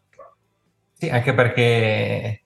Sì, 0.94 1.09
anche 1.09 1.33
perché 1.33 2.42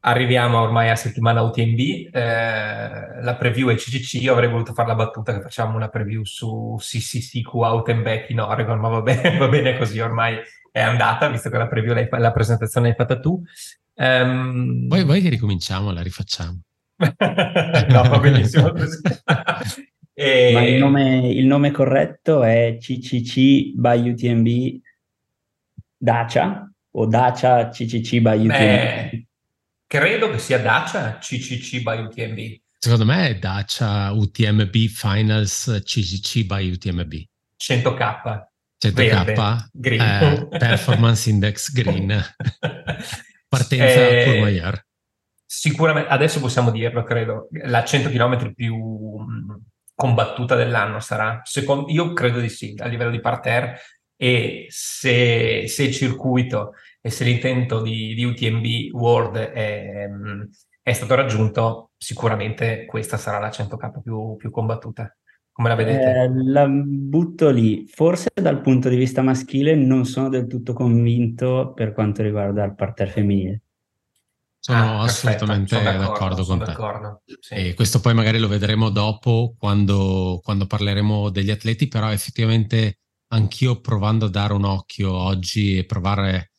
arriviamo 0.00 0.60
ormai 0.60 0.90
a 0.90 0.96
settimana 0.96 1.42
UTMB, 1.42 1.78
eh, 2.12 3.22
la 3.22 3.36
preview 3.38 3.68
è 3.68 3.74
CCC, 3.74 4.14
io 4.14 4.32
avrei 4.32 4.48
voluto 4.48 4.72
fare 4.72 4.88
la 4.88 4.94
battuta 4.94 5.32
che 5.32 5.42
facciamo 5.42 5.76
una 5.76 5.88
preview 5.88 6.24
su 6.24 6.76
CCCQ 6.78 7.54
Out 7.54 7.88
and 7.90 8.02
Back 8.02 8.30
in 8.30 8.40
Oregon, 8.40 8.78
ma 8.78 8.88
va 8.88 9.02
bene, 9.02 9.36
va 9.38 9.48
bene 9.48 9.76
così, 9.76 10.00
ormai 10.00 10.38
è 10.72 10.80
andata, 10.80 11.28
visto 11.28 11.50
che 11.50 11.58
la 11.58 11.68
preview, 11.68 11.94
la 12.10 12.32
presentazione 12.32 12.88
l'hai 12.88 12.96
fatta 12.96 13.18
tu. 13.20 13.42
Um... 13.94 14.86
Poi, 14.88 15.04
poi 15.04 15.20
che 15.20 15.28
ricominciamo, 15.28 15.92
la 15.92 16.02
rifacciamo. 16.02 16.60
no, 17.88 18.02
va 18.02 18.18
benissimo 18.18 18.74
e... 20.12 20.50
Ma 20.52 20.62
il 20.62 20.78
nome, 20.78 21.28
il 21.28 21.46
nome, 21.46 21.70
corretto 21.70 22.42
è 22.42 22.76
CCC 22.78 23.72
by 23.74 24.10
UTMB 24.10 24.80
Dacia 25.96 26.70
o 26.92 27.06
Dacia 27.06 27.68
CCC 27.68 28.20
by 28.20 28.46
UTMB? 28.46 28.48
Beh, 28.48 29.26
credo 29.86 30.30
che 30.30 30.38
sia 30.38 30.58
Dacia 30.58 31.18
CCC 31.18 31.82
by 31.82 32.04
UTMB. 32.04 32.60
Secondo 32.78 33.04
me 33.06 33.28
è 33.28 33.38
Dacia 33.38 34.12
UTMB 34.12 34.74
Finals 34.88 35.80
CCC 35.82 36.44
by 36.44 36.70
UTMB. 36.70 37.12
100k. 37.56 38.48
100k 38.82 39.68
green. 39.72 40.00
Eh, 40.00 40.48
performance 40.58 41.28
Index 41.28 41.72
Green. 41.72 42.08
Partenza 43.48 44.08
eh, 44.08 44.24
Courmayeur 44.24 44.88
sicuramente, 45.52 46.08
adesso 46.08 46.38
possiamo 46.38 46.70
dirlo, 46.70 47.02
credo, 47.02 47.48
la 47.64 47.82
100 47.82 48.08
km 48.08 48.54
più 48.54 48.76
combattuta 49.96 50.54
dell'anno 50.54 51.00
sarà. 51.00 51.40
Secondo, 51.42 51.90
io 51.90 52.12
credo 52.12 52.38
di 52.38 52.48
sì, 52.48 52.76
a 52.78 52.86
livello 52.86 53.10
di 53.10 53.18
parterre, 53.18 53.80
e 54.16 54.66
se, 54.68 55.66
se 55.66 55.82
il 55.82 55.92
circuito 55.92 56.74
e 57.00 57.10
se 57.10 57.24
l'intento 57.24 57.82
di, 57.82 58.14
di 58.14 58.22
UTMB 58.22 58.94
World 58.94 59.38
è, 59.38 60.08
è, 60.82 60.92
stato 60.92 61.16
raggiunto, 61.16 61.90
sicuramente 61.96 62.84
questa 62.84 63.16
sarà 63.16 63.40
la 63.40 63.48
100k 63.48 64.02
più, 64.02 64.36
più 64.36 64.50
combattuta. 64.50 65.12
Come 65.50 65.68
la 65.68 65.74
vedete? 65.74 66.10
Eh, 66.12 66.30
la 66.44 66.68
butto 66.68 67.50
lì. 67.50 67.86
Forse 67.88 68.28
dal 68.32 68.60
punto 68.60 68.88
di 68.88 68.96
vista 68.96 69.20
maschile 69.20 69.74
non 69.74 70.04
sono 70.04 70.28
del 70.28 70.46
tutto 70.46 70.74
convinto 70.74 71.72
per 71.74 71.92
quanto 71.92 72.22
riguarda 72.22 72.62
il 72.62 72.76
parterre 72.76 73.10
femminile. 73.10 73.62
Sono 74.62 75.00
ah, 75.00 75.04
assolutamente 75.04 75.74
sono 75.74 75.84
d'accordo, 75.84 76.12
d'accordo 76.12 76.44
con 76.44 76.58
te. 76.58 76.64
D'accordo, 76.66 77.22
sì. 77.40 77.54
E 77.54 77.74
questo 77.74 78.00
poi 78.00 78.12
magari 78.12 78.38
lo 78.38 78.46
vedremo 78.46 78.90
dopo 78.90 79.54
quando, 79.58 80.38
quando, 80.42 80.66
parleremo 80.66 81.30
degli 81.30 81.50
atleti, 81.50 81.88
però 81.88 82.12
effettivamente 82.12 82.98
anch'io 83.28 83.80
provando 83.80 84.26
a 84.26 84.28
dare 84.28 84.52
un 84.52 84.64
occhio 84.64 85.12
oggi 85.12 85.78
e 85.78 85.86
provare, 85.86 86.52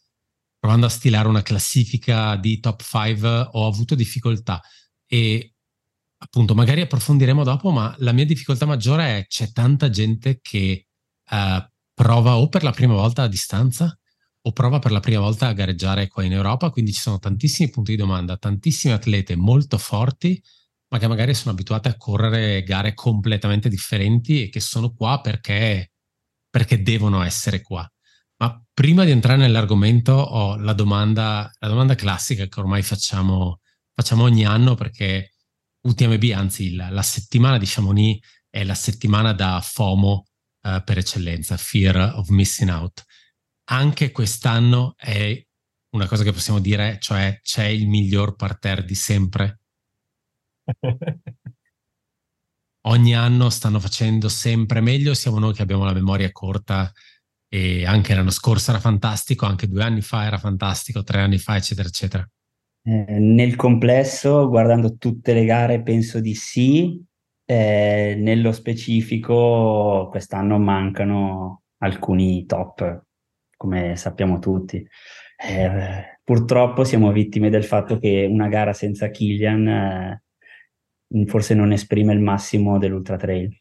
provando 0.57 0.87
a 0.87 0.89
stilare 0.89 1.27
una 1.27 1.43
classifica 1.43 2.35
di 2.37 2.59
top 2.59 2.81
5 2.81 3.49
ho 3.51 3.67
avuto 3.67 3.93
difficoltà 3.93 4.59
e 5.05 5.53
appunto 6.17 6.55
magari 6.55 6.81
approfondiremo 6.81 7.43
dopo, 7.43 7.69
ma 7.69 7.93
la 7.99 8.13
mia 8.13 8.25
difficoltà 8.25 8.65
maggiore 8.65 9.19
è 9.19 9.25
c'è 9.27 9.51
tanta 9.51 9.91
gente 9.91 10.39
che 10.41 10.87
uh, 11.29 11.63
prova 11.93 12.37
o 12.37 12.49
per 12.49 12.63
la 12.63 12.71
prima 12.71 12.95
volta 12.95 13.23
a 13.23 13.27
distanza 13.27 13.95
o 14.43 14.51
prova 14.51 14.79
per 14.79 14.91
la 14.91 14.99
prima 14.99 15.19
volta 15.19 15.47
a 15.47 15.53
gareggiare 15.53 16.07
qua 16.07 16.23
in 16.23 16.33
Europa, 16.33 16.69
quindi 16.71 16.93
ci 16.93 16.99
sono 16.99 17.19
tantissimi 17.19 17.69
punti 17.69 17.91
di 17.91 17.97
domanda, 17.97 18.37
tantissime 18.37 18.93
atlete 18.93 19.35
molto 19.35 19.77
forti, 19.77 20.41
ma 20.89 20.97
che 20.97 21.07
magari 21.07 21.33
sono 21.33 21.51
abituate 21.51 21.89
a 21.89 21.95
correre 21.95 22.63
gare 22.63 22.93
completamente 22.93 23.69
differenti 23.69 24.43
e 24.43 24.49
che 24.49 24.59
sono 24.59 24.93
qua 24.93 25.21
perché, 25.21 25.91
perché 26.49 26.81
devono 26.81 27.21
essere 27.21 27.61
qua. 27.61 27.89
Ma 28.37 28.61
prima 28.73 29.05
di 29.05 29.11
entrare 29.11 29.37
nell'argomento 29.37 30.13
ho 30.13 30.57
la 30.57 30.73
domanda, 30.73 31.49
la 31.59 31.67
domanda 31.67 31.93
classica 31.93 32.47
che 32.47 32.59
ormai 32.59 32.81
facciamo, 32.81 33.59
facciamo 33.93 34.23
ogni 34.23 34.43
anno 34.43 34.73
perché 34.73 35.33
UTMB, 35.81 36.31
anzi 36.33 36.73
la, 36.75 36.89
la 36.89 37.03
settimana 37.03 37.59
di 37.59 37.65
Chamonix 37.67 38.19
è 38.49 38.63
la 38.63 38.73
settimana 38.73 39.33
da 39.33 39.61
FOMO 39.61 40.25
uh, 40.61 40.83
per 40.83 40.97
eccellenza, 40.97 41.55
Fear 41.57 42.13
of 42.15 42.29
Missing 42.29 42.69
Out 42.71 43.05
anche 43.71 44.11
quest'anno 44.11 44.95
è 44.97 45.41
una 45.95 46.07
cosa 46.07 46.23
che 46.23 46.31
possiamo 46.31 46.59
dire, 46.59 46.97
cioè 46.99 47.39
c'è 47.41 47.65
il 47.65 47.87
miglior 47.87 48.35
parterre 48.35 48.83
di 48.83 48.95
sempre. 48.95 49.61
Ogni 52.87 53.15
anno 53.15 53.49
stanno 53.49 53.79
facendo 53.79 54.27
sempre 54.27 54.81
meglio, 54.81 55.13
siamo 55.13 55.39
noi 55.39 55.53
che 55.53 55.61
abbiamo 55.61 55.85
la 55.85 55.93
memoria 55.93 56.31
corta 56.31 56.91
e 57.47 57.85
anche 57.85 58.13
l'anno 58.13 58.31
scorso 58.31 58.71
era 58.71 58.79
fantastico, 58.79 59.45
anche 59.45 59.67
due 59.67 59.83
anni 59.83 60.01
fa 60.01 60.25
era 60.25 60.37
fantastico, 60.37 61.03
tre 61.03 61.21
anni 61.21 61.37
fa, 61.37 61.55
eccetera, 61.57 61.87
eccetera. 61.87 62.29
Eh, 62.83 63.19
nel 63.19 63.55
complesso, 63.55 64.49
guardando 64.49 64.95
tutte 64.95 65.33
le 65.33 65.45
gare, 65.45 65.81
penso 65.81 66.19
di 66.19 66.33
sì. 66.35 67.01
Eh, 67.45 68.15
nello 68.17 68.51
specifico, 68.51 70.07
quest'anno 70.09 70.57
mancano 70.57 71.63
alcuni 71.77 72.45
top 72.45 73.09
come 73.61 73.95
sappiamo 73.95 74.39
tutti. 74.39 74.83
Eh, 75.37 76.19
purtroppo 76.23 76.83
siamo 76.83 77.11
vittime 77.11 77.51
del 77.51 77.63
fatto 77.63 77.99
che 77.99 78.27
una 78.27 78.47
gara 78.47 78.73
senza 78.73 79.09
Killian 79.09 79.67
eh, 79.67 80.23
forse 81.27 81.53
non 81.53 81.71
esprime 81.71 82.11
il 82.13 82.21
massimo 82.21 82.79
dell'ultra 82.79 83.17
trail. 83.17 83.55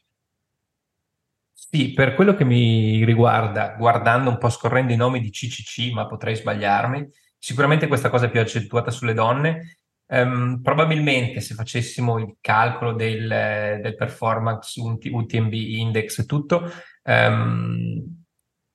Sì, 1.52 1.92
per 1.92 2.14
quello 2.14 2.34
che 2.34 2.44
mi 2.44 3.04
riguarda, 3.04 3.74
guardando 3.76 4.30
un 4.30 4.38
po', 4.38 4.48
scorrendo 4.48 4.94
i 4.94 4.96
nomi 4.96 5.20
di 5.20 5.30
CCC, 5.30 5.92
ma 5.92 6.06
potrei 6.06 6.34
sbagliarmi, 6.34 7.06
sicuramente 7.38 7.86
questa 7.86 8.08
cosa 8.08 8.24
è 8.26 8.30
più 8.30 8.40
accentuata 8.40 8.90
sulle 8.90 9.12
donne. 9.12 9.76
Um, 10.06 10.60
probabilmente 10.62 11.40
se 11.40 11.54
facessimo 11.54 12.18
il 12.18 12.36
calcolo 12.40 12.94
del, 12.94 13.28
del 13.82 13.94
performance 13.94 14.80
UTMB 14.80 15.52
index 15.52 16.18
e 16.18 16.24
tutto, 16.24 16.68
um, 17.04 18.19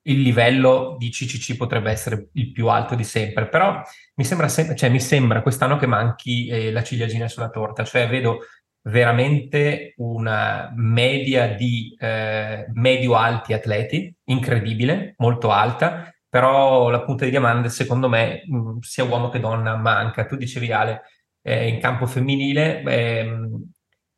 il 0.06 0.20
livello 0.20 0.96
di 0.98 1.10
CCC 1.10 1.56
potrebbe 1.56 1.90
essere 1.90 2.28
il 2.32 2.52
più 2.52 2.68
alto 2.68 2.94
di 2.94 3.04
sempre, 3.04 3.48
però 3.48 3.80
mi 4.14 4.24
sembra, 4.24 4.48
sempre, 4.48 4.76
cioè, 4.76 4.88
mi 4.88 5.00
sembra 5.00 5.42
quest'anno 5.42 5.76
che 5.76 5.86
manchi 5.86 6.46
eh, 6.48 6.72
la 6.72 6.82
ciliegina 6.82 7.28
sulla 7.28 7.50
torta, 7.50 7.84
cioè 7.84 8.08
vedo 8.08 8.40
veramente 8.82 9.94
una 9.96 10.72
media 10.76 11.48
di 11.54 11.96
eh, 11.98 12.66
medio-alti 12.72 13.52
atleti, 13.52 14.14
incredibile, 14.24 15.14
molto 15.18 15.50
alta, 15.50 16.12
però 16.28 16.88
la 16.88 17.02
punta 17.02 17.24
di 17.24 17.30
diamante 17.30 17.68
secondo 17.68 18.08
me 18.08 18.42
mh, 18.46 18.78
sia 18.80 19.04
uomo 19.04 19.28
che 19.28 19.40
donna 19.40 19.76
manca. 19.76 20.24
Tu 20.26 20.36
dicevi 20.36 20.70
Ale, 20.70 21.02
eh, 21.42 21.66
in 21.68 21.80
campo 21.80 22.06
femminile, 22.06 22.82
eh, 22.82 23.48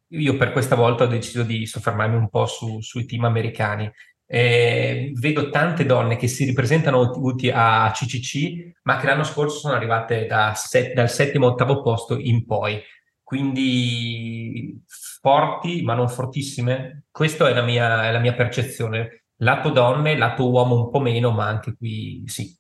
io 0.08 0.36
per 0.36 0.52
questa 0.52 0.74
volta 0.74 1.04
ho 1.04 1.06
deciso 1.06 1.42
di 1.42 1.66
soffermarmi 1.66 2.16
un 2.16 2.28
po' 2.28 2.46
su, 2.46 2.80
sui 2.80 3.06
team 3.06 3.24
americani. 3.24 3.90
Eh, 4.30 5.12
vedo 5.14 5.48
tante 5.48 5.86
donne 5.86 6.16
che 6.16 6.28
si 6.28 6.44
ripresentano 6.44 7.12
a 7.52 7.90
CCC, 7.90 8.72
ma 8.82 8.98
che 8.98 9.06
l'anno 9.06 9.24
scorso 9.24 9.58
sono 9.58 9.74
arrivate 9.74 10.26
da 10.26 10.52
set, 10.54 10.92
dal 10.92 11.10
settimo 11.10 11.46
ottavo 11.46 11.80
posto 11.80 12.18
in 12.18 12.44
poi. 12.44 12.78
Quindi 13.22 14.82
forti, 15.20 15.82
ma 15.82 15.94
non 15.94 16.08
fortissime. 16.08 17.04
Questa 17.10 17.48
è 17.48 17.54
la 17.54 17.62
mia, 17.62 18.06
è 18.06 18.12
la 18.12 18.18
mia 18.18 18.34
percezione. 18.34 19.24
Lato 19.38 19.70
donne, 19.70 20.16
lato 20.16 20.50
uomo 20.50 20.84
un 20.84 20.90
po' 20.90 21.00
meno, 21.00 21.30
ma 21.30 21.46
anche 21.46 21.74
qui 21.76 22.22
sì. 22.26 22.54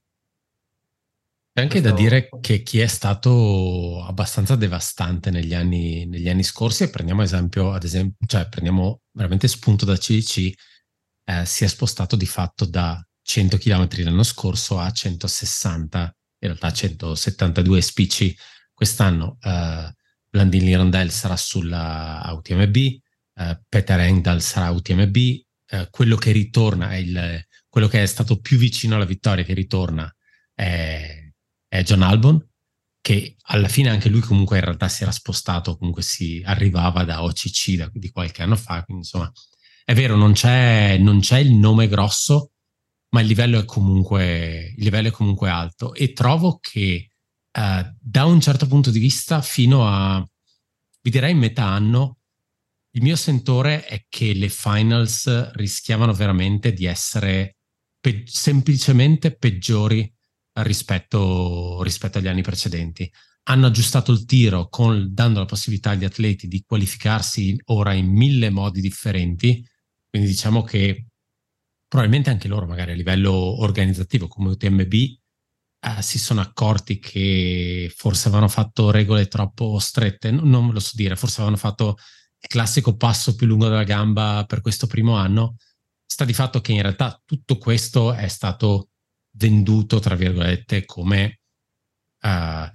C'è 1.52 1.64
anche 1.64 1.80
da 1.80 1.90
dire 1.90 2.28
che 2.40 2.62
chi 2.62 2.78
è 2.78 2.86
stato 2.86 4.04
abbastanza 4.04 4.54
devastante 4.54 5.30
negli 5.30 5.54
anni, 5.54 6.06
negli 6.06 6.28
anni 6.28 6.44
scorsi, 6.44 6.84
e 6.84 6.90
prendiamo 6.90 7.22
esempio, 7.22 7.72
ad 7.72 7.82
esempio, 7.82 8.26
cioè 8.26 8.46
prendiamo 8.48 9.00
veramente 9.10 9.48
spunto 9.48 9.84
da 9.84 9.96
CDC, 9.96 10.52
eh, 11.28 11.44
si 11.44 11.64
è 11.64 11.66
spostato 11.66 12.16
di 12.16 12.24
fatto 12.24 12.64
da 12.64 13.06
100 13.22 13.58
km 13.58 13.88
l'anno 14.04 14.22
scorso 14.22 14.78
a 14.78 14.90
160, 14.90 16.16
in 16.38 16.48
realtà 16.48 16.72
172 16.72 17.82
spicci 17.82 18.34
quest'anno. 18.72 19.36
Eh, 19.42 19.92
Blandin 20.30 20.64
Lirondelle 20.64 21.10
sarà 21.10 21.36
sulla 21.36 22.26
UTMB, 22.32 22.76
eh, 22.76 23.62
Peter 23.68 24.00
Engdahl 24.00 24.40
sarà 24.40 24.70
UTMB, 24.70 25.16
eh, 25.16 25.88
quello 25.90 26.16
che 26.16 26.32
ritorna 26.32 26.92
è 26.92 26.96
il, 26.96 27.44
quello 27.68 27.88
che 27.88 28.02
è 28.02 28.06
stato 28.06 28.40
più 28.40 28.56
vicino 28.56 28.94
alla 28.94 29.04
vittoria 29.04 29.44
che 29.44 29.52
ritorna 29.52 30.10
è, 30.54 31.30
è 31.68 31.82
John 31.82 32.02
Albon, 32.02 32.42
che 33.02 33.36
alla 33.48 33.68
fine 33.68 33.90
anche 33.90 34.08
lui 34.08 34.20
comunque 34.20 34.58
in 34.58 34.64
realtà 34.64 34.88
si 34.88 35.02
era 35.02 35.12
spostato, 35.12 35.76
comunque 35.76 36.02
si 36.02 36.42
arrivava 36.44 37.04
da 37.04 37.22
OCC 37.22 37.76
da, 37.76 37.90
di 37.92 38.10
qualche 38.10 38.42
anno 38.42 38.56
fa, 38.56 38.82
quindi 38.84 39.04
insomma 39.04 39.30
è 39.88 39.94
vero, 39.94 40.16
non 40.16 40.32
c'è, 40.32 40.98
non 40.98 41.20
c'è 41.20 41.38
il 41.38 41.54
nome 41.54 41.88
grosso, 41.88 42.50
ma 43.12 43.22
il 43.22 43.26
livello, 43.26 43.58
è 43.58 43.64
comunque, 43.64 44.74
livello 44.76 45.08
è 45.08 45.10
comunque 45.10 45.48
alto 45.48 45.94
e 45.94 46.12
trovo 46.12 46.58
che 46.60 47.08
uh, 47.50 47.96
da 47.98 48.26
un 48.26 48.38
certo 48.38 48.66
punto 48.66 48.90
di 48.90 48.98
vista 48.98 49.40
fino 49.40 49.88
a, 49.88 50.22
vi 51.00 51.10
direi 51.10 51.32
metà 51.32 51.64
anno, 51.68 52.18
il 52.90 53.02
mio 53.02 53.16
sentore 53.16 53.86
è 53.86 54.04
che 54.10 54.34
le 54.34 54.50
finals 54.50 55.52
rischiavano 55.52 56.12
veramente 56.12 56.74
di 56.74 56.84
essere 56.84 57.56
pe- 57.98 58.24
semplicemente 58.26 59.34
peggiori 59.34 60.12
rispetto, 60.60 61.82
rispetto, 61.82 62.18
agli 62.18 62.28
anni 62.28 62.42
precedenti. 62.42 63.10
Hanno 63.44 63.68
aggiustato 63.68 64.12
il 64.12 64.26
tiro 64.26 64.68
con, 64.68 65.08
dando 65.14 65.38
la 65.38 65.46
possibilità 65.46 65.92
agli 65.92 66.04
atleti 66.04 66.46
di 66.46 66.62
qualificarsi 66.66 67.58
ora 67.68 67.94
in 67.94 68.08
mille 68.08 68.50
modi 68.50 68.82
differenti 68.82 69.66
quindi 70.10 70.28
diciamo 70.28 70.62
che 70.62 71.06
probabilmente 71.86 72.30
anche 72.30 72.48
loro, 72.48 72.66
magari 72.66 72.92
a 72.92 72.94
livello 72.94 73.32
organizzativo 73.32 74.28
come 74.28 74.50
UTMB, 74.50 74.92
eh, 75.80 76.02
si 76.02 76.18
sono 76.18 76.40
accorti 76.40 76.98
che 76.98 77.92
forse 77.94 78.28
avevano 78.28 78.48
fatto 78.48 78.90
regole 78.90 79.26
troppo 79.28 79.78
strette, 79.78 80.30
non, 80.30 80.48
non 80.48 80.72
lo 80.72 80.80
so 80.80 80.92
dire, 80.94 81.16
forse 81.16 81.36
avevano 81.36 81.56
fatto 81.56 81.96
il 82.40 82.48
classico 82.48 82.96
passo 82.96 83.34
più 83.34 83.46
lungo 83.46 83.68
della 83.68 83.84
gamba 83.84 84.44
per 84.46 84.60
questo 84.60 84.86
primo 84.86 85.14
anno. 85.16 85.56
Sta 86.04 86.24
di 86.24 86.32
fatto 86.32 86.60
che 86.60 86.72
in 86.72 86.82
realtà 86.82 87.20
tutto 87.24 87.58
questo 87.58 88.12
è 88.12 88.28
stato 88.28 88.90
venduto, 89.32 89.98
tra 89.98 90.14
virgolette, 90.14 90.84
come 90.84 91.40
uh, 92.22 92.68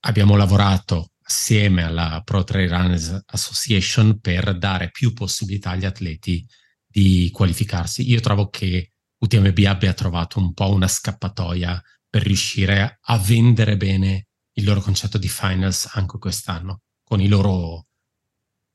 abbiamo 0.00 0.36
lavorato 0.36 1.11
assieme 1.32 1.82
alla 1.82 2.20
Pro 2.22 2.44
Trail 2.44 2.68
Runners 2.68 3.22
Association 3.24 4.20
per 4.20 4.58
dare 4.58 4.90
più 4.90 5.14
possibilità 5.14 5.70
agli 5.70 5.86
atleti 5.86 6.46
di 6.86 7.30
qualificarsi. 7.32 8.06
Io 8.10 8.20
trovo 8.20 8.50
che 8.50 8.92
UTMB 9.16 9.58
abbia 9.66 9.94
trovato 9.94 10.38
un 10.38 10.52
po' 10.52 10.70
una 10.70 10.88
scappatoia 10.88 11.82
per 12.10 12.22
riuscire 12.22 12.98
a 13.00 13.16
vendere 13.16 13.78
bene 13.78 14.26
il 14.56 14.64
loro 14.64 14.82
concetto 14.82 15.16
di 15.16 15.28
finals 15.28 15.88
anche 15.92 16.18
quest'anno, 16.18 16.82
con, 17.02 17.18
loro, 17.26 17.86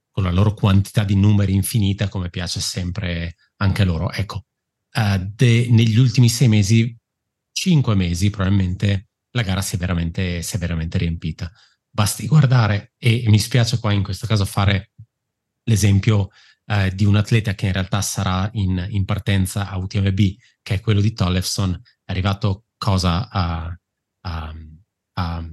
con 0.09 0.24
la 0.24 0.31
loro 0.31 0.56
quantità 0.56 1.04
di 1.04 1.15
numeri 1.15 1.54
infinita, 1.54 2.09
come 2.09 2.31
piace 2.31 2.59
sempre 2.59 3.36
anche 3.57 3.83
loro. 3.83 4.12
Ecco, 4.12 4.45
uh, 4.94 5.18
de, 5.19 5.68
negli 5.69 6.00
ultimi 6.00 6.27
sei 6.27 6.48
mesi, 6.48 6.98
cinque 7.51 7.94
mesi 7.94 8.31
probabilmente, 8.31 9.09
la 9.31 9.44
gara 9.44 9.62
si 9.62 9.75
è 9.75 9.77
veramente, 9.77 10.42
si 10.42 10.56
è 10.56 10.59
veramente 10.59 10.98
riempita 10.98 11.51
basti 11.98 12.28
guardare, 12.28 12.94
e 13.00 13.24
mi 13.26 13.40
spiace 13.40 13.80
qua 13.80 13.92
in 13.92 14.04
questo 14.04 14.28
caso 14.28 14.46
fare 14.46 14.92
l'esempio 15.64 16.30
eh, 16.68 16.94
di 16.94 17.06
un 17.06 17.16
atleta 17.16 17.56
che 17.56 17.66
in 17.66 17.74
realtà 17.74 18.04
sarà 18.04 18.48
in, 18.54 18.86
in, 18.92 19.04
partenza 19.04 19.68
a 19.68 19.78
UTMB, 19.78 20.20
che 20.62 20.76
è 20.76 20.80
quello 20.80 21.02
di 21.02 21.14
Tollefson, 21.14 21.74
è 22.06 22.12
arrivato 22.12 22.66
cosa 22.78 23.28
a, 23.32 23.76
a, 24.26 24.54
a 25.14 25.50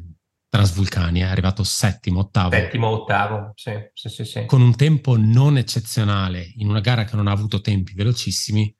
Transvulcania, 0.46 1.29
è 1.29 1.31
arrivato 1.31 1.64
settimo, 1.64 2.20
ottavo. 2.20 2.50
Settimo, 2.50 2.88
ottavo, 2.88 3.52
sì, 3.55 3.73
sì, 3.94 4.11
sì, 4.11 4.25
sì. 4.26 4.44
Con 4.44 4.61
un 4.61 4.76
tempo 4.76 5.17
non 5.17 5.56
eccezionale, 5.56 6.52
in 6.56 6.69
una 6.69 6.81
gara 6.81 7.05
che 7.05 7.17
non 7.17 7.26
ha 7.26 7.32
avuto 7.32 7.62
tempi 7.62 7.94
velocissimi, 7.94 8.70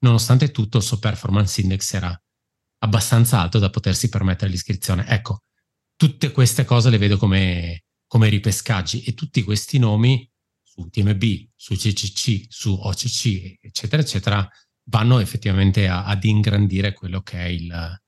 nonostante 0.00 0.50
tutto 0.50 0.78
il 0.78 0.82
suo 0.82 0.98
performance 0.98 1.60
index 1.60 1.92
era 1.92 2.20
abbastanza 2.78 3.40
alto 3.40 3.60
da 3.60 3.70
potersi 3.70 4.08
permettere 4.08 4.50
l'iscrizione. 4.50 5.06
Ecco, 5.06 5.44
tutte 5.96 6.30
queste 6.30 6.64
cose 6.64 6.90
le 6.90 6.98
vedo 6.98 7.16
come, 7.16 7.84
come 8.06 8.28
ripescaggi 8.28 9.02
e 9.02 9.14
tutti 9.14 9.42
questi 9.42 9.78
nomi 9.78 10.30
su 10.62 10.88
TMB, 10.88 11.22
su 11.54 11.74
CCC, 11.74 12.46
su 12.48 12.72
OCC, 12.72 13.58
eccetera, 13.60 14.02
eccetera, 14.02 14.48
vanno 14.88 15.18
effettivamente 15.18 15.88
a, 15.88 16.04
ad 16.04 16.22
ingrandire 16.24 16.92
quello 16.92 17.22
che 17.22 17.38
è 17.38 17.46
il, 17.46 18.00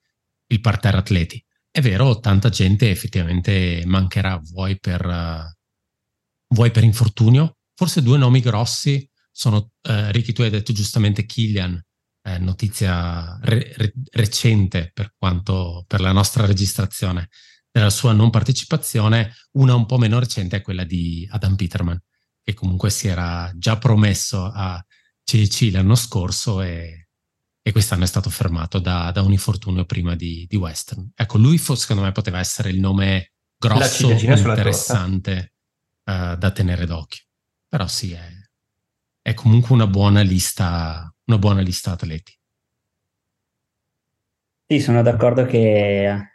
il 0.48 0.60
parterre 0.60 0.98
atleti. 0.98 1.42
È 1.70 1.80
vero, 1.80 2.18
tanta 2.20 2.50
gente 2.50 2.90
effettivamente 2.90 3.82
mancherà, 3.86 4.38
vuoi 4.42 4.78
per, 4.78 5.04
uh, 5.04 6.54
vuoi 6.54 6.70
per 6.70 6.84
infortunio. 6.84 7.56
Forse 7.74 8.02
due 8.02 8.18
nomi 8.18 8.40
grossi 8.40 9.08
sono, 9.30 9.56
uh, 9.56 10.10
Ricky, 10.10 10.32
tu 10.32 10.42
hai 10.42 10.50
detto 10.50 10.72
giustamente 10.72 11.24
Killian, 11.24 11.80
eh, 12.22 12.38
notizia 12.38 13.38
re- 13.42 13.92
recente 14.10 14.90
per 14.92 15.14
quanto 15.16 15.84
per 15.86 16.00
la 16.00 16.12
nostra 16.12 16.44
registrazione 16.44 17.28
della 17.70 17.90
sua 17.90 18.12
non 18.12 18.30
partecipazione, 18.30 19.34
una 19.52 19.74
un 19.74 19.86
po' 19.86 19.98
meno 19.98 20.18
recente 20.18 20.56
è 20.56 20.62
quella 20.62 20.84
di 20.84 21.26
Adam 21.30 21.54
Peterman, 21.54 22.00
che 22.42 22.54
comunque 22.54 22.90
si 22.90 23.08
era 23.08 23.52
già 23.54 23.78
promesso 23.78 24.50
a 24.52 24.82
CC 25.22 25.70
l'anno 25.72 25.94
scorso 25.94 26.62
e, 26.62 27.08
e 27.60 27.72
quest'anno 27.72 28.04
è 28.04 28.06
stato 28.06 28.30
fermato 28.30 28.78
da, 28.78 29.10
da 29.10 29.20
un 29.20 29.32
infortunio 29.32 29.84
prima 29.84 30.14
di, 30.14 30.46
di, 30.48 30.56
Western. 30.56 31.10
Ecco, 31.14 31.36
lui 31.36 31.58
secondo 31.58 32.02
me 32.02 32.12
poteva 32.12 32.38
essere 32.38 32.70
il 32.70 32.80
nome 32.80 33.32
grosso, 33.58 34.10
interessante 34.10 35.52
uh, 36.04 36.34
da 36.36 36.50
tenere 36.50 36.86
d'occhio. 36.86 37.24
Però 37.68 37.86
sì, 37.86 38.12
è, 38.12 38.26
è 39.20 39.34
comunque 39.34 39.74
una 39.74 39.86
buona 39.86 40.22
lista, 40.22 41.14
una 41.26 41.38
buona 41.38 41.60
lista 41.60 41.90
atleti. 41.90 42.34
Sì, 44.66 44.80
sono 44.80 45.02
d'accordo 45.02 45.44
che 45.44 46.27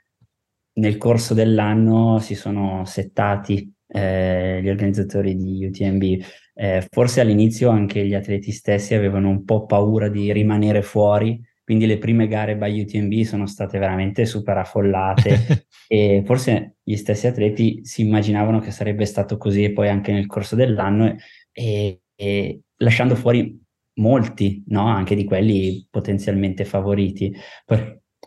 nel 0.73 0.97
corso 0.97 1.33
dell'anno 1.33 2.19
si 2.19 2.35
sono 2.35 2.85
settati 2.85 3.71
eh, 3.87 4.59
gli 4.61 4.69
organizzatori 4.69 5.35
di 5.35 5.65
UTMB. 5.65 6.23
Eh, 6.55 6.87
forse 6.89 7.21
all'inizio 7.21 7.69
anche 7.69 8.05
gli 8.05 8.13
atleti 8.13 8.51
stessi 8.51 8.93
avevano 8.93 9.29
un 9.29 9.43
po' 9.43 9.65
paura 9.65 10.09
di 10.09 10.31
rimanere 10.31 10.81
fuori, 10.81 11.41
quindi 11.63 11.85
le 11.85 11.97
prime 11.97 12.27
gare 12.27 12.57
by 12.57 12.81
UTMB 12.81 13.21
sono 13.21 13.47
state 13.47 13.79
veramente 13.79 14.25
super 14.25 14.57
affollate 14.57 15.65
e 15.87 16.23
forse 16.25 16.75
gli 16.83 16.95
stessi 16.95 17.27
atleti 17.27 17.85
si 17.85 18.01
immaginavano 18.01 18.59
che 18.59 18.71
sarebbe 18.71 19.05
stato 19.05 19.37
così 19.37 19.71
poi 19.71 19.89
anche 19.89 20.11
nel 20.11 20.25
corso 20.27 20.55
dell'anno 20.55 21.15
e, 21.51 22.01
e 22.15 22.59
lasciando 22.77 23.15
fuori 23.15 23.61
molti, 23.95 24.63
no? 24.67 24.87
anche 24.87 25.15
di 25.15 25.23
quelli 25.23 25.87
potenzialmente 25.89 26.65
favoriti. 26.65 27.33
Poi, 27.65 27.77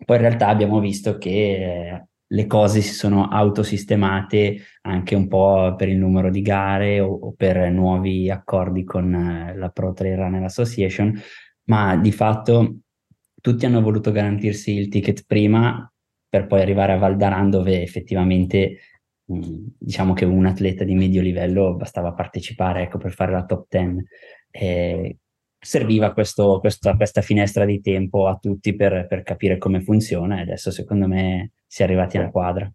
poi 0.04 0.16
in 0.16 0.22
realtà 0.22 0.48
abbiamo 0.48 0.80
visto 0.80 1.18
che 1.18 2.06
le 2.28 2.46
cose 2.46 2.80
si 2.80 2.92
sono 2.92 3.28
autosistemate 3.28 4.58
anche 4.82 5.14
un 5.14 5.28
po' 5.28 5.74
per 5.76 5.88
il 5.88 5.98
numero 5.98 6.30
di 6.30 6.42
gare 6.42 7.00
o, 7.00 7.12
o 7.12 7.32
per 7.32 7.70
nuovi 7.70 8.30
accordi 8.30 8.84
con 8.84 9.14
eh, 9.14 9.56
la 9.56 9.68
Pro 9.68 9.92
Trail 9.92 10.16
Runner 10.16 10.42
Association, 10.42 11.18
ma 11.64 11.96
di 11.96 12.12
fatto 12.12 12.78
tutti 13.40 13.66
hanno 13.66 13.80
voluto 13.80 14.10
garantirsi 14.10 14.72
il 14.72 14.88
ticket 14.88 15.24
prima 15.26 15.90
per 16.28 16.46
poi 16.46 16.60
arrivare 16.60 16.92
a 16.92 16.98
Valdaran 16.98 17.48
dove 17.50 17.80
effettivamente 17.82 18.78
mm, 19.32 19.66
diciamo 19.78 20.12
che 20.12 20.24
un 20.24 20.46
atleta 20.46 20.84
di 20.84 20.94
medio 20.94 21.22
livello 21.22 21.76
bastava 21.76 22.12
partecipare 22.12 22.82
ecco, 22.82 22.98
per 22.98 23.12
fare 23.12 23.32
la 23.32 23.44
top 23.44 23.66
10. 23.68 24.04
E 24.50 25.18
serviva 25.58 26.12
questo, 26.12 26.58
questa, 26.60 26.96
questa, 26.96 27.22
finestra 27.22 27.64
di 27.64 27.80
tempo 27.80 28.28
a 28.28 28.36
tutti 28.36 28.74
per, 28.74 29.06
per, 29.08 29.22
capire 29.22 29.58
come 29.58 29.80
funziona 29.80 30.38
e 30.38 30.42
adesso 30.42 30.70
secondo 30.70 31.08
me 31.08 31.52
si 31.76 31.82
è 31.82 31.84
arrivati 31.84 32.16
alla 32.16 32.30
quadra. 32.30 32.72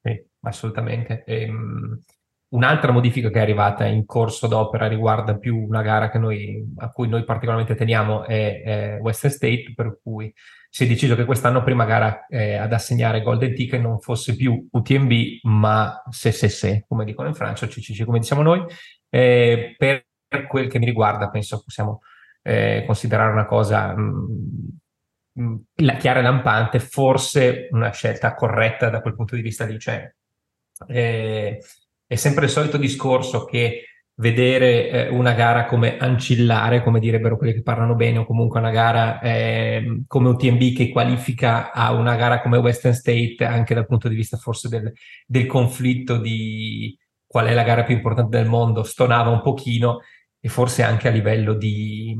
Sì, 0.00 0.24
assolutamente. 0.40 1.22
E, 1.24 1.50
um, 1.50 2.02
un'altra 2.54 2.90
modifica 2.90 3.28
che 3.28 3.38
è 3.38 3.42
arrivata 3.42 3.84
in 3.84 4.06
corso 4.06 4.46
d'opera 4.46 4.88
riguarda 4.88 5.36
più 5.36 5.58
una 5.58 5.82
gara 5.82 6.10
noi, 6.14 6.66
a 6.78 6.90
cui 6.92 7.08
noi 7.08 7.24
particolarmente 7.24 7.74
teniamo 7.74 8.24
è, 8.24 8.62
è, 8.62 8.98
Western 9.02 9.34
State, 9.34 9.74
per 9.74 9.98
cui 10.02 10.32
si 10.70 10.84
è 10.84 10.86
deciso 10.86 11.14
che 11.14 11.26
quest'anno 11.26 11.62
prima 11.62 11.84
gara 11.84 12.24
eh, 12.26 12.54
ad 12.54 12.72
assegnare 12.72 13.20
Golden 13.20 13.54
Ticket 13.54 13.82
non 13.82 14.00
fosse 14.00 14.34
più 14.34 14.66
UTMB 14.70 15.12
ma 15.42 16.02
SSS, 16.08 16.84
come 16.88 17.04
dicono 17.04 17.28
in 17.28 17.34
Francia, 17.34 17.66
CCC 17.66 18.04
come 18.04 18.20
diciamo 18.20 18.40
noi, 18.40 18.64
eh, 19.10 19.74
per 19.76 20.06
per 20.26 20.46
quel 20.46 20.68
che 20.68 20.78
mi 20.78 20.86
riguarda, 20.86 21.28
penso 21.28 21.62
possiamo 21.62 22.00
eh, 22.42 22.82
considerare 22.86 23.30
una 23.32 23.44
cosa 23.44 23.94
mh, 23.94 24.78
mm, 25.40 25.54
mm, 25.82 25.88
chiara 25.98 26.20
e 26.20 26.22
lampante, 26.22 26.78
forse 26.78 27.68
una 27.70 27.90
scelta 27.90 28.34
corretta 28.34 28.90
da 28.90 29.00
quel 29.00 29.14
punto 29.14 29.36
di 29.36 29.42
vista 29.42 29.64
lì. 29.64 29.78
Cioè, 29.78 30.12
eh, 30.88 31.58
è 32.06 32.14
sempre 32.14 32.44
il 32.44 32.50
solito 32.50 32.76
discorso 32.76 33.44
che 33.44 33.82
vedere 34.18 34.88
eh, 34.88 35.08
una 35.08 35.32
gara 35.34 35.66
come 35.66 35.98
ancillare, 35.98 36.82
come 36.82 37.00
direbbero 37.00 37.36
quelli 37.36 37.52
che 37.52 37.62
parlano 37.62 37.94
bene, 37.94 38.18
o 38.18 38.24
comunque 38.26 38.60
una 38.60 38.70
gara 38.70 39.20
eh, 39.20 40.04
come 40.06 40.28
UTMB 40.30 40.74
che 40.74 40.90
qualifica 40.90 41.72
a 41.72 41.92
una 41.92 42.16
gara 42.16 42.40
come 42.40 42.58
Western 42.58 42.94
State, 42.94 43.44
anche 43.44 43.74
dal 43.74 43.86
punto 43.86 44.08
di 44.08 44.14
vista 44.14 44.36
forse 44.36 44.68
del, 44.68 44.92
del 45.26 45.46
conflitto 45.46 46.18
di 46.18 46.96
qual 47.26 47.46
è 47.46 47.54
la 47.54 47.64
gara 47.64 47.84
più 47.84 47.94
importante 47.94 48.38
del 48.38 48.48
mondo, 48.48 48.82
stonava 48.82 49.30
un 49.30 49.42
pochino 49.42 50.00
e 50.40 50.48
forse 50.48 50.82
anche 50.82 51.08
a 51.08 51.10
livello 51.10 51.54
di, 51.54 52.16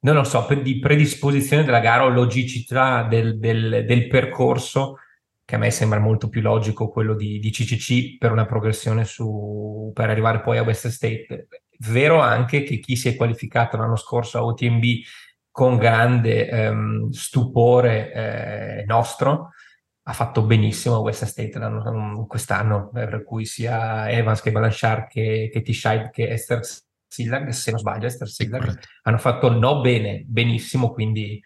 non 0.00 0.14
lo 0.14 0.24
so, 0.24 0.46
di 0.62 0.78
predisposizione 0.78 1.64
della 1.64 1.80
gara 1.80 2.04
o 2.04 2.08
logicità 2.08 3.02
del, 3.04 3.38
del, 3.38 3.84
del 3.86 4.06
percorso, 4.06 4.98
che 5.44 5.54
a 5.54 5.58
me 5.58 5.70
sembra 5.70 5.98
molto 5.98 6.28
più 6.28 6.40
logico 6.40 6.88
quello 6.88 7.14
di, 7.14 7.38
di 7.38 7.50
CCC 7.50 8.18
per 8.18 8.32
una 8.32 8.44
progressione 8.44 9.04
su, 9.04 9.90
per 9.94 10.10
arrivare 10.10 10.40
poi 10.40 10.58
a 10.58 10.62
West 10.62 10.88
State. 10.88 11.48
Vero 11.78 12.20
anche 12.20 12.62
che 12.62 12.78
chi 12.78 12.96
si 12.96 13.08
è 13.08 13.16
qualificato 13.16 13.76
l'anno 13.76 13.96
scorso 13.96 14.38
a 14.38 14.44
OTMB 14.44 14.84
con 15.50 15.76
grande 15.76 16.48
ehm, 16.48 17.10
stupore 17.10 18.12
eh, 18.12 18.84
nostro, 18.86 19.50
ha 20.02 20.12
fatto 20.12 20.42
benissimo 20.42 20.96
a 20.96 21.00
West 21.00 21.24
State 21.24 21.58
quest'anno, 22.26 22.90
eh, 22.94 23.06
per 23.06 23.24
cui 23.24 23.44
sia 23.44 24.08
Evans 24.10 24.40
che 24.40 24.52
Blanchard 24.52 25.08
che, 25.08 25.50
che 25.52 25.62
T-Shide 25.62 26.10
che 26.12 26.28
Esther 26.28 26.60
Sillag, 27.08 27.48
se 27.48 27.70
non 27.70 27.80
sbaglio, 27.80 28.06
Esther 28.06 28.28
Sillag, 28.28 28.78
hanno 29.02 29.18
fatto 29.18 29.50
no 29.50 29.80
bene, 29.80 30.22
benissimo, 30.26 30.92
quindi 30.92 31.40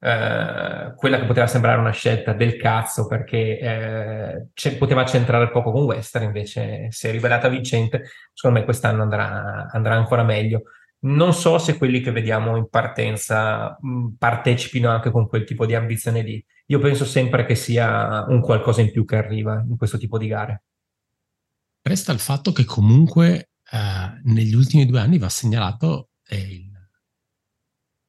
eh, 0.00 0.92
quella 0.94 1.18
che 1.18 1.26
poteva 1.26 1.46
sembrare 1.48 1.80
una 1.80 1.90
scelta 1.90 2.32
del 2.32 2.56
cazzo 2.56 3.06
perché 3.06 3.58
eh, 3.58 4.76
poteva 4.78 5.04
centrare 5.04 5.50
poco 5.50 5.72
con 5.72 5.82
Western, 5.84 6.26
invece 6.26 6.86
si 6.90 7.08
è 7.08 7.10
rivelata 7.10 7.48
vincente, 7.48 8.04
secondo 8.32 8.60
me 8.60 8.64
quest'anno 8.64 9.02
andrà, 9.02 9.68
andrà 9.70 9.94
ancora 9.94 10.22
meglio. 10.22 10.62
Non 11.00 11.32
so 11.32 11.58
se 11.58 11.78
quelli 11.78 12.00
che 12.00 12.10
vediamo 12.10 12.56
in 12.56 12.68
partenza 12.68 13.76
mh, 13.80 14.14
partecipino 14.18 14.88
anche 14.88 15.10
con 15.10 15.28
quel 15.28 15.44
tipo 15.44 15.64
di 15.64 15.74
ambizione 15.74 16.22
lì. 16.22 16.44
Io 16.66 16.78
penso 16.80 17.04
sempre 17.04 17.44
che 17.44 17.54
sia 17.54 18.24
un 18.28 18.40
qualcosa 18.40 18.80
in 18.80 18.90
più 18.90 19.04
che 19.04 19.16
arriva 19.16 19.64
in 19.66 19.76
questo 19.76 19.96
tipo 19.96 20.18
di 20.18 20.26
gare. 20.26 20.62
Resta 21.82 22.12
il 22.12 22.18
fatto 22.18 22.52
che 22.52 22.64
comunque 22.64 23.50
eh, 23.70 24.20
negli 24.24 24.54
ultimi 24.54 24.86
due 24.86 25.00
anni 25.00 25.18
va 25.18 25.28
segnalato 25.28 26.10
eh, 26.26 26.68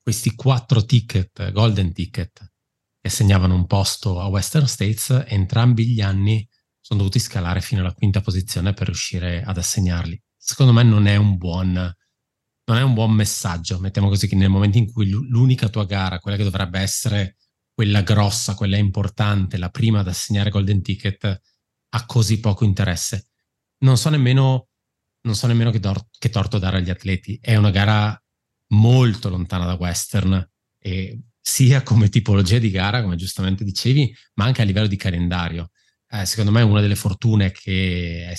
questi 0.02 0.34
quattro 0.34 0.84
ticket, 0.86 1.52
golden 1.52 1.94
ticket, 1.94 2.54
che 3.00 3.10
segnavano 3.10 3.54
un 3.54 3.68
posto 3.68 4.20
a 4.20 4.28
Western 4.28 4.68
States, 4.68 5.24
entrambi 5.28 5.88
gli 5.88 6.02
anni 6.02 6.48
sono 6.80 7.00
dovuti 7.00 7.20
scalare 7.20 7.62
fino 7.62 7.82
alla 7.82 7.94
quinta 7.94 8.22
posizione 8.22 8.74
per 8.74 8.88
riuscire 8.88 9.44
ad 9.44 9.58
assegnarli. 9.58 10.20
Secondo 10.36 10.74
me 10.74 10.82
non 10.84 11.06
è 11.06 11.16
un 11.16 11.38
buon, 11.38 11.74
non 11.74 12.78
è 12.78 12.82
un 12.82 12.94
buon 12.94 13.12
messaggio, 13.12 13.80
mettiamo 13.80 14.08
così, 14.08 14.28
che 14.28 14.36
nel 14.36 14.50
momento 14.50 14.78
in 14.78 14.92
cui 14.92 15.08
l'unica 15.10 15.70
tua 15.70 15.86
gara, 15.86 16.20
quella 16.20 16.38
che 16.38 16.44
dovrebbe 16.44 16.80
essere 16.80 17.36
quella 17.72 18.02
grossa, 18.02 18.56
quella 18.56 18.78
importante, 18.78 19.58
la 19.58 19.70
prima 19.70 20.00
ad 20.00 20.08
assegnare 20.08 20.50
golden 20.50 20.82
ticket, 20.82 21.42
ha 21.90 22.06
così 22.06 22.40
poco 22.40 22.66
interesse. 22.66 23.28
Non 23.84 23.98
so 23.98 24.10
nemmeno 24.10 24.69
non 25.22 25.36
so 25.36 25.48
nemmeno 25.48 25.72
che, 25.72 25.80
dor- 25.80 26.08
che 26.18 26.30
torto 26.30 26.58
dare 26.60 26.78
agli 26.78 26.90
atleti. 26.90 27.38
È 27.42 27.56
una 27.56 27.72
gara 27.72 28.22
molto 28.68 29.30
lontana 29.30 29.66
da 29.66 29.74
western, 29.74 30.48
sia 31.42 31.84
come 31.84 32.10
tipologia 32.10 32.60
di 32.60 32.70
gara, 32.70 33.02
come 33.02 33.16
giustamente 33.16 33.64
dicevi, 33.64 34.16
ma 34.36 34.46
anche 34.46 34.62
a 34.62 34.66
livello 34.66 34.88
di 34.88 34.96
calendario. 34.96 35.72
Eh, 36.12 36.26
secondo 36.26 36.52
me 36.52 36.62
una 36.62 36.82
delle 36.82 36.96
fortune 36.96 37.52
che 37.52 38.28
è, 38.28 38.36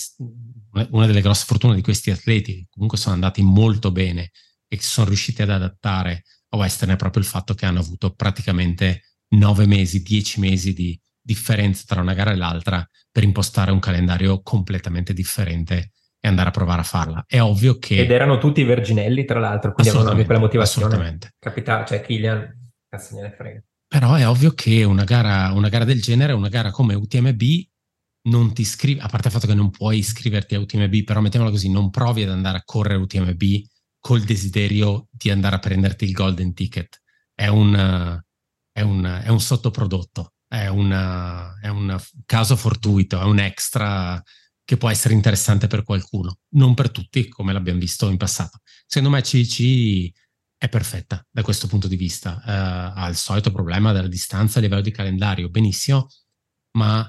una 0.90 1.06
delle 1.06 1.20
grosse 1.20 1.44
fortune 1.46 1.74
di 1.74 1.82
questi 1.82 2.10
atleti 2.10 2.54
che 2.54 2.66
comunque 2.68 2.98
sono 2.98 3.14
andati 3.14 3.42
molto 3.42 3.92
bene 3.92 4.30
e 4.66 4.76
che 4.76 4.82
sono 4.82 5.06
riusciti 5.08 5.42
ad 5.42 5.50
adattare 5.50 6.24
a 6.50 6.56
western 6.56 6.92
è 6.92 6.96
proprio 6.96 7.22
il 7.22 7.28
fatto 7.28 7.54
che 7.54 7.66
hanno 7.66 7.78
avuto 7.78 8.12
praticamente 8.12 9.02
nove 9.34 9.66
mesi, 9.66 10.02
dieci 10.02 10.40
mesi 10.40 10.72
di 10.72 11.00
differenza 11.20 11.84
tra 11.86 12.00
una 12.00 12.14
gara 12.14 12.32
e 12.32 12.36
l'altra 12.36 12.88
per 13.10 13.22
impostare 13.22 13.70
un 13.70 13.78
calendario 13.78 14.42
completamente 14.42 15.12
differente 15.12 15.92
e 16.20 16.28
andare 16.28 16.50
a 16.50 16.52
provare 16.52 16.82
a 16.82 16.84
farla. 16.84 17.24
È 17.26 17.40
ovvio 17.40 17.78
che... 17.78 17.96
Ed 17.96 18.10
erano 18.10 18.38
tutti 18.38 18.62
verginelli, 18.62 19.24
tra 19.24 19.40
l'altro, 19.40 19.72
quindi 19.72 19.90
avevano 19.90 20.12
anche 20.12 20.26
quella 20.26 20.40
motivazione. 20.40 20.86
Assolutamente. 20.86 21.34
Capita, 21.38 21.84
cioè 21.84 22.02
Kilian, 22.02 22.70
cazzo 22.88 23.16
gliene 23.16 23.32
frega. 23.32 23.62
Però 23.88 24.14
è 24.14 24.28
ovvio 24.28 24.52
che 24.52 24.84
una 24.84 25.04
gara, 25.04 25.50
una 25.52 25.68
gara 25.68 25.84
del 25.84 26.00
genere, 26.00 26.34
una 26.34 26.48
gara 26.48 26.70
come 26.70 26.94
UTMB, 26.94 27.42
non 28.28 28.52
ti 28.52 28.60
iscrivi, 28.60 29.00
a 29.00 29.08
parte 29.08 29.28
il 29.28 29.32
fatto 29.32 29.46
che 29.46 29.54
non 29.54 29.70
puoi 29.70 29.98
iscriverti 29.98 30.54
a 30.54 30.60
UTMB, 30.60 31.04
però 31.04 31.20
mettiamola 31.20 31.50
così, 31.50 31.70
non 31.70 31.90
provi 31.90 32.22
ad 32.22 32.30
andare 32.30 32.58
a 32.58 32.62
correre 32.64 33.00
UTMB 33.00 33.42
col 33.98 34.20
desiderio 34.20 35.08
di 35.10 35.30
andare 35.30 35.56
a 35.56 35.58
prenderti 35.58 36.04
il 36.04 36.12
golden 36.12 36.52
ticket. 36.52 37.00
È 37.34 37.46
un, 37.46 38.20
è 38.70 38.80
un, 38.82 39.20
è 39.24 39.28
un 39.28 39.40
sottoprodotto, 39.40 40.34
è, 40.46 40.66
una, 40.66 41.58
è 41.60 41.68
un 41.68 41.98
caso 42.26 42.56
fortuito, 42.56 43.18
è 43.18 43.24
un 43.24 43.38
extra 43.38 44.22
che 44.70 44.76
può 44.76 44.88
essere 44.88 45.14
interessante 45.14 45.66
per 45.66 45.82
qualcuno, 45.82 46.38
non 46.50 46.74
per 46.74 46.92
tutti, 46.92 47.26
come 47.26 47.52
l'abbiamo 47.52 47.80
visto 47.80 48.08
in 48.08 48.16
passato. 48.16 48.60
Secondo 48.86 49.16
me 49.16 49.20
CC 49.20 50.08
è 50.56 50.68
perfetta 50.68 51.26
da 51.28 51.42
questo 51.42 51.66
punto 51.66 51.88
di 51.88 51.96
vista. 51.96 52.36
Uh, 52.36 52.96
ha 52.96 53.08
il 53.08 53.16
solito 53.16 53.50
problema 53.50 53.90
della 53.90 54.06
distanza 54.06 54.60
a 54.60 54.62
livello 54.62 54.80
di 54.80 54.92
calendario, 54.92 55.48
benissimo, 55.48 56.06
ma 56.78 57.04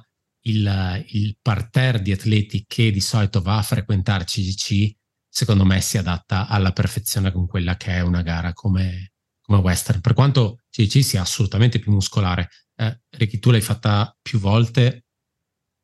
il, 0.45 1.05
il 1.09 1.37
parterre 1.39 2.01
di 2.01 2.11
atleti 2.11 2.65
che 2.65 2.89
di 2.89 2.99
solito 2.99 3.43
va 3.43 3.59
a 3.59 3.61
frequentare 3.61 4.23
CGC, 4.23 4.95
secondo 5.29 5.63
me 5.63 5.81
si 5.81 5.99
adatta 5.99 6.47
alla 6.47 6.71
perfezione 6.71 7.31
con 7.31 7.45
quella 7.45 7.77
che 7.77 7.91
è 7.91 7.99
una 7.99 8.23
gara 8.23 8.53
come, 8.53 9.11
come 9.39 9.59
Western. 9.59 10.01
Per 10.01 10.15
quanto 10.15 10.63
CGC 10.71 11.03
sia 11.03 11.21
assolutamente 11.21 11.77
più 11.77 11.91
muscolare, 11.91 12.49
eh, 12.77 13.01
Ricky, 13.11 13.37
tu 13.37 13.51
l'hai 13.51 13.61
fatta 13.61 14.17
più 14.19 14.39
volte, 14.39 15.03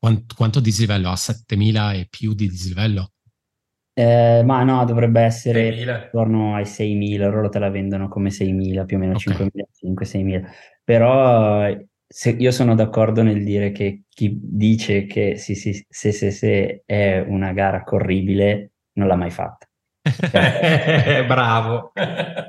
quanto, 0.07 0.35
quanto 0.35 0.59
dislivello 0.59 1.09
ha? 1.09 1.15
7000 1.15 1.93
e 1.93 2.07
più 2.09 2.33
di 2.33 2.47
dislivello? 2.47 3.11
Eh, 3.93 4.43
ma 4.45 4.63
no, 4.63 4.85
dovrebbe 4.85 5.21
essere 5.21 5.69
6.000. 5.71 5.89
attorno 5.89 6.55
ai 6.55 6.63
6.000, 6.63 7.29
loro 7.29 7.49
te 7.49 7.59
la 7.59 7.69
vendono 7.69 8.07
come 8.07 8.29
6.000, 8.29 8.85
più 8.85 8.97
o 8.97 8.99
meno 8.99 9.15
okay. 9.15 9.49
5.000, 9.83 10.03
6.000. 10.03 10.45
Però 10.83 11.75
se, 12.07 12.29
io 12.29 12.51
sono 12.51 12.75
d'accordo 12.75 13.23
nel 13.23 13.43
dire 13.43 13.71
che 13.71 14.03
chi 14.07 14.39
dice 14.39 15.05
che 15.05 15.35
sì, 15.37 15.55
sì, 15.55 15.85
se, 15.89 16.11
se, 16.11 16.31
se 16.31 16.83
è 16.85 17.19
una 17.27 17.51
gara 17.53 17.83
corribile 17.83 18.73
non 18.93 19.07
l'ha 19.07 19.15
mai 19.15 19.31
fatta. 19.31 19.67
Bravo. 21.27 21.91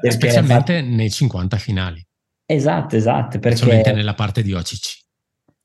Specialmente 0.07 0.81
fatto... 0.81 0.95
nei 0.95 1.11
50 1.11 1.57
finali. 1.57 2.07
Esatto, 2.45 2.95
esatto. 2.95 3.39
Perché... 3.39 3.57
Specialmente 3.57 3.93
nella 3.93 4.15
parte 4.15 4.43
di 4.43 4.53
OCC. 4.53 5.07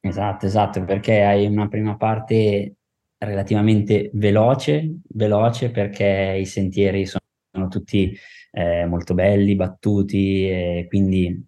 Esatto, 0.05 0.45
esatto, 0.45 0.83
perché 0.83 1.23
hai 1.23 1.45
una 1.45 1.69
prima 1.69 1.95
parte 1.95 2.75
relativamente 3.17 4.09
veloce, 4.13 4.99
veloce 5.07 5.71
perché 5.71 6.37
i 6.37 6.45
sentieri 6.45 7.05
sono, 7.05 7.23
sono 7.49 7.67
tutti 7.69 8.13
eh, 8.51 8.85
molto 8.85 9.13
belli, 9.13 9.55
battuti, 9.55 10.49
e 10.49 10.85
quindi 10.89 11.41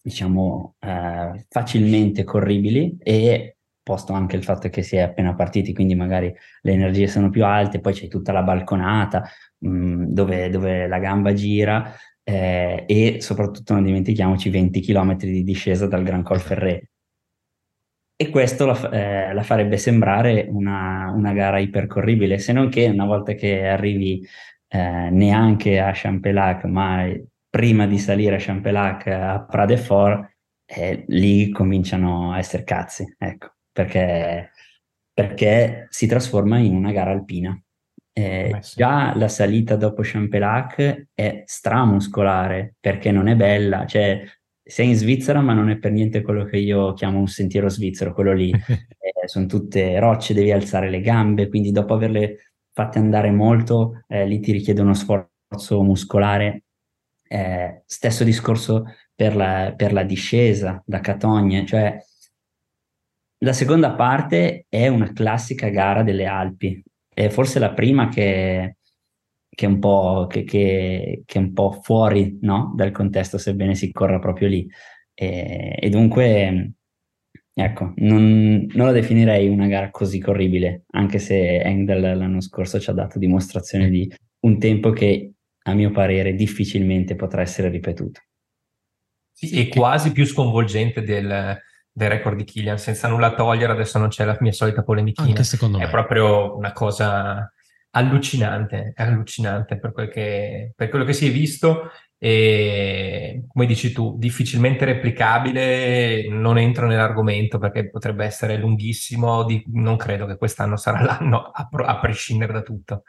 diciamo 0.00 0.76
eh, 0.78 1.46
facilmente 1.48 2.22
corribili 2.22 2.96
e 3.00 3.56
posto 3.82 4.12
anche 4.12 4.36
il 4.36 4.44
fatto 4.44 4.68
che 4.68 4.82
si 4.82 4.94
è 4.94 5.00
appena 5.00 5.34
partiti, 5.34 5.74
quindi 5.74 5.96
magari 5.96 6.32
le 6.62 6.72
energie 6.72 7.08
sono 7.08 7.28
più 7.28 7.44
alte, 7.44 7.80
poi 7.80 7.92
c'è 7.92 8.06
tutta 8.06 8.30
la 8.30 8.42
balconata 8.42 9.24
mh, 9.58 9.68
mm, 9.68 10.04
dove, 10.10 10.48
dove, 10.48 10.86
la 10.86 10.98
gamba 11.00 11.32
gira 11.32 11.92
eh, 12.22 12.84
e 12.86 13.20
soprattutto 13.20 13.74
non 13.74 13.82
dimentichiamoci 13.82 14.48
20 14.48 14.80
km 14.80 15.16
di 15.16 15.42
discesa 15.42 15.88
dal 15.88 16.04
Gran 16.04 16.22
Col 16.22 16.40
Ferré 16.40 16.90
e 18.16 18.30
questo 18.30 18.64
la, 18.64 18.90
eh, 18.90 19.34
la 19.34 19.42
farebbe 19.42 19.76
sembrare 19.76 20.46
una, 20.48 21.12
una, 21.14 21.32
gara 21.32 21.58
ipercorribile, 21.58 22.38
se 22.38 22.52
non 22.52 22.70
che 22.70 22.86
una 22.86 23.04
volta 23.04 23.34
che 23.34 23.66
arrivi 23.68 24.26
eh, 24.68 24.78
eh, 24.78 25.10
neanche 25.10 25.80
a 25.80 25.92
Champelac, 25.94 26.64
ma 26.64 27.06
prima 27.48 27.86
di 27.86 27.98
salire 27.98 28.36
a 28.36 28.40
Champelac 28.40 29.06
a 29.06 29.44
Prade 29.44 29.76
Fort, 29.76 30.34
eh, 30.66 31.04
lì 31.08 31.50
cominciano 31.50 32.32
a 32.32 32.38
essere 32.38 32.64
cazzi, 32.64 33.04
ecco, 33.18 33.54
perché, 33.70 34.50
perché 35.12 35.86
si 35.90 36.06
trasforma 36.06 36.58
in 36.58 36.74
una 36.74 36.92
gara 36.92 37.12
alpina. 37.12 37.58
Eh, 38.12 38.56
sì. 38.60 38.76
Già 38.76 39.14
la 39.14 39.28
salita 39.28 39.76
dopo 39.76 40.00
Champelac 40.02 41.08
è 41.14 41.42
stramuscolare 41.44 42.74
perché 42.80 43.12
non 43.12 43.28
è 43.28 43.36
bella, 43.36 43.84
cioè 43.86 44.22
sei 44.68 44.88
in 44.88 44.96
Svizzera 44.96 45.40
ma 45.40 45.52
non 45.52 45.70
è 45.70 45.78
per 45.78 45.92
niente 45.92 46.22
quello 46.22 46.44
che 46.44 46.56
io 46.56 46.92
chiamo 46.92 47.20
un 47.20 47.28
sentiero 47.28 47.68
svizzero, 47.68 48.12
quello 48.12 48.32
lì 48.32 48.50
eh, 48.50 49.28
sono 49.28 49.46
tutte 49.46 49.98
rocce, 50.00 50.34
devi 50.34 50.50
alzare 50.50 50.90
le 50.90 51.00
gambe, 51.00 51.48
quindi 51.48 51.70
dopo 51.70 51.94
averle 51.94 52.52
fatte 52.72 52.98
andare 52.98 53.30
molto, 53.30 54.04
eh, 54.08 54.26
lì 54.26 54.40
ti 54.40 54.52
richiede 54.52 54.82
uno 54.82 54.94
sforzo 54.94 55.82
muscolare. 55.82 56.64
Eh, 57.28 57.82
stesso 57.86 58.22
discorso 58.22 58.84
per 59.14 59.34
la, 59.34 59.72
per 59.76 59.92
la 59.92 60.04
discesa 60.04 60.82
da 60.84 61.00
Catogne, 61.00 61.64
cioè 61.66 61.98
la 63.38 63.52
seconda 63.52 63.94
parte 63.94 64.66
è 64.68 64.88
una 64.88 65.12
classica 65.12 65.68
gara 65.68 66.02
delle 66.02 66.26
Alpi, 66.26 66.82
è 67.12 67.28
forse 67.28 67.58
la 67.58 67.72
prima 67.72 68.08
che, 68.08 68.75
che, 69.56 69.64
è, 69.64 69.68
un 69.68 69.78
po', 69.78 70.26
che, 70.28 70.44
che, 70.44 71.22
che 71.24 71.38
è 71.38 71.42
un 71.42 71.54
po' 71.54 71.80
fuori 71.82 72.38
no? 72.42 72.74
dal 72.76 72.90
contesto, 72.92 73.38
sebbene 73.38 73.74
si 73.74 73.90
corra 73.90 74.18
proprio 74.18 74.48
lì. 74.48 74.68
E, 75.14 75.78
e 75.80 75.88
dunque, 75.88 76.72
ecco, 77.54 77.94
non, 77.96 78.66
non, 78.70 78.86
la 78.86 78.92
definirei 78.92 79.48
una 79.48 79.66
gara 79.66 79.90
così 79.90 80.20
corribile, 80.20 80.84
anche 80.90 81.18
se 81.18 81.56
Engel 81.62 82.18
l'anno 82.18 82.42
scorso 82.42 82.78
ci 82.78 82.90
ha 82.90 82.92
dato 82.92 83.18
dimostrazione 83.18 83.88
di 83.88 84.12
un 84.40 84.58
tempo 84.58 84.90
che, 84.90 85.32
a 85.62 85.72
mio 85.72 85.90
parere, 85.90 86.34
difficilmente 86.34 87.16
potrà 87.16 87.40
essere 87.40 87.70
ripetuto. 87.70 88.20
Sì, 89.32 89.58
è 89.58 89.68
quasi 89.68 90.12
più 90.12 90.26
sconvolgente 90.26 91.02
del, 91.02 91.58
del 91.90 92.10
record 92.10 92.36
di 92.36 92.44
Killian, 92.44 92.78
senza 92.78 93.08
nulla 93.08 93.34
togliere, 93.34 93.72
adesso 93.72 93.98
non 93.98 94.08
c'è 94.08 94.26
la 94.26 94.36
mia 94.40 94.52
solita 94.52 94.82
polemichina. 94.82 95.28
Anche 95.28 95.44
secondo 95.44 95.78
me. 95.78 95.86
È 95.86 95.90
proprio 95.90 96.54
una 96.56 96.72
cosa 96.72 97.50
allucinante, 97.96 98.92
allucinante 98.94 99.78
per, 99.78 99.92
quel 99.92 100.08
che, 100.08 100.72
per 100.76 100.88
quello 100.88 101.04
che 101.04 101.14
si 101.14 101.28
è 101.28 101.32
visto 101.32 101.90
e 102.18 103.44
come 103.46 103.66
dici 103.66 103.92
tu, 103.92 104.16
difficilmente 104.18 104.84
replicabile, 104.84 106.26
non 106.28 106.58
entro 106.58 106.86
nell'argomento 106.86 107.58
perché 107.58 107.90
potrebbe 107.90 108.24
essere 108.24 108.56
lunghissimo, 108.56 109.44
di, 109.44 109.62
non 109.72 109.96
credo 109.96 110.26
che 110.26 110.36
quest'anno 110.36 110.76
sarà 110.76 111.00
l'anno 111.04 111.42
a, 111.42 111.68
a 111.70 111.98
prescindere 111.98 112.52
da 112.52 112.62
tutto, 112.62 113.02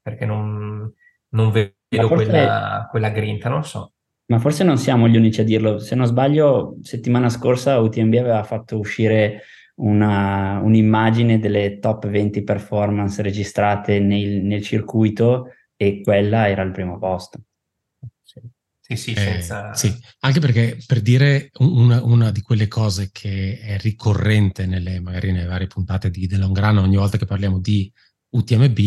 perché 0.00 0.26
non, 0.26 0.92
non 1.30 1.50
vedo 1.50 2.08
quella, 2.08 2.86
quella 2.90 3.10
grinta, 3.10 3.48
non 3.48 3.64
so. 3.64 3.92
Ma 4.26 4.38
forse 4.38 4.64
non 4.64 4.78
siamo 4.78 5.08
gli 5.08 5.16
unici 5.16 5.40
a 5.40 5.44
dirlo. 5.44 5.78
Se 5.78 5.94
non 5.94 6.06
sbaglio, 6.06 6.78
settimana 6.80 7.28
scorsa 7.28 7.80
UTMB 7.80 8.14
aveva 8.14 8.44
fatto 8.44 8.78
uscire 8.78 9.42
una, 9.74 10.60
un'immagine 10.60 11.38
delle 11.38 11.78
top 11.78 12.08
20 12.08 12.42
performance 12.42 13.22
registrate 13.22 13.98
nel, 13.98 14.42
nel, 14.42 14.62
circuito 14.62 15.48
e 15.76 16.00
quella 16.02 16.48
era 16.48 16.62
al 16.62 16.72
primo 16.72 16.98
posto. 16.98 17.40
Sì, 18.84 18.96
sì, 18.96 19.12
eh, 19.12 19.42
sì. 19.74 19.96
anche 20.20 20.40
perché 20.40 20.76
per 20.84 21.00
dire 21.00 21.50
una, 21.58 22.02
una, 22.02 22.30
di 22.30 22.42
quelle 22.42 22.68
cose 22.68 23.10
che 23.10 23.58
è 23.58 23.78
ricorrente 23.78 24.66
nelle, 24.66 25.00
magari 25.00 25.30
nelle 25.32 25.46
varie 25.46 25.66
puntate 25.66 26.10
di 26.10 26.26
The 26.26 26.36
Long 26.36 26.58
Run, 26.58 26.78
ogni 26.78 26.96
volta 26.96 27.16
che 27.16 27.24
parliamo 27.24 27.58
di 27.58 27.90
UTMB, 28.30 28.78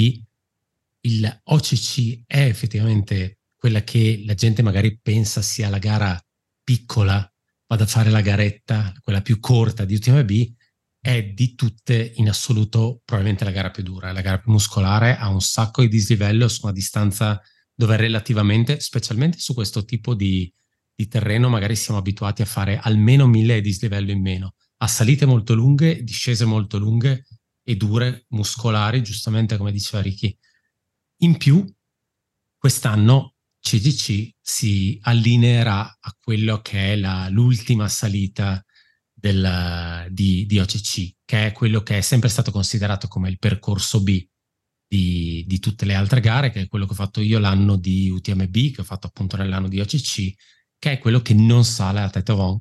il 1.02 1.42
OCC 1.46 2.24
è 2.28 2.42
effettivamente 2.42 3.40
quella 3.56 3.82
che 3.82 4.22
la 4.26 4.34
gente 4.34 4.62
magari 4.62 5.00
pensa 5.02 5.42
sia 5.42 5.70
la 5.70 5.80
gara 5.80 6.22
piccola, 6.64 7.32
vado 7.68 7.84
a 7.84 7.88
fare 7.88 8.10
la 8.10 8.22
garetta, 8.22 8.94
quella 9.02 9.22
più 9.22 9.40
corta 9.40 9.86
di 9.86 9.96
UTMB, 9.96 10.32
è 11.06 11.24
di 11.24 11.54
tutte 11.54 12.14
in 12.16 12.30
assoluto 12.30 13.02
probabilmente 13.06 13.44
la 13.44 13.52
gara 13.52 13.70
più 13.70 13.84
dura, 13.84 14.12
la 14.12 14.22
gara 14.22 14.40
più 14.40 14.52
muscolare, 14.52 15.16
ha 15.16 15.30
un 15.30 15.40
sacco 15.40 15.82
di 15.82 15.88
dislivello 15.88 16.48
su 16.48 16.62
una 16.64 16.72
distanza 16.72 17.40
dove 17.76 17.96
relativamente, 17.96 18.80
specialmente 18.80 19.38
su 19.38 19.54
questo 19.54 19.86
tipo 19.86 20.16
di, 20.16 20.52
di 20.96 21.08
terreno, 21.08 21.48
magari 21.48 21.76
siamo 21.76 22.00
abituati 22.00 22.42
a 22.42 22.46
fare 22.46 22.80
almeno 22.82 23.28
mille 23.28 23.62
di 23.62 23.70
dislivello 23.70 24.10
in 24.10 24.20
meno, 24.20 24.56
a 24.78 24.88
salite 24.88 25.28
molto 25.28 25.54
lunghe, 25.54 26.02
discese 26.02 26.44
molto 26.44 26.80
lunghe 26.80 27.28
e 27.64 27.76
dure, 27.76 28.26
muscolari, 28.30 29.04
giustamente 29.04 29.58
come 29.58 29.72
diceva 29.72 30.02
Ricky. 30.02 30.36
In 31.18 31.38
più, 31.38 31.64
quest'anno 32.58 33.36
CGC 33.60 34.38
si 34.42 34.98
allineerà 35.04 35.98
a 36.00 36.18
quello 36.20 36.62
che 36.62 36.94
è 36.94 36.96
la, 36.96 37.28
l'ultima 37.30 37.88
salita 37.90 38.65
del, 39.16 40.08
di, 40.10 40.46
di, 40.46 40.60
OCC, 40.60 41.16
che 41.24 41.48
è 41.48 41.52
quello 41.54 41.82
che 41.82 41.98
è 41.98 42.02
sempre 42.02 42.30
stato 42.30 42.52
considerato 42.52 43.08
come 43.08 43.30
il 43.30 43.40
percorso 43.40 44.04
B 44.04 44.24
di, 44.88 45.44
di, 45.48 45.60
tutte 45.60 45.86
le 45.86 45.96
altre 45.96 46.20
gare, 46.20 46.52
che 46.52 46.62
è 46.62 46.68
quello 46.68 46.86
che 46.86 46.92
ho 46.92 46.96
fatto 46.96 47.22
io 47.22 47.40
l'anno 47.40 47.78
di 47.78 48.10
UTMB, 48.10 48.74
che 48.74 48.82
ho 48.82 48.84
fatto 48.84 49.08
appunto 49.08 49.38
nell'anno 49.38 49.68
di 49.68 49.80
OCC, 49.80 50.34
che 50.78 50.92
è 50.92 51.00
quello 51.00 51.22
che 51.22 51.34
non 51.34 51.64
sale 51.64 52.02
a 52.02 52.34
Von. 52.34 52.60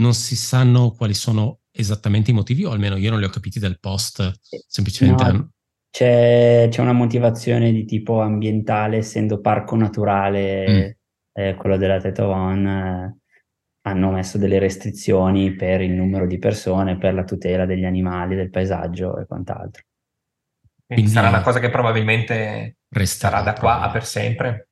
Non 0.00 0.14
si 0.14 0.36
sanno 0.36 0.92
quali 0.92 1.14
sono 1.14 1.60
esattamente 1.70 2.32
i 2.32 2.34
motivi, 2.34 2.64
o 2.64 2.70
almeno 2.70 2.96
io 2.96 3.10
non 3.10 3.20
li 3.20 3.24
ho 3.24 3.30
capiti 3.30 3.58
dal 3.58 3.78
post, 3.78 4.38
semplicemente... 4.66 5.32
No 5.32 5.52
c'è, 5.90 6.68
c'è, 6.70 6.80
una 6.80 6.92
motivazione 6.92 7.72
di 7.72 7.84
tipo 7.84 8.20
ambientale, 8.20 8.98
essendo 8.98 9.40
parco 9.40 9.74
naturale, 9.74 10.68
mm. 10.68 11.42
eh, 11.42 11.54
quello 11.56 11.76
della 11.76 11.98
Tetovon, 11.98 12.66
eh, 12.66 13.18
hanno 13.82 14.10
messo 14.10 14.38
delle 14.38 14.58
restrizioni 14.58 15.54
per 15.54 15.80
il 15.80 15.92
numero 15.92 16.26
di 16.26 16.38
persone, 16.38 16.98
per 16.98 17.14
la 17.14 17.24
tutela 17.24 17.64
degli 17.64 17.84
animali, 17.84 18.34
del 18.34 18.50
paesaggio 18.50 19.18
e 19.18 19.26
quant'altro. 19.26 19.82
Quindi, 20.84 21.04
Quindi 21.04 21.10
sarà 21.10 21.28
una 21.28 21.42
cosa 21.42 21.60
che 21.60 21.70
probabilmente 21.70 22.78
resterà 22.88 23.42
da 23.42 23.52
qua 23.52 23.80
a 23.80 23.90
per 23.90 24.04
sempre. 24.04 24.68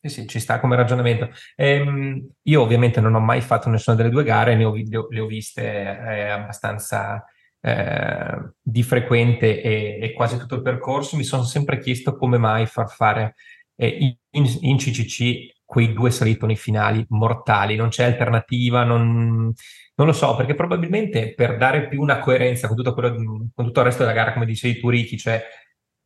Sì, 0.00 0.08
sì, 0.08 0.26
ci 0.26 0.40
sta 0.40 0.58
come 0.58 0.74
ragionamento. 0.74 1.30
Ehm, 1.54 2.30
io 2.42 2.60
ovviamente 2.60 3.00
non 3.00 3.14
ho 3.14 3.20
mai 3.20 3.40
fatto 3.40 3.68
nessuna 3.68 3.96
delle 3.96 4.10
due 4.10 4.24
gare, 4.24 4.56
ne 4.56 4.64
ho, 4.64 4.74
le 4.74 5.20
ho 5.20 5.26
viste 5.26 5.62
eh, 5.62 6.28
abbastanza 6.28 7.24
eh, 7.60 8.54
di 8.60 8.82
frequente 8.82 9.62
e, 9.62 9.98
e, 10.02 10.12
quasi 10.12 10.36
tutto 10.36 10.56
il 10.56 10.62
percorso, 10.62 11.16
mi 11.16 11.22
sono 11.22 11.44
sempre 11.44 11.78
chiesto 11.78 12.16
come 12.16 12.36
mai 12.36 12.66
far 12.66 12.90
fare 12.90 13.36
eh, 13.76 14.16
in, 14.30 14.46
in, 14.60 14.76
CCC 14.76 15.61
quei 15.72 15.94
due 15.94 16.10
salitoni 16.10 16.54
finali 16.54 17.02
mortali, 17.08 17.76
non 17.76 17.88
c'è 17.88 18.04
alternativa, 18.04 18.84
non, 18.84 19.50
non, 19.94 20.06
lo 20.06 20.12
so, 20.12 20.36
perché 20.36 20.54
probabilmente 20.54 21.32
per 21.32 21.56
dare 21.56 21.88
più 21.88 22.02
una 22.02 22.18
coerenza 22.18 22.66
con 22.66 22.76
tutto, 22.76 22.92
quello, 22.92 23.14
con 23.54 23.64
tutto 23.64 23.80
il 23.80 23.86
resto 23.86 24.02
della 24.02 24.14
gara, 24.14 24.34
come 24.34 24.44
dicevi 24.44 24.78
tu 24.78 24.90
Ricky, 24.90 25.16
cioè 25.16 25.42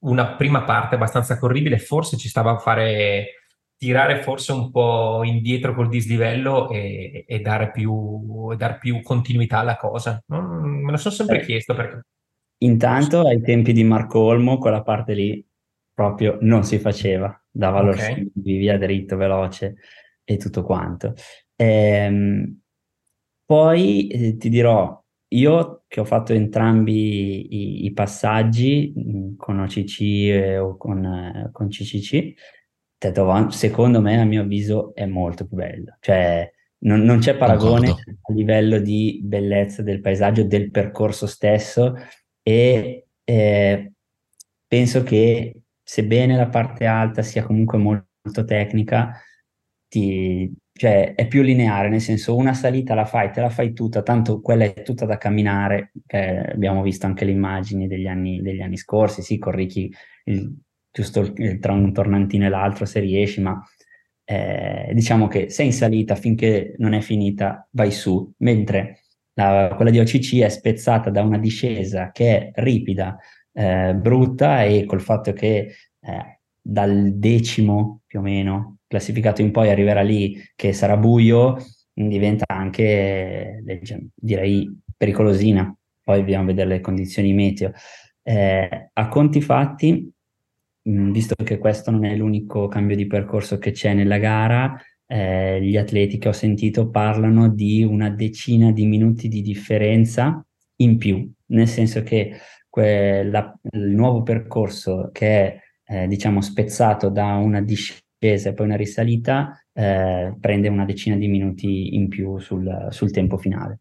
una 0.05 0.37
prima 0.37 0.63
parte 0.63 0.95
abbastanza 0.95 1.37
corribile, 1.37 1.81
forse 1.81 2.17
ci 2.17 2.29
stava 2.29 2.53
a 2.53 2.59
fare 2.59 3.41
tirare 3.77 4.23
forse 4.23 4.53
un 4.53 4.71
po' 4.71 5.23
indietro 5.25 5.75
col 5.75 5.89
dislivello 5.89 6.71
e, 6.71 7.25
e 7.27 7.41
dare, 7.41 7.73
più, 7.73 8.55
dare, 8.55 8.79
più, 8.79 9.03
continuità 9.03 9.59
alla 9.59 9.77
cosa. 9.77 10.23
Non, 10.27 10.85
me 10.85 10.93
lo 10.93 10.97
sono 10.97 11.13
sempre 11.13 11.41
eh, 11.41 11.45
chiesto 11.45 11.75
perché... 11.75 12.03
Intanto 12.59 13.27
ai 13.27 13.43
tempi 13.43 13.73
di 13.73 13.83
Marco 13.83 14.21
Olmo 14.21 14.59
quella 14.59 14.85
parte 14.85 15.13
lì 15.13 15.45
proprio 15.97 16.37
non 16.43 16.63
si 16.63 16.79
faceva, 16.79 17.43
dava 17.51 17.81
okay. 17.89 18.23
lo 18.23 18.31
via 18.35 18.77
dritto, 18.77 19.17
veloce 19.17 19.77
e 20.25 20.37
tutto 20.37 20.63
quanto. 20.63 21.15
Ehm, 21.57 22.61
poi 23.47 24.09
eh, 24.09 24.37
ti 24.37 24.51
dirò, 24.51 25.03
io 25.29 25.85
che 25.89 26.01
ho 26.01 26.05
fatto 26.05 26.35
entrambi 26.35 27.55
i, 27.55 27.85
i 27.87 27.93
passaggi 27.95 28.93
mm, 28.95 29.37
con 29.37 29.61
OCC 29.61 30.01
eh, 30.03 30.59
o 30.59 30.77
con, 30.77 31.03
eh, 31.03 31.49
con 31.51 31.69
CCC, 31.69 32.35
Tetovon, 32.99 33.51
secondo 33.51 34.03
me, 34.03 34.21
a 34.21 34.25
mio 34.25 34.43
avviso, 34.43 34.95
è 34.95 35.07
molto 35.07 35.47
più 35.47 35.57
bello. 35.57 35.97
Cioè, 36.01 36.53
non, 36.81 37.01
non 37.01 37.21
c'è 37.21 37.39
paragone 37.39 37.89
Concordo. 37.89 38.19
a 38.21 38.33
livello 38.35 38.79
di 38.81 39.19
bellezza 39.23 39.83
del 39.83 40.03
paesaggio, 40.03 40.45
del 40.45 40.71
percorso 40.71 41.27
stesso 41.27 41.95
e 42.43 43.07
eh, 43.25 43.93
penso 44.67 45.03
che 45.03 45.63
sebbene 45.87 46.37
la 46.37 46.49
parte 46.49 46.85
alta 46.85 47.22
sia 47.22 47.44
comunque 47.44 47.79
molto 47.79 48.44
tecnica, 48.44 49.20
ti, 49.88 50.53
cioè 50.72 51.14
è 51.14 51.29
più 51.29 51.42
lineare, 51.42 51.88
nel 51.88 52.01
senso 52.01 52.35
una 52.35 52.55
salita 52.55 52.94
la 52.94 53.05
fai, 53.05 53.31
te 53.31 53.40
la 53.40 53.51
fai 53.51 53.72
tutta, 53.72 54.03
tanto 54.03 54.40
quella 54.40 54.64
è 54.64 54.83
tutta 54.83 55.07
da 55.07 55.16
camminare, 55.16 55.92
eh, 56.09 56.38
abbiamo 56.55 56.83
visto 56.83 57.07
anche 57.07 57.25
le 57.25 57.31
immagini 57.31 57.87
degli 57.87 58.09
anni, 58.09 58.42
degli 58.42 58.61
anni 58.61 58.77
scorsi, 58.77 59.22
sì, 59.22 59.38
con 59.38 59.53
Ricky 59.53 59.88
il, 60.25 60.53
giusto 60.90 61.33
tra 61.61 61.72
un 61.72 61.92
tornantino 61.92 62.46
e 62.46 62.49
l'altro 62.49 62.85
se 62.85 62.99
riesci, 62.99 63.40
ma 63.40 63.62
eh, 64.25 64.90
diciamo 64.92 65.29
che 65.29 65.51
sei 65.51 65.66
in 65.66 65.72
salita 65.72 66.16
finché 66.16 66.75
non 66.79 66.94
è 66.94 67.01
finita, 67.01 67.68
vai 67.70 67.92
su, 67.92 68.33
mentre 68.38 69.03
la, 69.35 69.72
quella 69.77 69.92
di 69.92 70.01
OCC 70.01 70.40
è 70.40 70.49
spezzata 70.49 71.11
da 71.11 71.22
una 71.22 71.38
discesa 71.38 72.11
che 72.11 72.51
è 72.51 72.51
ripida, 72.61 73.16
eh, 73.57 73.95
brutta 73.95 74.64
e 74.64 74.85
col 74.85 75.01
fatto 75.01 75.33
che 75.33 75.75
eh, 76.01 76.40
dal 76.61 77.14
decimo 77.14 78.03
più 78.07 78.19
o 78.19 78.23
meno 78.23 78.79
classificato 78.87 79.40
in 79.40 79.51
poi 79.51 79.71
arriverà 79.71 80.03
lì 80.03 80.38
che 80.55 80.73
sarà 80.73 80.97
buio, 80.97 81.57
diventa 81.92 82.45
anche, 82.47 83.62
direi, 84.14 84.71
pericolosina. 84.97 85.75
Poi 86.03 86.19
dobbiamo 86.19 86.47
vedere 86.47 86.69
le 86.69 86.81
condizioni 86.81 87.33
meteo. 87.33 87.73
Eh, 88.23 88.90
a 88.92 89.09
conti 89.09 89.40
fatti, 89.40 90.09
mh, 90.83 91.11
visto 91.11 91.35
che 91.42 91.59
questo 91.59 91.90
non 91.90 92.05
è 92.05 92.14
l'unico 92.14 92.69
cambio 92.69 92.95
di 92.95 93.07
percorso 93.07 93.59
che 93.59 93.73
c'è 93.73 93.95
nella 93.95 94.19
gara, 94.19 94.81
eh, 95.07 95.62
gli 95.62 95.77
atleti 95.77 96.19
che 96.19 96.29
ho 96.29 96.33
sentito 96.33 96.90
parlano 96.90 97.49
di 97.49 97.83
una 97.83 98.11
decina 98.11 98.71
di 98.71 98.87
minuti 98.87 99.29
di 99.29 99.40
differenza 99.40 100.45
in 100.77 100.99
più, 100.99 101.29
nel 101.47 101.69
senso 101.69 102.03
che 102.03 102.37
quella, 102.77 103.59
il 103.73 103.95
nuovo 103.95 104.23
percorso 104.23 105.09
che 105.11 105.27
è 105.27 105.61
eh, 105.87 106.07
diciamo 106.07 106.43
spezzato 106.43 107.09
da 107.09 107.37
una 107.37 107.62
discesa 107.62 108.51
e 108.51 108.53
poi 108.53 108.67
una 108.67 108.77
risalita 108.77 109.59
eh, 109.73 110.37
prende 110.39 110.69
una 110.69 110.85
decina 110.85 111.17
di 111.17 111.27
minuti 111.27 111.95
in 111.95 112.09
più 112.09 112.39
sul, 112.39 112.89
sul 112.91 113.11
tempo 113.11 113.39
finale. 113.39 113.79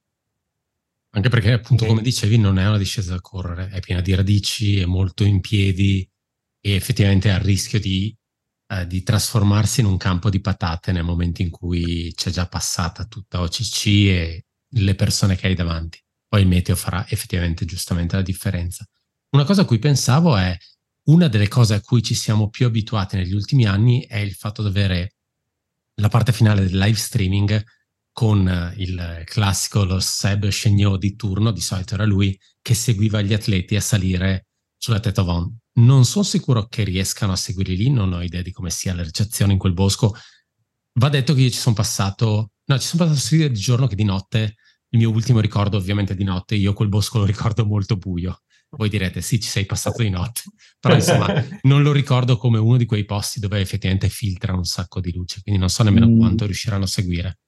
Anche 1.09 1.27
perché 1.27 1.51
appunto 1.51 1.85
come 1.85 2.01
dicevi 2.01 2.37
non 2.37 2.57
è 2.57 2.65
una 2.65 2.77
discesa 2.77 3.11
da 3.11 3.19
correre, 3.19 3.67
è 3.69 3.81
piena 3.81 3.99
di 3.99 4.15
radici, 4.15 4.79
è 4.79 4.85
molto 4.85 5.25
in 5.25 5.41
piedi 5.41 6.09
e 6.61 6.75
effettivamente 6.75 7.29
ha 7.31 7.35
il 7.35 7.43
rischio 7.43 7.81
di 7.81 8.15
eh, 8.67 8.87
di 8.87 9.03
trasformarsi 9.03 9.81
in 9.81 9.87
un 9.87 9.97
campo 9.97 10.29
di 10.29 10.39
patate 10.39 10.93
nel 10.93 11.03
momento 11.03 11.41
in 11.41 11.49
cui 11.49 12.13
c'è 12.15 12.31
già 12.31 12.47
passata 12.47 13.05
tutta 13.05 13.41
OCC 13.41 13.85
e 13.87 14.45
le 14.69 14.95
persone 14.95 15.35
che 15.35 15.47
hai 15.47 15.53
davanti. 15.53 16.01
Poi 16.35 16.43
il 16.43 16.49
meteo 16.49 16.75
farà 16.75 17.07
effettivamente 17.07 17.63
giustamente 17.63 18.17
la 18.17 18.21
differenza. 18.21 18.85
Una 19.29 19.45
cosa 19.45 19.61
a 19.61 19.65
cui 19.65 19.79
pensavo 19.79 20.35
è 20.35 20.57
una 21.03 21.29
delle 21.29 21.47
cose 21.47 21.75
a 21.75 21.79
cui 21.79 22.03
ci 22.03 22.13
siamo 22.13 22.49
più 22.49 22.65
abituati 22.65 23.15
negli 23.15 23.33
ultimi 23.33 23.65
anni 23.65 24.05
è 24.05 24.17
il 24.17 24.33
fatto 24.33 24.61
di 24.61 24.67
avere 24.67 25.13
la 26.01 26.09
parte 26.09 26.33
finale 26.33 26.65
del 26.65 26.77
live 26.77 26.97
streaming 26.97 27.63
con 28.11 28.45
eh, 28.49 28.73
il 28.75 29.21
classico, 29.23 29.85
lo 29.85 30.01
Seb 30.01 30.49
Chegnot 30.49 30.99
di 30.99 31.15
turno, 31.15 31.51
di 31.51 31.61
solito 31.61 31.93
era 31.93 32.03
lui, 32.03 32.37
che 32.61 32.73
seguiva 32.73 33.21
gli 33.21 33.33
atleti 33.33 33.77
a 33.77 33.81
salire 33.81 34.47
sulla 34.77 34.99
Tête 34.99 35.21
Von 35.21 35.57
non 35.75 36.03
sono 36.03 36.25
sicuro 36.25 36.67
che 36.67 36.83
riescano 36.83 37.31
a 37.31 37.37
seguirli 37.37 37.77
lì, 37.77 37.89
non 37.89 38.11
ho 38.11 38.21
idea 38.21 38.41
di 38.41 38.51
come 38.51 38.71
sia 38.71 38.93
la 38.93 39.03
ricezione 39.03 39.53
in 39.53 39.57
quel 39.57 39.71
bosco. 39.71 40.13
Va 40.95 41.07
detto 41.07 41.33
che 41.33 41.43
io 41.43 41.49
ci 41.49 41.59
sono 41.59 41.75
passato, 41.75 42.51
no, 42.65 42.77
ci 42.77 42.87
sono 42.87 43.05
passato 43.05 43.25
sia 43.25 43.47
di 43.47 43.57
giorno 43.57 43.87
che 43.87 43.95
di 43.95 44.03
notte. 44.03 44.55
Il 44.95 45.01
mio 45.01 45.11
ultimo 45.11 45.41
ricordo 45.41 45.75
ovviamente 45.75 46.15
di 46.15 46.23
notte, 46.23 46.55
io 46.55 46.71
quel 46.71 46.87
bosco 46.87 47.17
lo 47.17 47.25
ricordo 47.25 47.65
molto 47.65 47.97
buio. 47.97 48.43
Voi 48.69 48.87
direte 48.87 49.19
sì, 49.19 49.41
ci 49.41 49.49
sei 49.49 49.65
passato 49.65 50.01
di 50.01 50.09
notte, 50.09 50.43
però 50.79 50.95
insomma 50.95 51.27
non 51.63 51.83
lo 51.83 51.91
ricordo 51.91 52.37
come 52.37 52.59
uno 52.59 52.77
di 52.77 52.85
quei 52.85 53.03
posti 53.03 53.41
dove 53.41 53.59
effettivamente 53.59 54.07
filtra 54.07 54.53
un 54.53 54.63
sacco 54.63 55.01
di 55.01 55.11
luce, 55.11 55.41
quindi 55.41 55.59
non 55.59 55.69
so 55.69 55.83
nemmeno 55.83 56.07
mm. 56.07 56.17
quanto 56.17 56.45
riusciranno 56.45 56.85
a 56.85 56.87
seguire. 56.87 57.39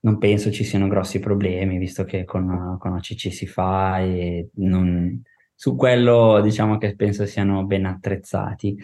Non 0.00 0.18
penso 0.18 0.52
ci 0.52 0.62
siano 0.62 0.86
grossi 0.86 1.20
problemi, 1.20 1.78
visto 1.78 2.04
che 2.04 2.24
con, 2.24 2.76
con 2.78 2.92
ACC 2.92 3.32
si 3.32 3.46
fa 3.46 4.00
e 4.00 4.50
non, 4.56 5.22
su 5.54 5.76
quello 5.76 6.42
diciamo 6.42 6.76
che 6.76 6.94
penso 6.96 7.24
siano 7.24 7.64
ben 7.64 7.86
attrezzati. 7.86 8.76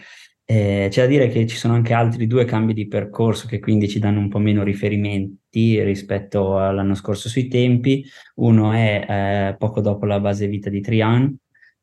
Eh, 0.51 0.87
c'è 0.89 1.03
da 1.03 1.07
dire 1.07 1.29
che 1.29 1.47
ci 1.47 1.55
sono 1.55 1.75
anche 1.75 1.93
altri 1.93 2.27
due 2.27 2.43
cambi 2.43 2.73
di 2.73 2.85
percorso 2.89 3.47
che 3.47 3.59
quindi 3.59 3.87
ci 3.87 3.99
danno 3.99 4.19
un 4.19 4.27
po' 4.27 4.37
meno 4.37 4.63
riferimenti 4.63 5.81
rispetto 5.81 6.59
all'anno 6.59 6.93
scorso 6.93 7.29
sui 7.29 7.47
tempi. 7.47 8.03
Uno 8.35 8.73
è 8.73 9.05
eh, 9.07 9.55
poco 9.57 9.79
dopo 9.79 10.05
la 10.05 10.19
base 10.19 10.47
vita 10.47 10.69
di 10.69 10.81
Trian, 10.81 11.33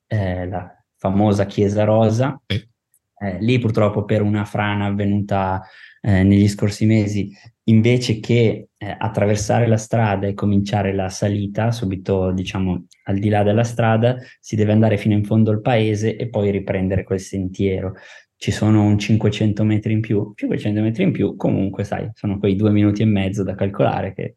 eh, 0.06 0.46
la 0.46 0.70
famosa 0.98 1.46
Chiesa 1.46 1.84
Rosa. 1.84 2.38
Eh, 2.46 3.38
lì 3.40 3.58
purtroppo 3.58 4.04
per 4.04 4.20
una 4.20 4.44
frana 4.44 4.84
avvenuta 4.84 5.62
eh, 6.02 6.22
negli 6.22 6.46
scorsi 6.46 6.84
mesi, 6.84 7.32
invece 7.64 8.20
che 8.20 8.68
eh, 8.76 8.96
attraversare 8.98 9.66
la 9.66 9.78
strada 9.78 10.26
e 10.26 10.34
cominciare 10.34 10.94
la 10.94 11.08
salita, 11.08 11.72
subito 11.72 12.32
diciamo 12.32 12.84
al 13.04 13.18
di 13.18 13.30
là 13.30 13.42
della 13.42 13.64
strada, 13.64 14.18
si 14.38 14.56
deve 14.56 14.72
andare 14.72 14.98
fino 14.98 15.14
in 15.14 15.24
fondo 15.24 15.50
al 15.50 15.62
paese 15.62 16.16
e 16.16 16.28
poi 16.28 16.50
riprendere 16.50 17.02
quel 17.02 17.18
sentiero. 17.18 17.94
Ci 18.40 18.52
sono 18.52 18.84
un 18.84 18.98
500 18.98 19.64
metri 19.64 19.92
in 19.92 20.00
più, 20.00 20.32
500 20.34 20.80
metri 20.80 21.02
in 21.02 21.10
più, 21.10 21.34
comunque 21.34 21.82
sai, 21.82 22.08
sono 22.14 22.38
quei 22.38 22.54
due 22.54 22.70
minuti 22.70 23.02
e 23.02 23.06
mezzo 23.06 23.42
da 23.42 23.56
calcolare 23.56 24.14
che 24.14 24.36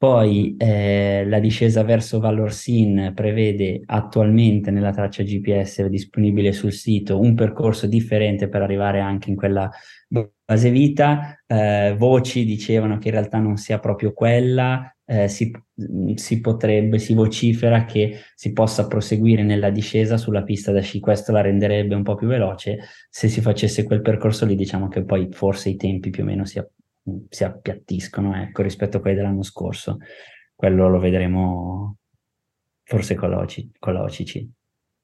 poi 0.00 0.56
eh, 0.56 1.24
la 1.26 1.38
discesa 1.40 1.84
verso 1.84 2.20
Vallorsin 2.20 3.12
prevede 3.14 3.82
attualmente 3.84 4.70
nella 4.70 4.92
traccia 4.92 5.22
GPS 5.22 5.84
disponibile 5.88 6.52
sul 6.52 6.72
sito 6.72 7.20
un 7.20 7.34
percorso 7.34 7.86
differente 7.86 8.48
per 8.48 8.62
arrivare 8.62 9.00
anche 9.00 9.28
in 9.28 9.36
quella 9.36 9.70
base 10.50 10.70
vita. 10.70 11.40
Eh, 11.46 11.94
voci 11.96 12.44
dicevano 12.44 12.98
che 12.98 13.08
in 13.08 13.14
realtà 13.14 13.38
non 13.38 13.56
sia 13.56 13.78
proprio 13.78 14.12
quella, 14.12 14.92
eh, 15.04 15.28
si, 15.28 15.52
si, 16.14 16.40
potrebbe, 16.40 16.98
si 16.98 17.14
vocifera 17.14 17.84
che 17.84 18.20
si 18.34 18.52
possa 18.52 18.86
proseguire 18.88 19.42
nella 19.44 19.70
discesa 19.70 20.16
sulla 20.16 20.42
pista 20.42 20.72
da 20.72 20.80
sci, 20.80 20.98
questo 21.00 21.32
la 21.32 21.40
renderebbe 21.40 21.94
un 21.94 22.02
po' 22.02 22.16
più 22.16 22.26
veloce. 22.26 22.78
Se 23.08 23.28
si 23.28 23.40
facesse 23.40 23.84
quel 23.84 24.02
percorso 24.02 24.44
lì, 24.44 24.56
diciamo 24.56 24.88
che 24.88 25.04
poi 25.04 25.28
forse 25.30 25.68
i 25.68 25.76
tempi 25.76 26.10
più 26.10 26.24
o 26.24 26.26
meno 26.26 26.44
si, 26.44 26.60
si 27.28 27.44
appiattiscono 27.44 28.34
ecco, 28.42 28.62
rispetto 28.62 28.96
a 28.96 29.00
quelli 29.00 29.16
dell'anno 29.16 29.42
scorso. 29.42 29.98
Quello 30.54 30.88
lo 30.88 30.98
vedremo 30.98 31.96
forse 32.82 33.14
con 33.14 33.30
la 33.30 33.38
OCC. 33.40 34.46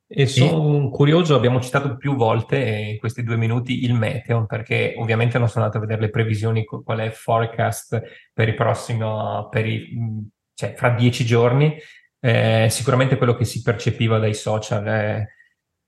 E 0.09 0.27
sono 0.27 0.88
curioso, 0.90 1.35
abbiamo 1.35 1.61
citato 1.61 1.97
più 1.97 2.14
volte 2.14 2.59
in 2.59 2.99
questi 2.99 3.25
due 3.25 3.37
minuti 3.37 3.85
il 3.85 3.95
meteo, 3.95 4.47
perché 4.47 4.95
ovviamente 4.99 5.38
non 5.38 5.49
sono 5.49 5.64
andato 5.64 5.83
a 5.83 5.87
vedere 5.87 6.07
le 6.07 6.11
previsioni, 6.11 6.64
qual 6.64 6.99
è 6.99 7.05
il 7.05 7.12
forecast 7.12 8.01
per 8.33 8.49
i 8.49 8.55
prossimi, 8.55 9.05
per 9.51 9.66
i, 9.66 10.29
cioè 10.55 10.75
fra 10.75 10.90
dieci 10.90 11.25
giorni. 11.25 11.77
Eh, 12.21 12.69
sicuramente 12.71 13.16
quello 13.16 13.35
che 13.35 13.45
si 13.45 13.62
percepiva 13.62 14.19
dai 14.19 14.35
social 14.35 14.85
è 14.85 15.27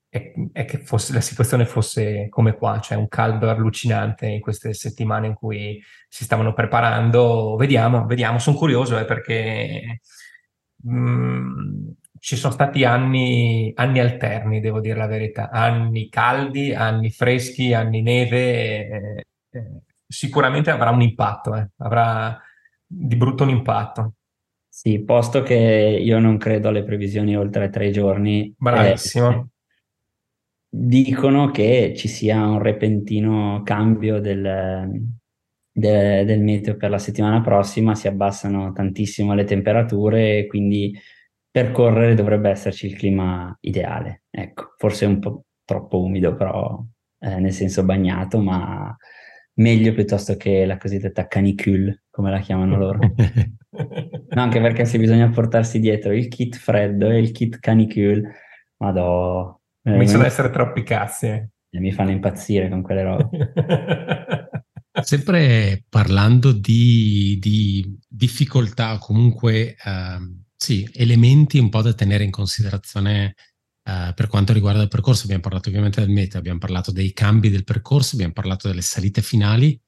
è, 0.08 0.32
è 0.52 0.64
che 0.64 0.78
fosse, 0.78 1.12
la 1.12 1.20
situazione 1.20 1.66
fosse 1.66 2.28
come 2.28 2.54
qua, 2.54 2.80
cioè 2.80 2.96
un 2.96 3.08
caldo 3.08 3.50
allucinante 3.50 4.26
in 4.26 4.40
queste 4.40 4.72
settimane 4.72 5.26
in 5.26 5.34
cui 5.34 5.82
si 6.08 6.24
stavano 6.24 6.54
preparando. 6.54 7.56
Vediamo, 7.56 8.06
vediamo, 8.06 8.38
sono 8.38 8.56
curioso 8.56 8.98
eh, 8.98 9.04
perché 9.04 10.00
mh, 10.82 10.98
mm, 10.98 11.88
ci 12.20 12.36
sono 12.36 12.52
stati 12.52 12.84
anni, 12.84 13.72
anni, 13.74 14.00
alterni, 14.00 14.60
devo 14.60 14.80
dire 14.80 14.96
la 14.96 15.06
verità, 15.06 15.50
anni 15.50 16.08
caldi, 16.08 16.74
anni 16.74 17.10
freschi, 17.10 17.72
anni 17.74 18.02
neve. 18.02 18.88
Eh, 18.88 19.26
eh, 19.50 19.82
sicuramente 20.06 20.70
avrà 20.70 20.90
un 20.90 21.02
impatto, 21.02 21.54
eh, 21.54 21.68
avrà 21.78 22.40
di 22.86 23.16
brutto 23.16 23.42
un 23.44 23.50
impatto. 23.50 24.14
Sì, 24.68 25.02
posto 25.02 25.42
che 25.42 25.54
io 25.54 26.18
non 26.18 26.36
credo 26.36 26.68
alle 26.68 26.84
previsioni 26.84 27.36
oltre 27.36 27.68
tre 27.68 27.90
giorni. 27.90 28.54
Bravissimo 28.56 29.30
eh, 29.30 29.46
dicono 30.68 31.50
che 31.50 31.94
ci 31.96 32.08
sia 32.08 32.46
un 32.46 32.60
repentino 32.60 33.62
cambio 33.64 34.20
del, 34.20 34.90
de, 35.72 36.24
del 36.24 36.40
meteo 36.40 36.76
per 36.76 36.90
la 36.90 36.98
settimana 36.98 37.40
prossima, 37.40 37.94
si 37.94 38.06
abbassano 38.06 38.72
tantissimo 38.72 39.34
le 39.34 39.44
temperature 39.44 40.46
quindi 40.46 40.96
per 41.58 41.72
correre 41.72 42.14
dovrebbe 42.14 42.50
esserci 42.50 42.86
il 42.86 42.96
clima 42.96 43.56
ideale. 43.62 44.22
Ecco, 44.30 44.74
forse 44.76 45.06
un 45.06 45.18
po' 45.18 45.44
troppo 45.64 46.00
umido, 46.00 46.36
però 46.36 46.80
eh, 47.18 47.40
nel 47.40 47.52
senso 47.52 47.84
bagnato, 47.84 48.40
ma 48.40 48.96
meglio 49.54 49.92
piuttosto 49.92 50.36
che 50.36 50.64
la 50.64 50.76
cosiddetta 50.76 51.26
canicule, 51.26 52.04
come 52.10 52.30
la 52.30 52.38
chiamano 52.38 52.76
loro. 52.76 53.00
no, 53.10 54.40
anche 54.40 54.60
perché 54.60 54.84
se 54.84 54.98
bisogna 54.98 55.28
portarsi 55.30 55.80
dietro 55.80 56.12
il 56.12 56.28
kit 56.28 56.54
freddo 56.54 57.10
e 57.10 57.18
il 57.18 57.32
kit 57.32 57.58
canicule, 57.58 58.22
madò, 58.76 59.58
eh, 59.82 59.90
Cominciano 59.90 60.20
ad 60.20 60.26
essere 60.26 60.50
troppi 60.50 60.84
cazzi. 60.84 61.26
Eh. 61.26 61.48
Mi 61.70 61.90
fanno 61.90 62.12
impazzire 62.12 62.68
con 62.68 62.82
quelle 62.82 63.02
robe. 63.02 63.52
Sempre 65.02 65.84
parlando 65.88 66.52
di, 66.52 67.36
di 67.40 67.98
difficoltà, 68.08 68.98
comunque 68.98 69.76
uh, 69.84 70.46
sì, 70.60 70.88
elementi 70.92 71.58
un 71.58 71.68
po' 71.68 71.82
da 71.82 71.94
tenere 71.94 72.24
in 72.24 72.32
considerazione 72.32 73.34
uh, 73.88 74.12
per 74.12 74.26
quanto 74.26 74.52
riguarda 74.52 74.82
il 74.82 74.88
percorso. 74.88 75.22
Abbiamo 75.22 75.42
parlato 75.42 75.68
ovviamente 75.68 76.00
del 76.00 76.10
meta, 76.10 76.38
abbiamo 76.38 76.58
parlato 76.58 76.90
dei 76.90 77.12
cambi 77.12 77.48
del 77.48 77.62
percorso, 77.64 78.16
abbiamo 78.16 78.32
parlato 78.32 78.66
delle 78.66 78.82
salite 78.82 79.22
finali 79.22 79.80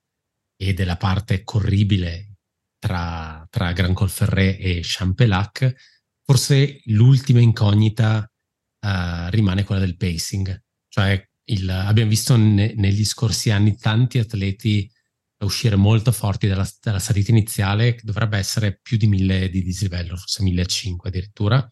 e 0.57 0.73
della 0.73 0.97
parte 0.97 1.43
corribile 1.43 2.37
tra, 2.79 3.45
tra 3.51 3.73
Gran 3.73 3.93
Colferré 3.93 4.59
e 4.59 4.81
Champelac. 4.83 5.75
Forse 6.25 6.81
l'ultima 6.85 7.41
incognita 7.41 8.31
uh, 8.87 9.29
rimane 9.31 9.65
quella 9.65 9.81
del 9.81 9.97
pacing. 9.97 10.63
Cioè 10.89 11.29
il, 11.47 11.69
abbiamo 11.69 12.11
visto 12.11 12.37
ne, 12.37 12.75
negli 12.77 13.05
scorsi 13.05 13.51
anni 13.51 13.77
tanti 13.77 14.19
atleti 14.19 14.89
uscire 15.45 15.77
molto 15.77 16.13
forti 16.13 16.47
dalla, 16.47 16.69
dalla, 16.83 16.99
salita 16.99 17.31
iniziale, 17.31 17.95
che 17.95 18.03
dovrebbe 18.05 18.39
essere 18.39 18.79
più 18.81 18.97
di 18.97 19.07
1000 19.07 19.49
di 19.49 19.63
dislivello, 19.63 20.17
forse 20.17 20.43
1500 20.43 21.09
addirittura, 21.09 21.69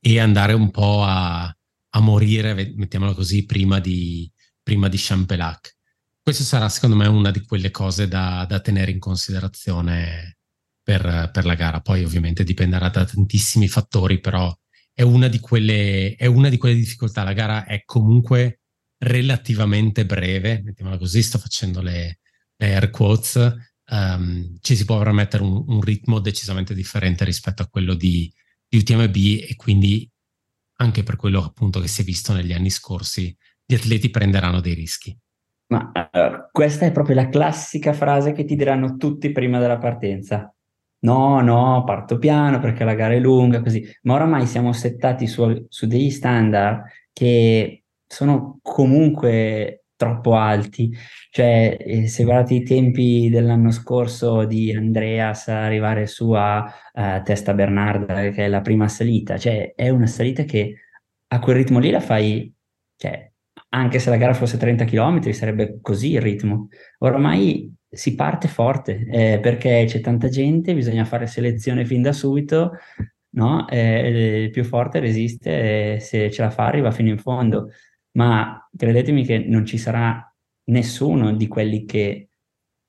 e 0.00 0.20
andare 0.20 0.52
un 0.52 0.70
po' 0.70 1.02
a, 1.04 1.44
a 1.44 2.00
morire, 2.00 2.72
mettiamolo 2.74 3.14
così, 3.14 3.44
prima 3.44 3.78
di, 3.78 4.30
prima 4.62 4.88
di 4.88 4.96
Champelac. 4.98 5.76
Questo 6.20 6.42
sarà 6.42 6.68
secondo 6.68 6.96
me 6.96 7.06
una 7.06 7.30
di 7.30 7.42
quelle 7.42 7.70
cose 7.70 8.08
da, 8.08 8.44
da 8.48 8.60
tenere 8.60 8.90
in 8.90 8.98
considerazione 8.98 10.38
per, 10.82 11.30
per, 11.32 11.44
la 11.44 11.54
gara. 11.54 11.80
Poi 11.80 12.02
ovviamente 12.04 12.44
dipenderà 12.44 12.88
da 12.88 13.04
tantissimi 13.04 13.68
fattori, 13.68 14.20
però 14.20 14.54
è 14.92 15.02
una 15.02 15.28
quelle, 15.40 16.14
è 16.16 16.26
una 16.26 16.48
di 16.48 16.56
quelle 16.56 16.74
difficoltà. 16.74 17.22
La 17.22 17.32
gara 17.32 17.64
è 17.64 17.84
comunque 17.84 18.60
relativamente 19.04 20.04
breve, 20.04 20.62
mettiamola 20.62 20.98
così, 20.98 21.22
sto 21.22 21.38
facendo 21.38 21.80
le, 21.80 22.18
le 22.56 22.74
air 22.74 22.90
quotes, 22.90 23.54
um, 23.90 24.56
ci 24.60 24.76
si 24.76 24.84
può 24.84 24.98
permettere 24.98 25.42
un, 25.42 25.64
un, 25.66 25.80
ritmo 25.80 26.18
decisamente 26.18 26.74
differente 26.74 27.24
rispetto 27.24 27.62
a 27.62 27.68
quello 27.68 27.94
di, 27.94 28.32
di 28.68 28.78
UTMB 28.78 29.16
e 29.48 29.54
quindi 29.56 30.08
anche 30.78 31.02
per 31.02 31.16
quello 31.16 31.42
appunto 31.42 31.80
che 31.80 31.88
si 31.88 32.02
è 32.02 32.04
visto 32.04 32.32
negli 32.32 32.52
anni 32.52 32.70
scorsi, 32.70 33.34
gli 33.64 33.74
atleti 33.74 34.10
prenderanno 34.10 34.60
dei 34.60 34.74
rischi. 34.74 35.16
Ma 35.68 35.90
uh, 35.94 36.48
questa 36.50 36.86
è 36.86 36.92
proprio 36.92 37.16
la 37.16 37.28
classica 37.28 37.92
frase 37.92 38.32
che 38.32 38.44
ti 38.44 38.56
diranno 38.56 38.96
tutti 38.96 39.32
prima 39.32 39.58
della 39.58 39.78
partenza. 39.78 40.54
No, 41.04 41.40
no, 41.40 41.84
parto 41.84 42.18
piano 42.18 42.58
perché 42.60 42.82
la 42.84 42.94
gara 42.94 43.14
è 43.14 43.18
lunga, 43.18 43.60
così. 43.60 43.86
Ma 44.02 44.14
oramai 44.14 44.46
siamo 44.46 44.72
settati 44.72 45.26
su, 45.26 45.66
su 45.68 45.86
degli 45.86 46.10
standard 46.10 46.82
che 47.12 47.83
sono 48.14 48.58
comunque 48.62 49.84
troppo 49.96 50.36
alti. 50.36 50.92
Cioè, 51.30 51.76
eh, 51.80 52.06
se 52.08 52.24
guardate 52.24 52.54
i 52.54 52.62
tempi 52.62 53.28
dell'anno 53.30 53.70
scorso 53.70 54.44
di 54.44 54.72
Andreas 54.72 55.48
arrivare 55.48 56.06
su 56.06 56.30
a 56.32 56.64
uh, 56.92 57.22
Testa 57.22 57.54
Bernarda, 57.54 58.30
che 58.30 58.44
è 58.44 58.48
la 58.48 58.60
prima 58.60 58.88
salita, 58.88 59.36
cioè 59.38 59.72
è 59.74 59.88
una 59.88 60.06
salita 60.06 60.44
che 60.44 60.76
a 61.28 61.38
quel 61.40 61.56
ritmo 61.56 61.78
lì 61.78 61.90
la 61.90 62.00
fai, 62.00 62.52
cioè, 62.96 63.30
anche 63.70 63.98
se 63.98 64.10
la 64.10 64.16
gara 64.16 64.34
fosse 64.34 64.56
30 64.56 64.84
km 64.84 65.30
sarebbe 65.32 65.78
così 65.80 66.12
il 66.12 66.20
ritmo. 66.20 66.68
Ormai 66.98 67.72
si 67.88 68.14
parte 68.14 68.48
forte 68.48 69.04
eh, 69.06 69.38
perché 69.40 69.84
c'è 69.86 70.00
tanta 70.00 70.28
gente, 70.28 70.74
bisogna 70.74 71.04
fare 71.04 71.26
selezione 71.26 71.84
fin 71.84 72.02
da 72.02 72.12
subito, 72.12 72.72
no? 73.30 73.68
Eh, 73.68 74.44
il 74.44 74.50
più 74.50 74.64
forte 74.64 75.00
resiste 75.00 75.94
e 75.94 76.00
se 76.00 76.30
ce 76.30 76.42
la 76.42 76.50
fa 76.50 76.66
arriva 76.66 76.90
fino 76.90 77.08
in 77.08 77.18
fondo. 77.18 77.70
Ma 78.16 78.68
credetemi 78.76 79.24
che 79.24 79.38
non 79.38 79.64
ci 79.64 79.78
sarà 79.78 80.32
nessuno 80.66 81.32
di 81.34 81.46
quelli 81.48 81.84
che 81.84 82.28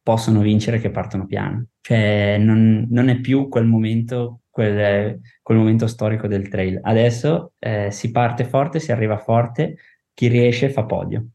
possono 0.02 0.42
vincere 0.42 0.80
che 0.80 0.92
partono 0.92 1.26
piano. 1.26 1.66
Cioè 1.82 2.38
non, 2.40 2.86
non 2.90 3.10
è 3.10 3.20
più 3.20 3.48
quel 3.48 3.66
momento, 3.66 4.42
quel, 4.50 5.20
quel, 5.42 5.58
momento 5.58 5.88
storico 5.88 6.28
del 6.28 6.48
trail. 6.48 6.80
Adesso 6.82 7.54
eh, 7.58 7.90
si 7.90 8.12
parte 8.12 8.46
forte, 8.46 8.80
si 8.80 8.92
arriva 8.92 9.18
forte, 9.18 9.78
chi 10.14 10.28
riesce 10.28 10.70
fa 10.70 10.86
podio. 10.86 11.28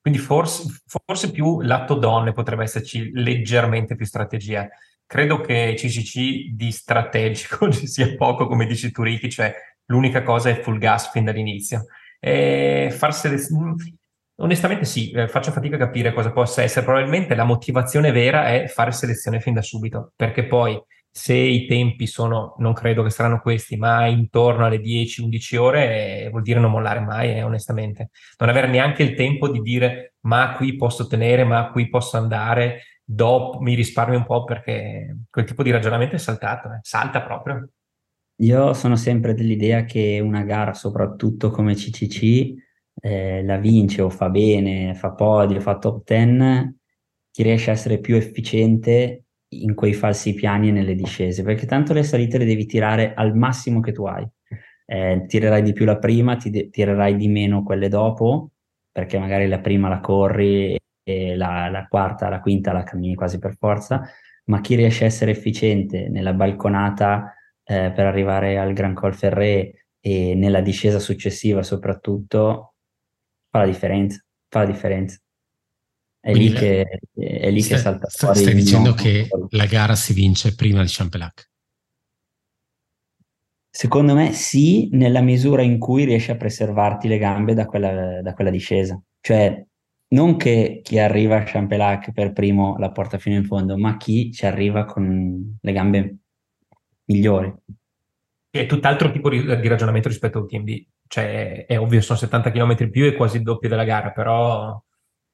Quindi 0.00 0.20
forse, 0.20 0.82
forse 0.84 1.30
più 1.30 1.60
lato 1.60 1.94
donne 1.94 2.32
potrebbe 2.32 2.64
esserci 2.64 3.10
leggermente 3.12 3.94
più 3.94 4.04
strategia. 4.04 4.68
Credo 5.06 5.40
che 5.40 5.74
CCC 5.76 6.50
di 6.52 6.72
strategico 6.72 7.70
ci 7.72 7.86
sia 7.86 8.14
poco, 8.16 8.46
come 8.46 8.66
dici 8.66 8.90
tu 8.90 9.02
Ricky, 9.02 9.30
cioè 9.30 9.54
l'unica 9.86 10.22
cosa 10.22 10.50
è 10.50 10.60
full 10.60 10.78
gas 10.78 11.10
fin 11.10 11.24
dall'inizio. 11.24 11.86
E 12.26 12.90
far 12.90 13.14
selezione... 13.14 13.74
Onestamente 14.36 14.86
sì, 14.86 15.10
eh, 15.10 15.28
faccio 15.28 15.52
fatica 15.52 15.76
a 15.76 15.78
capire 15.78 16.14
cosa 16.14 16.32
possa 16.32 16.62
essere. 16.62 16.84
Probabilmente 16.84 17.34
la 17.34 17.44
motivazione 17.44 18.12
vera 18.12 18.46
è 18.46 18.66
fare 18.66 18.92
selezione 18.92 19.40
fin 19.40 19.52
da 19.52 19.60
subito, 19.60 20.12
perché 20.16 20.46
poi 20.46 20.80
se 21.10 21.34
i 21.34 21.66
tempi 21.66 22.06
sono, 22.06 22.54
non 22.58 22.72
credo 22.72 23.02
che 23.02 23.10
saranno 23.10 23.40
questi, 23.40 23.76
ma 23.76 24.06
intorno 24.06 24.64
alle 24.64 24.80
10-11 24.80 25.56
ore, 25.58 26.24
eh, 26.24 26.30
vuol 26.30 26.42
dire 26.42 26.58
non 26.60 26.70
mollare 26.70 27.00
mai, 27.00 27.36
eh, 27.36 27.42
onestamente. 27.42 28.08
Non 28.38 28.48
avere 28.48 28.68
neanche 28.68 29.02
il 29.02 29.14
tempo 29.14 29.48
di 29.48 29.60
dire 29.60 30.14
ma 30.22 30.54
qui 30.56 30.76
posso 30.76 31.06
tenere, 31.06 31.44
ma 31.44 31.70
qui 31.70 31.88
posso 31.90 32.16
andare, 32.16 33.00
dopo 33.04 33.60
mi 33.60 33.74
risparmio 33.74 34.18
un 34.18 34.24
po' 34.24 34.44
perché 34.44 35.18
quel 35.30 35.44
tipo 35.44 35.62
di 35.62 35.70
ragionamento 35.70 36.16
è 36.16 36.18
saltato, 36.18 36.68
eh. 36.68 36.78
salta 36.80 37.22
proprio. 37.22 37.68
Io 38.38 38.72
sono 38.74 38.96
sempre 38.96 39.32
dell'idea 39.34 39.84
che 39.84 40.20
una 40.20 40.42
gara, 40.42 40.74
soprattutto 40.74 41.50
come 41.50 41.74
CCC, 41.74 42.54
eh, 43.00 43.42
la 43.44 43.58
vince 43.58 44.02
o 44.02 44.10
fa 44.10 44.28
bene, 44.28 44.94
fa 44.94 45.12
podio, 45.12 45.60
fa 45.60 45.78
top 45.78 46.02
10, 46.04 46.78
chi 47.30 47.42
riesce 47.42 47.70
a 47.70 47.72
essere 47.74 47.98
più 48.00 48.16
efficiente 48.16 49.26
in 49.54 49.74
quei 49.74 49.92
falsi 49.94 50.34
piani 50.34 50.68
e 50.68 50.72
nelle 50.72 50.94
discese, 50.96 51.42
perché 51.44 51.66
tanto 51.66 51.92
le 51.92 52.02
salite 52.02 52.38
le 52.38 52.44
devi 52.44 52.66
tirare 52.66 53.14
al 53.14 53.36
massimo 53.36 53.80
che 53.80 53.92
tu 53.92 54.04
hai. 54.06 54.26
Eh, 54.86 55.24
tirerai 55.26 55.62
di 55.62 55.72
più 55.72 55.84
la 55.84 55.98
prima, 55.98 56.36
ti 56.36 56.50
de- 56.50 56.68
tirerai 56.70 57.16
di 57.16 57.28
meno 57.28 57.62
quelle 57.62 57.88
dopo, 57.88 58.50
perché 58.90 59.18
magari 59.18 59.46
la 59.48 59.60
prima 59.60 59.88
la 59.88 60.00
corri 60.00 60.76
e 61.02 61.36
la, 61.36 61.68
la 61.70 61.86
quarta, 61.88 62.28
la 62.28 62.40
quinta 62.40 62.72
la 62.72 62.82
cammini 62.82 63.14
quasi 63.14 63.38
per 63.38 63.56
forza, 63.56 64.02
ma 64.46 64.60
chi 64.60 64.74
riesce 64.74 65.04
a 65.04 65.06
essere 65.06 65.30
efficiente 65.30 66.08
nella 66.08 66.32
balconata 66.34 67.32
eh, 67.64 67.92
per 67.92 68.06
arrivare 68.06 68.58
al 68.58 68.72
Gran 68.72 68.94
Col 68.94 69.14
Ferré 69.14 69.86
e 70.00 70.34
nella 70.34 70.60
discesa 70.60 70.98
successiva 70.98 71.62
soprattutto, 71.62 72.74
fa 73.50 73.60
la 73.60 73.66
differenza, 73.66 74.22
fa 74.48 74.60
la 74.60 74.66
differenza. 74.66 75.18
È 76.20 76.32
lì, 76.32 76.52
che, 76.52 77.00
è 77.14 77.50
lì 77.50 77.60
stai, 77.60 77.76
che 77.76 77.82
salta 77.82 78.06
fuori. 78.08 78.38
Stai 78.38 78.54
dicendo 78.54 78.94
che 78.94 79.28
la 79.50 79.66
gara 79.66 79.94
si 79.94 80.14
vince 80.14 80.54
prima 80.54 80.80
di 80.82 80.88
Champelac? 80.88 81.50
Secondo 83.68 84.14
me 84.14 84.32
sì, 84.32 84.88
nella 84.92 85.20
misura 85.20 85.62
in 85.62 85.78
cui 85.78 86.04
riesci 86.04 86.30
a 86.30 86.36
preservarti 86.36 87.08
le 87.08 87.18
gambe 87.18 87.54
da 87.54 87.66
quella, 87.66 88.22
da 88.22 88.32
quella 88.32 88.50
discesa. 88.50 88.98
Cioè, 89.20 89.66
non 90.14 90.36
che 90.36 90.80
chi 90.82 90.98
arriva 90.98 91.36
a 91.36 91.42
Champelac 91.42 92.12
per 92.12 92.32
primo 92.32 92.78
la 92.78 92.90
porta 92.90 93.18
fino 93.18 93.36
in 93.36 93.44
fondo, 93.44 93.76
ma 93.76 93.96
chi 93.96 94.32
ci 94.32 94.46
arriva 94.46 94.84
con 94.84 95.58
le 95.60 95.72
gambe 95.72 96.18
migliori. 97.06 97.52
È 98.50 98.66
tutt'altro 98.66 99.10
tipo 99.10 99.28
di, 99.28 99.44
ragionamento 99.68 100.08
rispetto 100.08 100.38
a 100.38 100.42
UTMB. 100.42 100.70
Cioè, 101.06 101.66
è 101.66 101.78
ovvio, 101.78 102.00
sono 102.00 102.18
70 102.18 102.50
km 102.50 102.76
in 102.78 102.90
più 102.90 103.04
e 103.04 103.14
quasi 103.14 103.38
il 103.38 103.42
doppio 103.42 103.68
della 103.68 103.84
gara, 103.84 104.10
però 104.12 104.82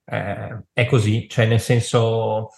eh, 0.05 0.65
è 0.73 0.87
così, 0.87 1.29
cioè 1.29 1.47
nel 1.47 1.61
senso, 1.61 2.51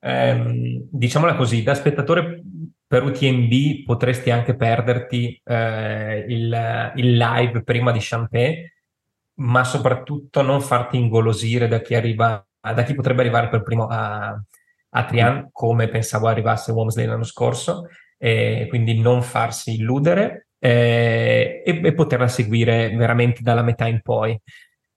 ehm, 0.00 0.88
diciamola 0.90 1.34
così, 1.36 1.62
da 1.62 1.74
spettatore 1.74 2.42
per 2.86 3.04
UTMB 3.04 3.84
potresti 3.84 4.30
anche 4.30 4.56
perderti 4.56 5.40
eh, 5.44 6.24
il, 6.28 6.92
il, 6.96 7.16
live 7.16 7.62
prima 7.62 7.92
di 7.92 8.00
Champagne, 8.02 8.74
ma 9.40 9.64
soprattutto 9.64 10.42
non 10.42 10.60
farti 10.60 10.96
ingolosire 10.98 11.68
da 11.68 11.80
chi 11.80 11.94
arriva, 11.94 12.44
da 12.60 12.82
chi 12.82 12.94
potrebbe 12.94 13.20
arrivare 13.22 13.48
per 13.48 13.62
primo 13.62 13.86
a, 13.86 14.38
a 14.90 15.04
Trian, 15.04 15.50
come 15.52 15.88
pensavo 15.88 16.26
arrivasse 16.26 16.72
Womsley 16.72 17.06
l'anno 17.06 17.22
scorso, 17.22 17.86
e 18.22 18.66
quindi 18.68 19.00
non 19.00 19.22
farsi 19.22 19.76
illudere 19.76 20.48
eh, 20.58 21.62
e, 21.64 21.80
e 21.82 21.94
poterla 21.94 22.28
seguire 22.28 22.94
veramente 22.94 23.40
dalla 23.42 23.62
metà 23.62 23.86
in 23.86 24.02
poi 24.02 24.38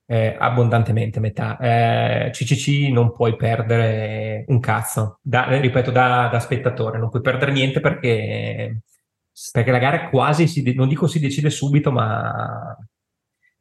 eh, 0.05 0.35
abbondantemente 0.37 1.19
metà. 1.19 1.57
Eh, 1.57 2.29
CCC 2.31 2.91
non 2.91 3.13
puoi 3.13 3.35
perdere 3.35 4.43
un 4.47 4.59
cazzo, 4.59 5.19
da, 5.21 5.47
eh, 5.47 5.61
ripeto, 5.61 5.91
da, 5.91 6.27
da, 6.31 6.39
spettatore, 6.39 6.97
non 6.99 7.09
puoi 7.09 7.21
perdere 7.21 7.53
niente 7.53 7.79
perché, 7.79 8.81
perché 9.51 9.71
la 9.71 9.79
gara 9.79 10.09
quasi, 10.09 10.47
si, 10.47 10.73
non 10.75 10.89
dico 10.89 11.07
si 11.07 11.19
decide 11.19 11.49
subito, 11.49 11.91
ma 11.91 12.75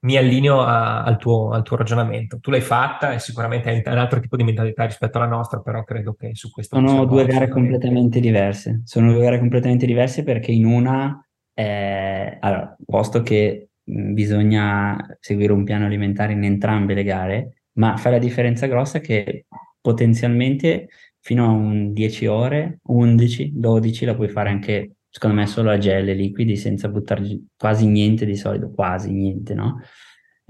mi 0.03 0.17
allineo 0.17 0.63
a, 0.63 1.03
al, 1.03 1.19
tuo, 1.19 1.51
al, 1.51 1.63
tuo, 1.63 1.77
ragionamento. 1.77 2.39
Tu 2.41 2.51
l'hai 2.51 2.61
fatta 2.61 3.13
e 3.13 3.19
sicuramente 3.19 3.69
hai 3.69 3.83
un 3.85 3.99
altro 3.99 4.21
tipo 4.21 4.37
di 4.37 4.45
mentalità 4.45 4.85
rispetto 4.85 5.19
alla 5.19 5.27
nostra, 5.27 5.61
però 5.61 5.85
credo 5.85 6.15
che 6.15 6.35
su 6.35 6.51
questo... 6.51 6.77
Sono 6.77 7.05
due 7.05 7.25
gare 7.25 7.49
completamente 7.49 8.21
diverse. 8.21 8.83
Sono 8.85 9.13
due 9.13 9.23
gare 9.23 9.39
completamente 9.39 9.87
diverse 9.87 10.25
perché 10.25 10.51
in 10.51 10.65
una, 10.65 11.25
eh, 11.55 12.37
allora, 12.41 12.77
posto 12.85 13.23
che 13.23 13.69
bisogna 13.85 15.17
seguire 15.21 15.53
un 15.53 15.65
piano 15.65 15.87
alimentare 15.87 16.33
in 16.33 16.45
entrambe 16.45 16.95
le 16.95 17.05
gare, 17.05 17.63
ma 17.75 17.97
fa 17.97 18.11
la 18.11 18.19
differenza 18.19 18.67
grossa 18.67 19.01
che 19.01 19.47
potenzialmente 19.81 20.89
fino 21.21 21.45
a 21.45 21.51
un 21.51 21.93
10 21.93 22.27
ore, 22.27 22.79
11, 22.83 23.53
12 23.55 24.05
la 24.05 24.15
puoi 24.15 24.29
fare 24.29 24.51
anche, 24.51 24.97
secondo 25.13 25.37
me, 25.37 25.47
solo 25.47 25.71
a 25.71 25.77
gel 25.77 26.09
e 26.09 26.15
liquidi 26.15 26.57
senza 26.57 26.89
buttare 26.89 27.43
quasi 27.55 27.87
niente 27.87 28.25
di 28.25 28.35
solito, 28.35 28.71
quasi 28.71 29.13
niente, 29.13 29.53
no? 29.53 29.79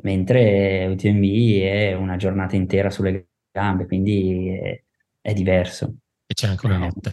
Mentre 0.03 0.87
UTMB 0.87 1.25
è 1.63 1.95
una 1.95 2.17
giornata 2.17 2.55
intera 2.55 2.89
sulle 2.89 3.27
gambe, 3.51 3.87
quindi 3.87 4.51
è, 4.51 4.81
è 5.21 5.33
diverso. 5.33 5.97
E 6.27 6.35
c'è 6.35 6.47
anche 6.47 6.67
una 6.67 6.79
notte 6.79 7.11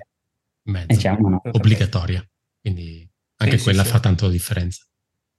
in 0.68 0.74
mezzo, 0.74 0.94
e 0.94 0.96
c'è 0.96 1.10
una 1.10 1.30
notte. 1.30 1.50
obbligatoria, 1.50 2.24
quindi 2.62 3.10
anche 3.38 3.58
sì, 3.58 3.64
quella 3.64 3.84
sì, 3.84 3.90
fa 3.90 3.96
sì. 3.96 4.02
tanto 4.04 4.30
differenza. 4.30 4.86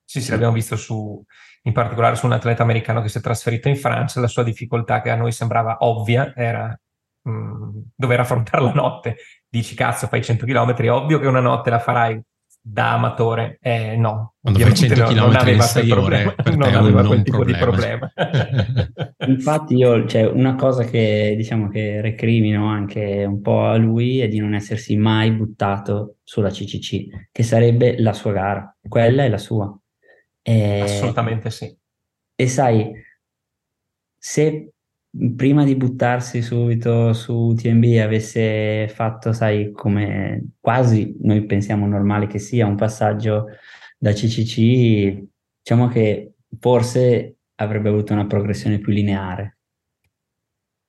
Sì, 0.04 0.20
sì, 0.20 0.32
l'abbiamo 0.32 0.54
visto 0.54 0.74
su, 0.74 1.24
in 1.62 1.72
particolare 1.72 2.16
su 2.16 2.26
un 2.26 2.32
atleta 2.32 2.64
americano 2.64 3.02
che 3.02 3.08
si 3.08 3.18
è 3.18 3.20
trasferito 3.20 3.68
in 3.68 3.76
Francia. 3.76 4.18
La 4.18 4.26
sua 4.26 4.42
difficoltà, 4.42 5.00
che 5.00 5.10
a 5.10 5.14
noi 5.14 5.30
sembrava 5.30 5.76
ovvia, 5.82 6.34
era 6.34 6.76
mh, 7.22 7.30
mm, 7.30 7.78
dover 7.94 8.18
affrontare 8.18 8.64
la 8.64 8.72
notte. 8.72 9.16
Dici, 9.50 9.74
cazzo, 9.74 10.06
fai 10.06 10.22
100 10.22 10.46
km, 10.46 10.74
è 10.76 10.92
ovvio 10.92 11.18
che 11.18 11.26
una 11.26 11.40
notte 11.40 11.70
la 11.70 11.80
farai 11.80 12.22
da 12.62 12.92
amatore, 12.92 13.58
eh, 13.60 13.96
no. 13.96 14.34
Quando 14.40 14.60
fai 14.60 14.74
100 14.76 15.04
km 15.06 15.14
non 15.14 15.34
aveva 15.34 15.66
quel 15.66 15.88
problema, 15.88 16.34
non 16.54 16.74
aveva 16.74 17.04
quel 17.04 17.22
tipo 17.22 17.38
problema. 17.38 17.58
di 17.58 17.64
problema. 17.64 18.12
Infatti 19.26 19.74
io, 19.74 20.06
cioè, 20.06 20.26
una 20.26 20.54
cosa 20.54 20.84
che 20.84 21.34
diciamo 21.36 21.68
che 21.68 22.00
recrimino 22.00 22.68
anche 22.68 23.24
un 23.24 23.40
po' 23.40 23.64
a 23.64 23.76
lui 23.76 24.20
è 24.20 24.28
di 24.28 24.38
non 24.38 24.54
essersi 24.54 24.96
mai 24.96 25.32
buttato 25.32 26.18
sulla 26.22 26.50
CCC, 26.50 27.28
che 27.32 27.42
sarebbe 27.42 28.00
la 28.00 28.12
sua 28.12 28.32
gara, 28.32 28.76
quella 28.86 29.24
è 29.24 29.28
la 29.28 29.38
sua. 29.38 29.76
E, 30.42 30.80
Assolutamente 30.80 31.50
sì. 31.50 31.76
E 32.36 32.46
sai, 32.46 32.92
se 34.16 34.72
prima 35.36 35.64
di 35.64 35.74
buttarsi 35.74 36.40
subito 36.40 37.12
su 37.12 37.52
TMB 37.56 37.98
avesse 38.00 38.88
fatto, 38.88 39.32
sai, 39.32 39.72
come 39.72 40.52
quasi 40.60 41.16
noi 41.20 41.44
pensiamo 41.46 41.86
normale 41.86 42.26
che 42.26 42.38
sia, 42.38 42.66
un 42.66 42.76
passaggio 42.76 43.46
da 43.98 44.12
CCC, 44.12 45.22
diciamo 45.62 45.88
che 45.88 46.34
forse 46.58 47.36
avrebbe 47.56 47.88
avuto 47.88 48.12
una 48.12 48.26
progressione 48.26 48.78
più 48.78 48.92
lineare. 48.92 49.58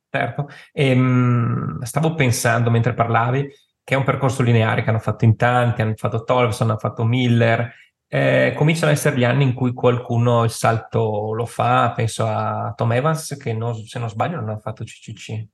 Certo, 0.10 0.49
e, 0.71 0.89
ehm, 0.89 1.81
stavo 1.81 2.13
pensando 2.15 2.69
mentre 2.69 2.93
parlavi 2.93 3.49
che 3.84 3.95
è 3.95 3.97
un 3.97 4.03
percorso 4.03 4.43
lineare 4.43 4.84
che 4.84 4.89
hanno 4.89 4.99
fatto 4.99 5.25
in 5.25 5.36
tanti, 5.36 5.81
hanno 5.81 5.95
fatto 5.95 6.23
Tolson, 6.23 6.69
hanno 6.69 6.77
fatto 6.77 7.03
Miller, 7.03 7.73
eh, 8.13 8.54
cominciano 8.58 8.91
ad 8.91 8.97
essere 8.97 9.17
gli 9.17 9.24
anni 9.24 9.45
in 9.45 9.54
cui 9.54 9.71
qualcuno 9.71 10.43
il 10.43 10.50
salto 10.50 11.34
lo 11.34 11.45
fa, 11.45 11.93
penso 11.95 12.28
a 12.28 12.74
Tom 12.76 12.91
Evans 12.91 13.38
che 13.39 13.54
non, 13.54 13.74
se 13.74 14.00
non 14.00 14.10
sbaglio 14.10 14.36
non 14.36 14.50
ha 14.50 14.58
fatto 14.58 14.84
CCC 14.84 15.47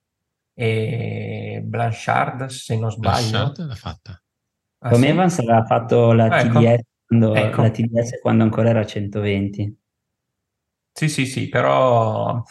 e 0.56 1.62
Blanchard 1.64 2.46
se 2.46 2.76
non 2.76 2.90
sbaglio 2.90 3.30
Blanchard 3.30 3.68
l'ha 3.68 3.76
fatta 3.76 4.24
ah, 4.80 4.90
Tom 4.90 5.02
sì? 5.02 5.06
Evans 5.06 5.38
aveva 5.38 5.66
fatto 5.66 6.14
la, 6.14 6.26
ah, 6.26 6.40
ecco. 6.40 6.60
TDS 6.60 6.82
quando, 7.06 7.36
ecco. 7.36 7.62
la 7.62 7.70
TDS 7.70 8.20
quando 8.22 8.44
ancora 8.44 8.70
era 8.70 8.84
120 8.84 9.80
sì 10.94 11.10
sì 11.10 11.28
sì 11.28 11.50
però 11.50 12.44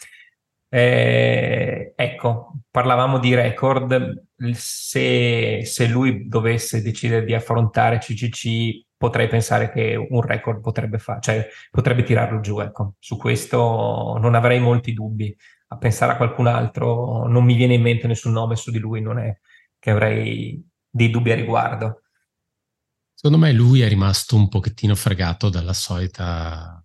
eh, 0.77 1.95
ecco 1.97 2.53
parlavamo 2.71 3.19
di 3.19 3.35
record 3.35 4.27
se, 4.53 5.63
se 5.65 5.87
lui 5.87 6.29
dovesse 6.29 6.83
decidere 6.83 7.25
di 7.25 7.33
affrontare 7.33 7.97
CCC 7.97 8.85
potrei 8.95 9.27
pensare 9.27 9.73
che 9.73 9.97
un 9.97 10.21
record 10.21 10.61
potrebbe 10.61 10.99
fare, 10.99 11.21
cioè 11.23 11.49
potrebbe 11.71 12.03
tirarlo 12.03 12.41
giù, 12.41 12.61
ecco. 12.61 12.95
Su 12.99 13.17
questo 13.17 14.19
non 14.21 14.35
avrei 14.35 14.61
molti 14.61 14.93
dubbi. 14.93 15.35
A 15.69 15.79
pensare 15.79 16.13
a 16.13 16.17
qualcun 16.17 16.47
altro 16.47 17.27
non 17.27 17.45
mi 17.45 17.55
viene 17.55 17.75
in 17.75 17.83
mente 17.83 18.07
nessun 18.07 18.33
nome 18.33 18.57
su 18.57 18.71
di 18.71 18.79
lui, 18.79 19.01
non 19.01 19.19
è 19.19 19.35
che 19.79 19.91
avrei 19.91 20.63
dei 20.91 21.09
dubbi 21.09 21.33
a 21.33 21.37
riguardo. 21.37 22.03
Secondo 23.15 23.39
me 23.39 23.53
lui 23.53 23.81
è 23.81 23.89
rimasto 23.89 24.37
un 24.37 24.49
pochettino 24.49 24.95
fregato 24.95 25.49
dalla 25.49 25.73
solita, 25.73 26.85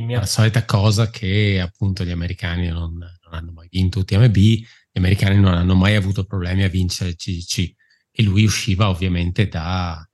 dalla 0.00 0.26
solita 0.26 0.64
cosa 0.64 1.10
che 1.10 1.60
appunto 1.60 2.04
gli 2.04 2.10
americani 2.10 2.68
non, 2.68 2.92
non 2.94 3.32
hanno 3.32 3.52
mai 3.52 3.68
vinto 3.70 4.00
UTMB, 4.00 4.36
gli 4.36 4.66
americani 4.98 5.40
non 5.40 5.54
hanno 5.54 5.74
mai 5.74 5.94
avuto 5.94 6.24
problemi 6.24 6.62
a 6.64 6.68
vincere 6.68 7.10
il 7.10 7.16
CGC 7.16 7.74
e 8.10 8.22
lui 8.22 8.44
usciva 8.44 8.88
ovviamente 8.88 9.48
da, 9.48 10.04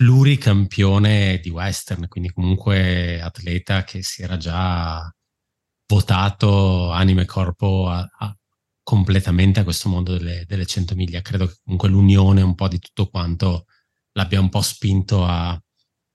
pluricampione 0.00 1.40
di 1.42 1.50
western, 1.50 2.08
quindi 2.08 2.32
comunque 2.32 3.20
atleta 3.20 3.84
che 3.84 4.02
si 4.02 4.22
era 4.22 4.38
già 4.38 5.14
votato 5.86 6.90
anima 6.90 7.20
e 7.20 7.26
corpo 7.26 7.86
a, 7.86 8.08
a, 8.18 8.34
completamente 8.82 9.60
a 9.60 9.64
questo 9.64 9.90
mondo 9.90 10.16
delle, 10.16 10.46
delle 10.46 10.64
100 10.64 10.94
miglia. 10.94 11.20
Credo 11.20 11.46
che 11.46 11.56
comunque 11.62 11.90
l'unione 11.90 12.40
un 12.40 12.54
po' 12.54 12.68
di 12.68 12.78
tutto 12.78 13.10
quanto 13.10 13.66
l'abbia 14.12 14.40
un 14.40 14.48
po' 14.48 14.62
spinto 14.62 15.26
a, 15.26 15.60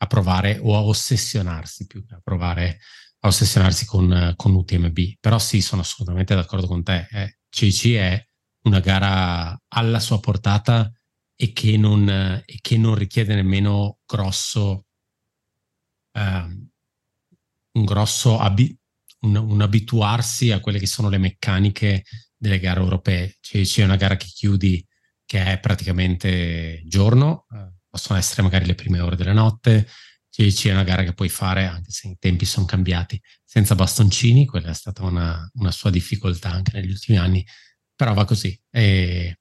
a 0.05 0.07
provare 0.07 0.59
o 0.61 0.75
a 0.75 0.81
ossessionarsi 0.81 1.85
più 1.85 2.05
che 2.05 2.15
a 2.15 2.21
provare 2.23 2.79
a 3.19 3.27
ossessionarsi 3.27 3.85
con, 3.85 4.33
con 4.35 4.53
UTMB. 4.53 4.99
Però 5.19 5.39
sì, 5.39 5.61
sono 5.61 5.81
assolutamente 5.81 6.35
d'accordo 6.35 6.67
con 6.67 6.83
te. 6.83 7.07
Eh, 7.11 7.37
CC 7.49 7.93
è 7.95 8.27
una 8.63 8.79
gara 8.79 9.59
alla 9.69 9.99
sua 9.99 10.19
portata 10.19 10.91
e 11.35 11.51
che 11.51 11.77
non, 11.77 12.07
e 12.09 12.57
che 12.61 12.77
non 12.77 12.95
richiede 12.95 13.35
nemmeno 13.35 13.99
grosso, 14.05 14.85
um, 16.13 16.69
un 17.71 17.85
grosso 17.85 18.39
abi- 18.39 18.77
un, 19.21 19.35
un, 19.35 19.61
abituarsi 19.61 20.51
a 20.51 20.59
quelle 20.59 20.79
che 20.79 20.87
sono 20.87 21.09
le 21.09 21.17
meccaniche 21.17 22.03
delle 22.37 22.59
gare 22.59 22.79
europee. 22.79 23.35
Cioè, 23.41 23.63
c'è 23.63 23.83
una 23.83 23.95
gara 23.95 24.15
che 24.15 24.27
chiudi 24.27 24.85
che 25.25 25.43
è 25.43 25.59
praticamente 25.59 26.83
giorno, 26.85 27.45
eh, 27.51 27.73
possono 27.95 28.19
essere 28.19 28.41
magari 28.41 28.65
le 28.65 28.75
prime 28.75 28.99
ore 28.99 29.15
della 29.15 29.31
notte, 29.31 29.87
c'è 30.29 30.71
una 30.73 30.83
gara 30.83 31.03
che 31.03 31.13
puoi 31.13 31.29
fare, 31.29 31.65
anche 31.65 31.91
se 31.91 32.09
i 32.09 32.17
tempi 32.19 32.43
sono 32.43 32.65
cambiati, 32.65 33.17
senza 33.41 33.73
bastoncini, 33.73 34.45
quella 34.45 34.71
è 34.71 34.73
stata 34.73 35.05
una, 35.05 35.49
una 35.53 35.71
sua 35.71 35.89
difficoltà 35.91 36.51
anche 36.51 36.71
negli 36.73 36.89
ultimi 36.89 37.17
anni, 37.17 37.45
però 37.95 38.13
va 38.13 38.25
così. 38.25 38.59
E 38.69 39.37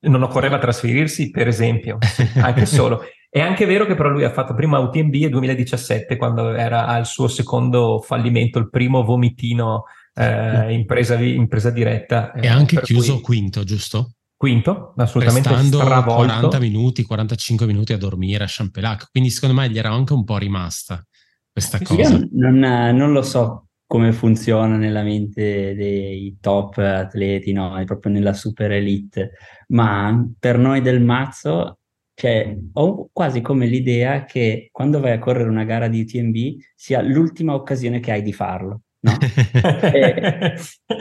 non 0.00 0.22
occorreva 0.22 0.58
trasferirsi, 0.58 1.30
per 1.30 1.48
esempio, 1.48 1.96
anche 2.34 2.66
solo. 2.66 3.04
È 3.30 3.40
anche 3.40 3.64
vero 3.64 3.86
che 3.86 3.94
però 3.94 4.10
lui 4.10 4.24
ha 4.24 4.32
fatto 4.32 4.54
prima 4.54 4.78
UTMB 4.78 5.14
e 5.14 5.28
2017, 5.30 6.18
quando 6.18 6.50
era 6.50 6.86
al 6.86 7.06
suo 7.06 7.26
secondo 7.26 8.00
fallimento, 8.00 8.58
il 8.58 8.68
primo 8.68 9.02
vomitino 9.02 9.84
eh, 10.12 10.74
impresa, 10.74 11.14
impresa 11.14 11.70
diretta. 11.70 12.32
E 12.32 12.44
eh, 12.44 12.48
anche 12.48 12.82
chiuso 12.82 13.14
cui... 13.14 13.38
quinto, 13.38 13.64
giusto? 13.64 14.16
Quinto, 14.44 14.92
assolutamente 14.96 15.48
Restando 15.48 15.78
stravolto. 15.78 16.24
40 16.26 16.58
minuti, 16.58 17.02
45 17.02 17.66
minuti 17.66 17.94
a 17.94 17.96
dormire 17.96 18.44
a 18.44 18.46
Champelac, 18.46 19.08
quindi 19.10 19.30
secondo 19.30 19.54
me 19.58 19.70
gli 19.70 19.78
era 19.78 19.90
anche 19.90 20.12
un 20.12 20.22
po' 20.22 20.36
rimasta 20.36 21.02
questa 21.50 21.80
cosa. 21.80 22.10
Io 22.10 22.28
non, 22.32 22.58
non 22.94 23.12
lo 23.12 23.22
so 23.22 23.68
come 23.86 24.12
funziona 24.12 24.76
nella 24.76 25.02
mente 25.02 25.74
dei 25.74 26.36
top 26.40 26.76
atleti, 26.76 27.52
no, 27.52 27.76
è 27.78 27.84
proprio 27.84 28.12
nella 28.12 28.34
super 28.34 28.70
elite, 28.72 29.32
ma 29.68 30.22
per 30.38 30.58
noi 30.58 30.82
del 30.82 31.02
mazzo 31.02 31.78
cioè, 32.16 32.56
ho 32.74 33.08
quasi 33.12 33.40
come 33.40 33.66
l'idea 33.66 34.24
che 34.24 34.68
quando 34.70 35.00
vai 35.00 35.12
a 35.12 35.18
correre 35.18 35.48
una 35.48 35.64
gara 35.64 35.88
di 35.88 36.00
UTMB 36.02 36.60
sia 36.74 37.02
l'ultima 37.02 37.54
occasione 37.54 37.98
che 37.98 38.12
hai 38.12 38.22
di 38.22 38.32
farlo. 38.32 38.82
No? 39.04 39.12
e, 39.20 40.54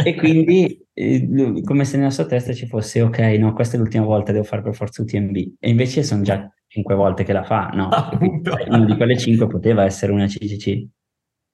e, 0.03 0.15
quindi 0.15 0.85
eh, 0.93 1.61
come 1.63 1.85
se 1.85 1.95
nella 1.95 2.09
sua 2.09 2.25
testa 2.25 2.51
ci 2.51 2.67
fosse 2.67 3.01
ok, 3.01 3.17
no, 3.39 3.53
questa 3.53 3.77
è 3.77 3.79
l'ultima 3.79 4.03
volta, 4.03 4.33
devo 4.33 4.43
fare 4.43 4.61
per 4.61 4.75
forza 4.75 5.01
UTMB 5.01 5.35
e 5.57 5.69
invece 5.69 6.03
sono 6.03 6.21
già 6.21 6.51
cinque 6.67 6.95
volte 6.95 7.23
che 7.23 7.31
la 7.31 7.43
fa, 7.43 7.67
no? 7.67 7.87
Una 8.67 8.85
di 8.85 8.97
quelle 8.97 9.17
cinque 9.17 9.47
poteva 9.47 9.85
essere 9.85 10.11
una 10.11 10.25
CCC. 10.25 10.85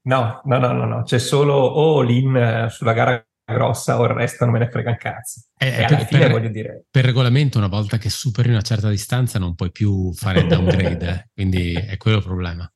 No, 0.07 0.41
no, 0.45 0.57
no, 0.57 0.71
no, 0.71 0.85
no. 0.85 1.03
c'è 1.03 1.19
solo 1.19 1.53
o 1.53 2.01
l'in 2.01 2.35
eh, 2.35 2.69
sulla 2.69 2.93
gara 2.93 3.23
grossa 3.45 3.99
o 3.99 4.05
il 4.05 4.11
resto 4.11 4.45
non 4.45 4.53
me 4.53 4.59
ne 4.59 4.69
frega 4.69 4.89
un 4.89 4.97
cazzo. 4.97 5.41
Eh, 5.55 5.83
e 5.83 5.85
per, 5.85 6.05
fine, 6.05 6.19
per, 6.21 6.31
voglio 6.31 6.49
dire... 6.49 6.85
per 6.89 7.05
regolamento, 7.05 7.59
una 7.59 7.67
volta 7.67 7.97
che 7.97 8.09
superi 8.09 8.49
una 8.49 8.61
certa 8.61 8.89
distanza, 8.89 9.37
non 9.37 9.53
puoi 9.53 9.71
più 9.71 10.11
fare 10.13 10.47
downgrade, 10.47 11.09
eh. 11.09 11.29
quindi 11.31 11.73
è 11.73 11.97
quello 11.97 12.17
il 12.17 12.23
problema. 12.23 12.71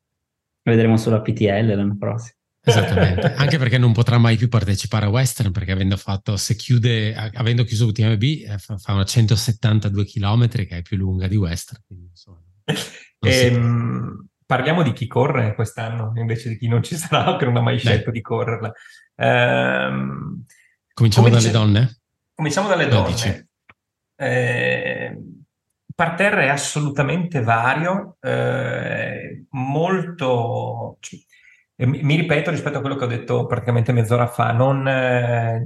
Vedremo 0.62 0.96
solo 0.96 1.16
a 1.16 1.22
PTL 1.22 1.74
l'anno 1.74 1.96
prossimo. 1.98 2.38
Esattamente, 2.66 3.34
anche 3.34 3.58
perché 3.58 3.76
non 3.76 3.92
potrà 3.92 4.16
mai 4.16 4.36
più 4.36 4.48
partecipare 4.48 5.04
a 5.04 5.10
Western 5.10 5.52
perché 5.52 5.72
avendo 5.72 5.98
fatto, 5.98 6.38
se 6.38 6.56
chiude, 6.56 7.14
avendo 7.34 7.62
chiuso 7.64 7.86
UTMB 7.86 8.22
eh, 8.22 8.56
fa, 8.58 8.92
una 8.92 9.04
172 9.04 10.04
km 10.06 10.48
che 10.48 10.68
è 10.68 10.82
più 10.82 10.96
lunga 10.96 11.28
di 11.28 11.36
Western. 11.36 11.82
Quindi, 11.86 12.06
insomma, 12.06 12.40
ehm, 13.20 14.28
parliamo 14.46 14.82
di 14.82 14.94
chi 14.94 15.06
corre 15.06 15.54
quest'anno 15.54 16.12
invece 16.16 16.48
di 16.48 16.56
chi 16.56 16.68
non 16.68 16.82
ci 16.82 16.96
sarà 16.96 17.34
o 17.34 17.36
che 17.36 17.44
non 17.44 17.56
ha 17.56 17.60
mai 17.60 17.78
scelto 17.78 18.06
Beh. 18.06 18.12
di 18.12 18.20
correrla. 18.22 18.72
Ehm, 19.16 20.44
Cominciamo 20.94 21.28
dalle 21.28 21.40
dice, 21.40 21.52
donne? 21.52 22.00
Cominciamo 22.34 22.68
dalle 22.68 22.88
donne. 22.88 23.48
Eh, 24.16 25.18
parterre 25.94 26.44
è 26.44 26.48
assolutamente 26.48 27.42
vario, 27.42 28.16
eh, 28.20 29.44
molto... 29.50 30.98
Eh, 31.00 31.33
mi 31.86 32.16
ripeto 32.16 32.50
rispetto 32.50 32.78
a 32.78 32.80
quello 32.80 32.96
che 32.96 33.04
ho 33.04 33.08
detto 33.08 33.46
praticamente 33.46 33.92
mezz'ora 33.92 34.26
fa, 34.26 34.52
non 34.52 34.86
eh, 34.86 35.64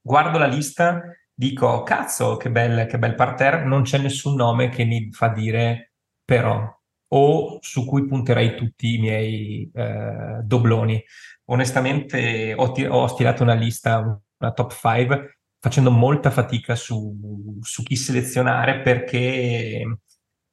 guardo 0.00 0.38
la 0.38 0.46
lista, 0.46 1.02
dico 1.32 1.82
cazzo 1.82 2.36
che 2.36 2.50
bel, 2.50 2.86
che 2.86 2.98
bel 2.98 3.14
parterre, 3.14 3.64
non 3.64 3.82
c'è 3.82 3.98
nessun 3.98 4.34
nome 4.34 4.68
che 4.68 4.84
mi 4.84 5.10
fa 5.12 5.28
dire 5.28 5.92
però 6.24 6.76
o 7.10 7.58
su 7.60 7.86
cui 7.86 8.06
punterei 8.06 8.54
tutti 8.56 8.94
i 8.94 8.98
miei 8.98 9.70
eh, 9.72 10.40
dobloni. 10.42 11.02
Onestamente 11.46 12.54
ho, 12.54 12.72
ti- 12.72 12.84
ho, 12.84 13.06
stilato 13.06 13.42
una 13.42 13.54
lista, 13.54 13.98
una 14.38 14.52
top 14.52 14.72
5, 14.72 15.38
facendo 15.58 15.90
molta 15.90 16.30
fatica 16.30 16.74
su, 16.74 17.58
su 17.62 17.82
chi 17.82 17.96
selezionare 17.96 18.80
perché 18.82 20.00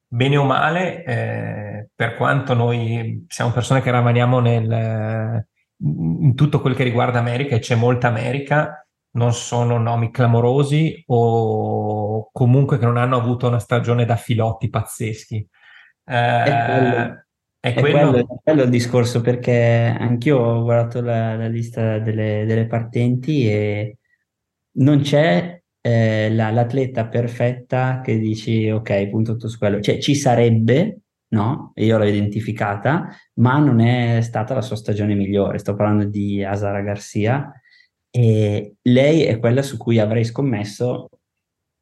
bene 0.07 0.37
o 0.37 0.43
male, 0.43 1.03
eh, 1.03 1.89
per 1.93 2.15
quanto 2.15 2.53
noi 2.53 3.25
siamo 3.27 3.51
persone 3.51 3.81
che 3.81 3.91
rimaniamo 3.91 4.39
nel, 4.39 5.45
in 5.77 6.33
tutto 6.35 6.61
quel 6.61 6.75
che 6.75 6.83
riguarda 6.83 7.19
America 7.19 7.55
e 7.55 7.59
c'è 7.59 7.75
molta 7.75 8.07
America, 8.07 8.85
non 9.15 9.33
sono 9.33 9.77
nomi 9.77 10.11
clamorosi 10.11 11.03
o 11.07 12.29
comunque 12.31 12.77
che 12.77 12.85
non 12.85 12.97
hanno 12.97 13.17
avuto 13.17 13.47
una 13.47 13.59
stagione 13.59 14.05
da 14.05 14.15
filotti 14.15 14.69
pazzeschi. 14.69 15.47
Eh, 16.05 16.43
è 16.43 16.65
quello. 16.65 17.23
È 17.59 17.73
quello... 17.73 17.97
È, 17.97 18.11
quello, 18.11 18.17
è 18.17 18.39
quello, 18.43 18.63
il 18.63 18.69
discorso 18.69 19.21
perché 19.21 19.95
anch'io 19.97 20.37
ho 20.37 20.63
guardato 20.63 21.01
la, 21.01 21.35
la 21.35 21.47
lista 21.47 21.97
delle, 21.99 22.45
delle, 22.45 22.67
partenti 22.67 23.49
e 23.49 23.97
non 24.77 25.01
c'è 25.01 25.61
eh, 25.85 26.31
la, 26.31 26.49
l'atleta 26.49 27.05
perfetta 27.05 28.01
che 28.01 28.17
dici 28.17 28.71
ok, 28.71 29.07
punto 29.07 29.33
tutto 29.33 29.47
su 29.47 29.59
quello. 29.59 29.79
Cioè 29.79 29.99
ci 29.99 30.15
sarebbe, 30.15 31.01
no? 31.33 31.73
Io 31.75 31.99
l'ho 31.99 32.05
identificata, 32.05 33.15
ma 33.35 33.59
non 33.59 33.79
è 33.79 34.19
stata 34.21 34.55
la 34.55 34.63
sua 34.63 34.77
stagione 34.77 35.13
migliore. 35.13 35.59
Sto 35.59 35.75
parlando 35.75 36.05
di 36.05 36.43
Asara 36.43 36.81
Garcia 36.81 37.51
e 38.09 38.77
lei 38.81 39.25
è 39.25 39.37
quella 39.37 39.61
su 39.61 39.77
cui 39.77 39.99
avrei 39.99 40.23
scommesso 40.23 41.07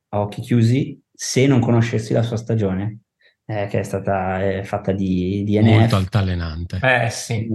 a 0.10 0.20
occhi 0.20 0.41
chiusi 0.41 1.01
se 1.10 1.47
non 1.47 1.62
conoscessi 1.62 2.12
la 2.12 2.24
sua 2.24 2.36
stagione 2.36 3.04
eh, 3.45 3.68
che 3.68 3.80
è 3.80 3.84
stata 3.84 4.43
eh, 4.43 4.64
fatta 4.66 4.91
di, 4.91 5.43
di 5.45 5.58
NF. 5.62 5.80
Molto 5.80 5.95
altalenante. 5.95 6.80
Eh 6.82 7.10
sì. 7.10 7.47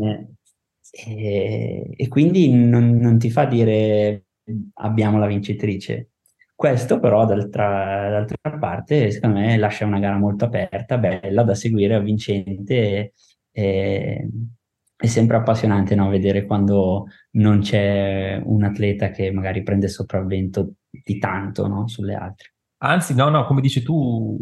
E, 0.90 1.90
e 1.94 2.08
quindi 2.08 2.50
non, 2.50 2.96
non, 2.96 3.18
ti 3.18 3.30
fa 3.30 3.44
dire 3.44 4.24
abbiamo 4.76 5.18
la 5.18 5.26
vincitrice. 5.26 6.12
Questo 6.58 6.98
però 6.98 7.24
d'altra, 7.24 8.10
d'altra, 8.10 8.58
parte 8.58 9.12
secondo 9.12 9.38
me 9.38 9.56
lascia 9.58 9.86
una 9.86 10.00
gara 10.00 10.16
molto 10.18 10.46
aperta, 10.46 10.98
bella 10.98 11.44
da 11.44 11.54
seguire, 11.54 11.94
avvincente 11.94 13.12
e, 13.52 14.28
è 14.96 15.06
sempre 15.06 15.36
appassionante 15.36 15.94
no? 15.94 16.08
vedere 16.08 16.46
quando 16.46 17.06
non 17.34 17.60
c'è 17.60 18.42
un 18.44 18.64
atleta 18.64 19.10
che 19.10 19.30
magari 19.30 19.62
prende 19.62 19.86
sopravvento 19.86 20.72
di 20.90 21.18
tanto 21.18 21.68
no? 21.68 21.86
sulle 21.86 22.14
altre. 22.14 22.54
Anzi, 22.78 23.14
no, 23.14 23.28
no, 23.28 23.44
come 23.44 23.60
dici 23.60 23.80
tu, 23.80 24.36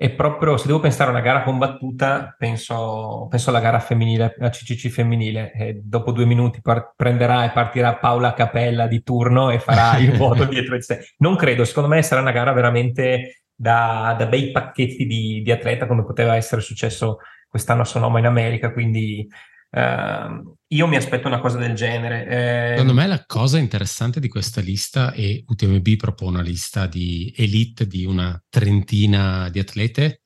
è 0.00 0.08
proprio, 0.08 0.56
se 0.56 0.66
devo 0.66 0.80
pensare 0.80 1.10
a 1.10 1.12
una 1.12 1.20
gara 1.20 1.42
combattuta, 1.42 2.34
penso, 2.38 3.26
penso 3.28 3.50
alla 3.50 3.60
gara 3.60 3.80
femminile, 3.80 4.34
la 4.38 4.48
CCC 4.48 4.88
femminile, 4.88 5.52
e 5.52 5.82
dopo 5.84 6.10
due 6.10 6.24
minuti 6.24 6.62
par- 6.62 6.94
prenderà 6.96 7.44
e 7.44 7.50
partirà 7.50 7.96
Paola 7.96 8.32
Capella 8.32 8.86
di 8.86 9.02
turno 9.02 9.50
e 9.50 9.58
farà 9.58 9.98
il 9.98 10.12
vuoto 10.16 10.46
dietro 10.46 10.74
di 10.74 10.80
sé. 10.80 11.06
Non 11.18 11.36
credo, 11.36 11.66
secondo 11.66 11.90
me 11.90 12.00
sarà 12.02 12.22
una 12.22 12.32
gara 12.32 12.54
veramente 12.54 13.42
da, 13.54 14.14
da 14.18 14.24
bei 14.24 14.50
pacchetti 14.52 15.04
di, 15.04 15.42
di, 15.42 15.52
atleta, 15.52 15.86
come 15.86 16.02
poteva 16.02 16.34
essere 16.34 16.62
successo 16.62 17.18
quest'anno 17.46 17.82
a 17.82 17.84
Sonoma 17.84 18.20
in 18.20 18.26
America, 18.26 18.72
quindi 18.72 19.28
Uh, 19.70 20.56
io 20.68 20.86
mi 20.88 20.96
aspetto 20.96 21.28
una 21.28 21.40
cosa 21.40 21.58
del 21.58 21.74
genere. 21.74 22.26
Eh... 22.26 22.70
Secondo 22.72 22.94
me 22.94 23.06
la 23.06 23.24
cosa 23.24 23.58
interessante 23.58 24.18
di 24.18 24.28
questa 24.28 24.60
lista, 24.60 25.12
e 25.12 25.44
UTMB 25.46 25.96
propone 25.96 26.38
una 26.38 26.42
lista 26.42 26.86
di 26.86 27.32
elite 27.36 27.86
di 27.86 28.04
una 28.04 28.40
trentina 28.48 29.48
di 29.48 29.60
atlete, 29.60 30.22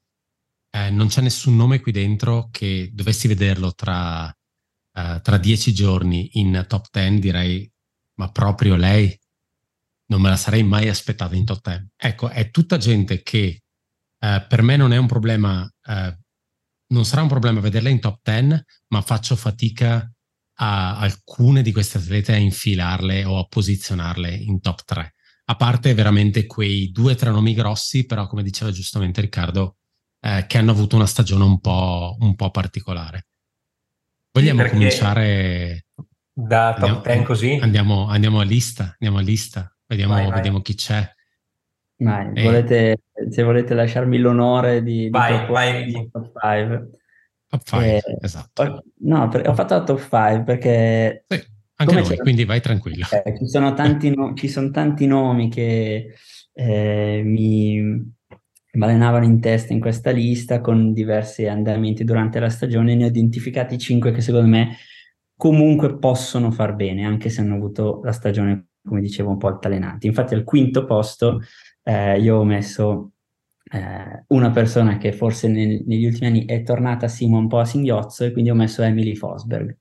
eh, 0.70 0.90
non 0.90 1.09
c'è 1.09 1.20
nessun 1.20 1.57
nome 1.57 1.80
qui 1.80 1.92
dentro 1.92 2.49
che 2.51 2.90
dovessi 2.92 3.28
vederlo 3.28 3.74
tra, 3.74 4.26
uh, 4.26 5.20
tra 5.20 5.36
dieci 5.36 5.72
giorni 5.72 6.30
in 6.34 6.64
top 6.66 6.88
ten, 6.90 7.20
direi, 7.20 7.70
ma 8.14 8.30
proprio 8.30 8.74
lei 8.76 9.16
non 10.07 10.20
me 10.20 10.30
la 10.30 10.36
sarei 10.36 10.62
mai 10.62 10.88
aspettata 10.88 11.34
in 11.36 11.45
top 11.45 11.61
ten. 11.61 11.88
Ecco, 11.97 12.28
è 12.28 12.51
tutta 12.51 12.76
gente 12.76 13.22
che 13.22 13.62
uh, 14.18 14.47
per 14.49 14.62
me 14.62 14.76
non 14.76 14.92
è 14.92 14.97
un 14.97 15.07
problema 15.07 15.70
non 16.95 17.05
sarà 17.05 17.22
un 17.22 17.28
problema 17.28 17.61
vederla 17.61 17.88
in 17.88 18.01
top 18.01 18.20
10, 18.22 18.62
ma 18.88 19.03
faccio 19.03 19.36
fatica 19.36 20.09
a 20.59 20.99
alcune 20.99 21.62
di 21.62 21.72
queste 21.72 21.99
atlete 21.99 22.32
a 22.32 22.36
infilarle 22.36 23.24
o 23.24 23.38
a 23.38 23.47
posizionarle 23.47 24.32
in 24.32 24.61
top 24.61 24.84
3. 24.84 25.14
A 25.47 25.57
parte 25.57 25.92
veramente 25.92 26.47
quei 26.47 26.90
due 26.90 27.12
o 27.12 27.14
tre 27.16 27.30
nomi 27.30 27.53
grossi, 27.53 28.07
però 28.07 28.26
come 28.26 28.42
diceva 28.42 28.70
giustamente 28.70 29.20
Riccardo, 29.20 29.76
eh, 30.20 30.47
che 30.47 30.57
hanno 30.57 30.70
avuto 30.70 30.97
una 30.97 31.07
stagione 31.07 31.45
un 31.45 31.61
po', 31.61 32.16
un 32.20 32.34
po 32.34 32.51
particolare. 32.51 33.26
Vogliamo 34.32 34.62
sì, 34.64 34.70
cominciare 34.70 35.86
da 36.32 36.74
top 36.78 37.05
10 37.05 37.24
così? 37.24 37.59
Andiamo, 37.61 38.07
andiamo, 38.07 38.40
a 38.40 38.45
lista, 38.45 38.84
andiamo 38.84 39.18
a 39.18 39.22
lista, 39.22 39.76
vediamo, 39.86 40.14
vai, 40.14 40.26
vai. 40.26 40.34
vediamo 40.34 40.61
chi 40.61 40.74
c'è. 40.74 41.07
Vai, 42.05 42.30
e... 42.34 42.42
volete, 42.42 42.98
se 43.28 43.42
volete 43.42 43.74
lasciarmi 43.74 44.18
l'onore 44.18 44.82
di, 44.82 45.09
vai, 45.11 45.46
di 45.46 45.52
vai. 45.52 46.11
top 46.11 46.32
5. 46.40 46.90
Top 47.48 47.62
5, 47.62 47.96
eh, 47.96 48.02
esatto. 48.20 48.62
Ho, 48.62 48.82
no, 49.00 49.28
per, 49.28 49.48
ho 49.48 49.55
fatto 49.55 49.74
la 49.74 49.84
top 49.84 50.00
5 50.00 50.42
perché... 50.44 51.24
Sì, 51.26 51.42
anche 51.76 51.94
noi, 51.94 52.16
quindi 52.18 52.44
vai 52.44 52.61
tranquillo. 52.61 53.07
Eh, 53.11 53.36
ci, 53.36 53.48
sono 53.48 53.74
tanti 53.74 54.14
no, 54.14 54.34
ci 54.34 54.48
sono 54.48 54.70
tanti 54.70 55.07
nomi 55.07 55.48
che 55.48 56.14
eh, 56.52 57.22
mi 57.24 58.12
balenavano 58.72 59.24
in 59.24 59.40
testa 59.40 59.72
in 59.72 59.80
questa 59.80 60.11
lista 60.11 60.61
con 60.61 60.92
diversi 60.92 61.46
andamenti 61.46 62.05
durante 62.05 62.38
la 62.38 62.48
stagione. 62.48 62.94
Ne 62.94 63.05
ho 63.05 63.09
identificati 63.09 63.78
5 63.78 64.12
che 64.12 64.20
secondo 64.20 64.48
me 64.48 64.76
comunque 65.36 65.98
possono 65.98 66.50
far 66.50 66.74
bene, 66.74 67.05
anche 67.05 67.28
se 67.28 67.40
hanno 67.40 67.57
avuto 67.57 68.00
la 68.05 68.12
stagione, 68.12 68.68
come 68.84 69.00
dicevo, 69.00 69.30
un 69.30 69.38
po' 69.38 69.48
altalenante. 69.48 70.07
Infatti 70.07 70.34
al 70.34 70.44
quinto 70.44 70.84
posto 70.84 71.40
eh, 71.85 72.18
io 72.20 72.39
ho 72.39 72.45
messo 72.45 73.12
eh, 73.70 74.24
una 74.28 74.51
persona 74.51 74.99
che 74.99 75.12
forse 75.12 75.49
nel, 75.49 75.82
negli 75.87 76.05
ultimi 76.05 76.26
anni 76.26 76.45
è 76.47 76.62
tornata 76.62 77.09
Simo 77.09 77.39
un 77.39 77.49
po' 77.49 77.59
a 77.59 77.64
singhiozzo 77.64 78.24
e 78.24 78.32
quindi 78.32 78.51
ho 78.51 78.55
messo 78.55 78.82
Emily 78.82 79.14
Fosberg. 79.14 79.76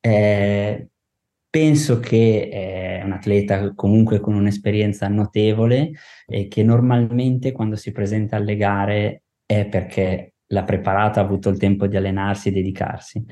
Eh, 0.00 0.88
penso 1.50 2.00
che 2.00 2.48
è 2.50 3.02
un 3.04 3.12
atleta 3.12 3.74
comunque 3.74 4.20
con 4.20 4.34
un'esperienza 4.34 5.08
notevole 5.08 5.92
e 6.26 6.48
che 6.48 6.62
normalmente 6.62 7.52
quando 7.52 7.76
si 7.76 7.92
presenta 7.92 8.36
alle 8.36 8.56
gare 8.56 9.24
è 9.46 9.66
perché 9.66 10.34
l'ha 10.50 10.64
preparata, 10.64 11.20
ha 11.20 11.24
avuto 11.24 11.48
il 11.50 11.58
tempo 11.58 11.86
di 11.86 11.96
allenarsi 11.96 12.48
e 12.48 12.52
dedicarsi. 12.52 13.24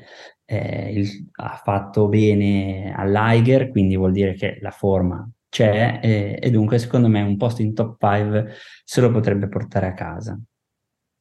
Eh, 0.45 0.91
il, 0.93 1.29
ha 1.41 1.59
fatto 1.63 2.07
bene 2.07 2.93
all'Iger, 2.95 3.69
quindi 3.69 3.95
vuol 3.97 4.11
dire 4.11 4.33
che 4.33 4.57
la 4.61 4.71
forma 4.71 5.29
c'è 5.49 5.99
e, 6.01 6.39
e, 6.41 6.51
dunque 6.51 6.77
secondo 6.79 7.07
me 7.07 7.21
un 7.21 7.37
posto 7.37 7.61
in 7.61 7.73
top 7.73 7.97
5 7.99 8.53
se 8.83 9.01
lo 9.01 9.11
potrebbe 9.11 9.47
portare 9.47 9.87
a 9.87 9.93
casa. 9.93 10.39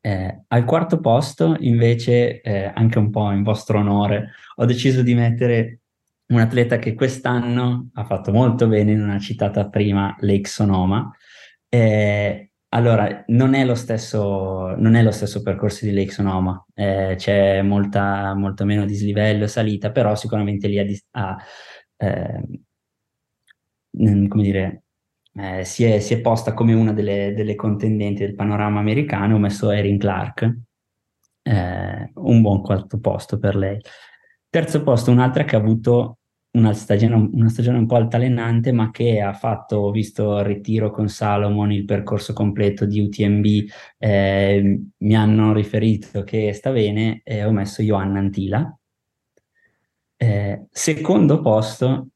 Eh, 0.00 0.44
al 0.48 0.64
quarto 0.64 1.00
posto 1.00 1.56
invece, 1.60 2.40
eh, 2.40 2.70
anche 2.74 2.98
un 2.98 3.10
po' 3.10 3.30
in 3.32 3.42
vostro 3.42 3.80
onore, 3.80 4.32
ho 4.56 4.64
deciso 4.64 5.02
di 5.02 5.14
mettere 5.14 5.80
un 6.28 6.38
atleta 6.40 6.78
che 6.78 6.94
quest'anno 6.94 7.90
ha 7.94 8.04
fatto 8.04 8.32
molto 8.32 8.68
bene, 8.68 8.94
non 8.94 9.10
ha 9.10 9.18
citata 9.18 9.68
prima 9.68 10.14
Lake 10.20 10.48
Sonoma. 10.48 11.10
Eh, 11.68 12.50
allora, 12.70 13.24
non 13.28 13.54
è, 13.54 13.64
lo 13.64 13.74
stesso, 13.74 14.74
non 14.76 14.94
è 14.94 15.02
lo 15.02 15.10
stesso 15.10 15.42
percorso 15.42 15.84
di 15.86 15.92
Lake 15.92 16.10
Sonoma, 16.12 16.64
eh, 16.74 17.14
c'è 17.16 17.62
molta, 17.62 18.34
molto 18.34 18.64
meno 18.64 18.84
dislivello 18.84 19.44
e 19.44 19.48
salita, 19.48 19.90
però 19.90 20.14
sicuramente 20.14 20.68
lì 20.68 20.78
ha, 20.78 20.84
ha 21.12 21.36
eh, 21.96 22.42
come 24.28 24.42
dire, 24.42 24.84
eh, 25.34 25.64
si, 25.64 25.84
è, 25.84 25.98
si, 26.00 26.14
è, 26.14 26.20
posta 26.20 26.54
come 26.54 26.74
una 26.74 26.92
delle, 26.92 27.32
delle, 27.34 27.54
contendenti 27.54 28.24
del 28.24 28.34
panorama 28.34 28.80
americano, 28.80 29.36
ho 29.36 29.38
messo 29.38 29.70
Erin 29.70 29.98
Clark, 29.98 30.56
eh, 31.42 32.10
un 32.14 32.40
buon 32.40 32.62
quarto 32.62 32.98
posto 32.98 33.38
per 33.38 33.56
lei. 33.56 33.80
Terzo 34.48 34.82
posto, 34.82 35.10
un'altra 35.10 35.44
che 35.44 35.56
ha 35.56 35.58
avuto 35.58 36.18
una 36.56 36.72
stagione, 36.72 37.14
una 37.32 37.48
stagione 37.48 37.78
un 37.78 37.86
po' 37.86 37.96
altalenante, 37.96 38.72
ma 38.72 38.90
che 38.90 39.20
ha 39.20 39.32
fatto, 39.34 39.90
visto 39.90 40.38
il 40.38 40.44
ritiro 40.44 40.90
con 40.90 41.08
Salomon, 41.08 41.70
il 41.72 41.84
percorso 41.84 42.32
completo 42.32 42.86
di 42.86 43.00
UTMB, 43.00 43.46
eh, 43.98 44.80
mi 44.96 45.16
hanno 45.16 45.52
riferito 45.52 46.22
che 46.22 46.52
sta 46.54 46.70
bene, 46.72 47.20
e 47.24 47.44
ho 47.44 47.52
messo 47.52 47.82
Johanna 47.82 48.18
Antila. 48.20 48.78
Eh, 50.18 50.66
secondo 50.70 51.40
posto, 51.40 52.08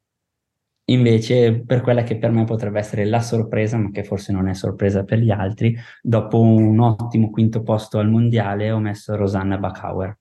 Invece, 0.91 1.63
per 1.65 1.81
quella 1.81 2.03
che 2.03 2.17
per 2.17 2.31
me 2.31 2.43
potrebbe 2.43 2.79
essere 2.79 3.05
la 3.05 3.21
sorpresa, 3.21 3.77
ma 3.77 3.91
che 3.91 4.03
forse 4.03 4.33
non 4.33 4.47
è 4.47 4.53
sorpresa 4.53 5.03
per 5.03 5.19
gli 5.19 5.31
altri, 5.31 5.75
dopo 6.01 6.41
un 6.41 6.79
ottimo 6.79 7.29
quinto 7.29 7.63
posto 7.63 7.97
al 7.97 8.09
mondiale 8.09 8.71
ho 8.71 8.79
messo 8.79 9.15
Rosanna 9.15 9.57
Bacauer. 9.57 10.17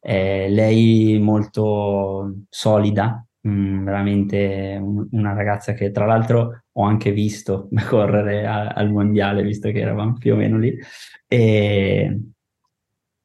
Eh, 0.00 0.48
lei 0.48 1.18
molto 1.20 2.44
solida, 2.48 3.26
mh, 3.40 3.50
mm, 3.50 3.84
veramente 3.84 4.78
un, 4.80 5.08
una 5.10 5.32
ragazza 5.34 5.72
che 5.72 5.90
tra 5.90 6.06
l'altro 6.06 6.62
ho 6.70 6.84
anche 6.84 7.10
visto 7.10 7.68
correre 7.88 8.46
a, 8.46 8.68
al 8.68 8.90
mondiale, 8.90 9.42
visto 9.42 9.70
che 9.70 9.80
eravamo 9.80 10.14
più 10.14 10.34
o 10.34 10.36
meno 10.36 10.56
lì. 10.58 10.78
E, 11.26 12.20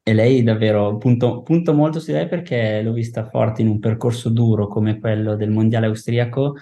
e 0.06 0.12
lei 0.12 0.42
davvero 0.42 0.98
punto, 0.98 1.40
punto 1.42 1.72
molto 1.72 1.98
su 1.98 2.12
lei 2.12 2.28
perché 2.28 2.82
l'ho 2.82 2.92
vista 2.92 3.24
forte 3.24 3.62
in 3.62 3.68
un 3.68 3.78
percorso 3.78 4.28
duro 4.28 4.68
come 4.68 4.98
quello 4.98 5.34
del 5.34 5.50
mondiale 5.50 5.86
austriaco 5.86 6.56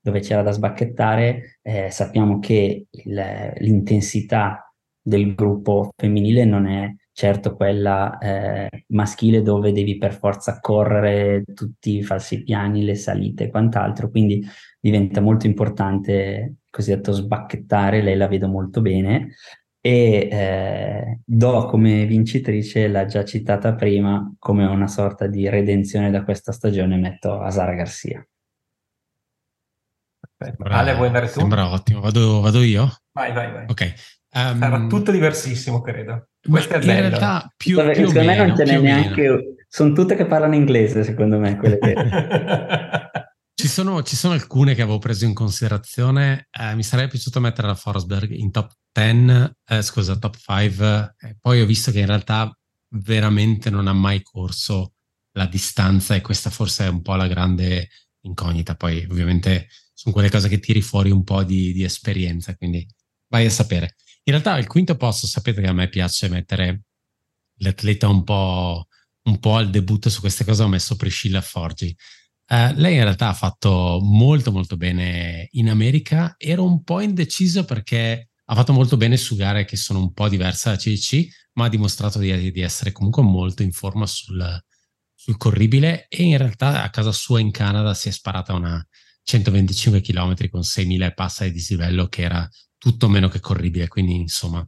dove 0.00 0.20
c'era 0.20 0.42
da 0.42 0.52
sbacchettare. 0.52 1.58
Eh, 1.62 1.90
sappiamo 1.90 2.38
che 2.38 2.86
il, 2.88 3.54
l'intensità 3.58 4.72
del 5.02 5.34
gruppo 5.34 5.90
femminile 5.96 6.44
non 6.44 6.68
è 6.68 6.94
certo 7.12 7.56
quella 7.56 8.18
eh, 8.18 8.84
maschile 8.88 9.42
dove 9.42 9.72
devi 9.72 9.98
per 9.98 10.12
forza 10.14 10.60
correre 10.60 11.42
tutti 11.54 11.96
i 11.96 12.02
falsi 12.04 12.44
piani, 12.44 12.84
le 12.84 12.94
salite 12.94 13.44
e 13.44 13.50
quant'altro, 13.50 14.10
quindi 14.10 14.46
diventa 14.78 15.20
molto 15.20 15.46
importante 15.46 16.12
il 16.64 16.70
cosiddetto 16.70 17.10
sbacchettare, 17.10 18.02
lei 18.02 18.16
la 18.16 18.28
vedo 18.28 18.46
molto 18.46 18.80
bene 18.80 19.30
e 19.86 20.28
eh, 20.32 21.20
do 21.24 21.66
come 21.66 22.06
vincitrice, 22.06 22.88
l'ha 22.88 23.04
già 23.04 23.24
citata 23.24 23.76
prima, 23.76 24.34
come 24.36 24.64
una 24.64 24.88
sorta 24.88 25.28
di 25.28 25.48
redenzione 25.48 26.10
da 26.10 26.24
questa 26.24 26.50
stagione, 26.50 26.96
metto 26.96 27.38
a 27.38 27.48
Sara 27.50 27.72
Garcia. 27.74 28.26
Sembra, 30.36 30.74
Ale, 30.74 30.94
vuoi 30.94 31.06
andare 31.06 31.26
tu? 31.26 31.38
Sembra 31.38 31.70
ottimo, 31.70 32.00
vado, 32.00 32.40
vado 32.40 32.62
io? 32.62 32.90
Vai, 33.12 33.32
vai, 33.32 33.52
vai. 33.52 33.66
Ok. 33.68 33.92
Um, 34.34 34.58
Sarà 34.58 34.86
tutto 34.88 35.12
diversissimo, 35.12 35.80
credo. 35.80 36.30
Questo 36.42 36.74
è 36.74 36.78
in 36.78 36.86
bello. 36.86 37.08
realtà 37.08 37.54
più, 37.56 37.76
Vabbè, 37.76 37.92
più 37.92 38.08
secondo 38.08 38.28
meno, 38.28 38.42
me 38.42 38.48
non 38.48 38.56
ce 38.56 38.64
n'è 38.64 38.80
neanche... 38.80 39.54
Sono 39.68 39.92
tutte 39.92 40.16
che 40.16 40.26
parlano 40.26 40.56
inglese, 40.56 41.04
secondo 41.04 41.38
me, 41.38 41.56
quelle 41.56 41.78
che... 41.78 41.94
Ci 43.58 43.68
sono, 43.68 44.02
ci 44.02 44.16
sono, 44.16 44.34
alcune 44.34 44.74
che 44.74 44.82
avevo 44.82 44.98
preso 44.98 45.24
in 45.24 45.32
considerazione. 45.32 46.48
Eh, 46.50 46.74
mi 46.74 46.82
sarebbe 46.82 47.12
piaciuto 47.12 47.40
mettere 47.40 47.66
la 47.66 47.74
Forsberg 47.74 48.30
in 48.30 48.50
top 48.50 48.70
10, 48.92 49.50
eh, 49.68 49.80
scusa, 49.80 50.18
top 50.18 50.36
5. 50.36 51.14
Eh, 51.18 51.38
poi 51.40 51.62
ho 51.62 51.64
visto 51.64 51.90
che 51.90 52.00
in 52.00 52.06
realtà 52.06 52.54
veramente 52.88 53.70
non 53.70 53.86
ha 53.86 53.94
mai 53.94 54.20
corso 54.20 54.92
la 55.32 55.46
distanza 55.46 56.14
e 56.14 56.20
questa 56.20 56.50
forse 56.50 56.84
è 56.84 56.88
un 56.88 57.00
po' 57.00 57.14
la 57.14 57.28
grande 57.28 57.88
incognita. 58.26 58.74
Poi 58.74 59.06
ovviamente 59.08 59.68
sono 59.94 60.12
quelle 60.12 60.28
cose 60.28 60.50
che 60.50 60.58
tiri 60.58 60.82
fuori 60.82 61.10
un 61.10 61.24
po' 61.24 61.42
di, 61.42 61.72
di 61.72 61.82
esperienza, 61.82 62.54
quindi 62.56 62.86
vai 63.28 63.46
a 63.46 63.50
sapere. 63.50 63.96
In 64.24 64.32
realtà 64.34 64.52
al 64.52 64.66
quinto 64.66 64.96
posto 64.96 65.26
sapete 65.26 65.62
che 65.62 65.68
a 65.68 65.72
me 65.72 65.88
piace 65.88 66.28
mettere 66.28 66.82
l'atleta 67.60 68.06
un 68.06 68.22
po', 68.22 68.86
un 69.22 69.38
po 69.38 69.56
al 69.56 69.70
debutto 69.70 70.10
su 70.10 70.20
queste 70.20 70.44
cose, 70.44 70.62
ho 70.62 70.68
messo 70.68 70.94
Priscilla 70.96 71.40
Forgi 71.40 71.96
Uh, 72.48 72.72
lei 72.74 72.94
in 72.94 73.02
realtà 73.02 73.28
ha 73.28 73.34
fatto 73.34 73.98
molto 74.02 74.52
molto 74.52 74.76
bene 74.76 75.48
in 75.52 75.68
America, 75.68 76.34
ero 76.38 76.64
un 76.64 76.84
po' 76.84 77.00
indeciso 77.00 77.64
perché 77.64 78.28
ha 78.44 78.54
fatto 78.54 78.72
molto 78.72 78.96
bene 78.96 79.16
su 79.16 79.34
gare 79.34 79.64
che 79.64 79.76
sono 79.76 79.98
un 79.98 80.12
po' 80.12 80.28
diverse 80.28 80.70
da 80.70 80.76
CDC, 80.76 81.26
ma 81.54 81.64
ha 81.64 81.68
dimostrato 81.68 82.18
di, 82.20 82.52
di 82.52 82.60
essere 82.60 82.92
comunque 82.92 83.22
molto 83.22 83.62
in 83.62 83.72
forma 83.72 84.06
sul, 84.06 84.62
sul, 85.14 85.36
corribile 85.36 86.06
e 86.08 86.22
in 86.22 86.38
realtà 86.38 86.84
a 86.84 86.90
casa 86.90 87.10
sua 87.10 87.40
in 87.40 87.50
Canada 87.50 87.94
si 87.94 88.08
è 88.08 88.12
sparata 88.12 88.52
una 88.54 88.86
125 89.24 90.00
km 90.00 90.48
con 90.48 90.60
6.000 90.60 91.04
e 91.04 91.14
passa 91.14 91.44
di 91.44 91.50
dislivello 91.50 92.06
che 92.06 92.22
era 92.22 92.48
tutto 92.78 93.08
meno 93.08 93.28
che 93.28 93.40
corribile, 93.40 93.88
quindi 93.88 94.14
insomma 94.14 94.64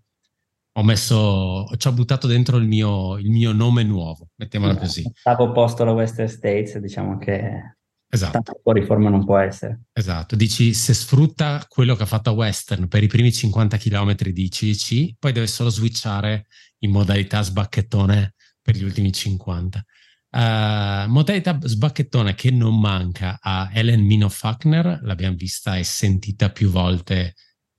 ho 0.78 0.84
messo, 0.84 1.68
ci 1.76 1.88
ho 1.88 1.92
buttato 1.92 2.28
dentro 2.28 2.56
il 2.56 2.66
mio, 2.66 3.18
il 3.18 3.30
mio 3.30 3.52
nome 3.52 3.82
nuovo, 3.82 4.28
mettiamola 4.36 4.74
no, 4.74 4.78
così. 4.78 5.10
Stavo 5.12 5.50
posto 5.50 5.82
alla 5.82 5.90
Western 5.90 6.28
States, 6.28 6.78
diciamo 6.78 7.18
che 7.18 7.76
esatto. 8.08 8.30
tanto 8.30 8.60
fuori 8.62 8.84
forma 8.84 9.10
non 9.10 9.24
può 9.24 9.38
essere. 9.38 9.80
Esatto, 9.92 10.36
dici 10.36 10.72
se 10.74 10.94
sfrutta 10.94 11.64
quello 11.66 11.96
che 11.96 12.04
ha 12.04 12.06
fatto 12.06 12.30
a 12.30 12.34
Western 12.34 12.86
per 12.86 13.02
i 13.02 13.08
primi 13.08 13.32
50 13.32 13.76
km 13.76 14.14
di 14.14 14.48
CC, 14.48 15.16
poi 15.18 15.32
deve 15.32 15.48
solo 15.48 15.68
switchare 15.68 16.46
in 16.78 16.92
modalità 16.92 17.42
sbacchettone 17.42 18.34
per 18.62 18.76
gli 18.76 18.84
ultimi 18.84 19.12
50. 19.12 19.84
Uh, 20.30 20.38
eh, 20.38 21.04
modalità 21.08 21.58
sbacchettone 21.60 22.36
che 22.36 22.52
non 22.52 22.78
manca 22.78 23.38
a 23.40 23.68
Ellen 23.72 24.04
Mino 24.04 24.28
Fackner, 24.28 25.00
l'abbiamo 25.02 25.34
vista 25.34 25.76
e 25.76 25.82
sentita 25.82 26.50
più 26.50 26.70
volte 26.70 27.34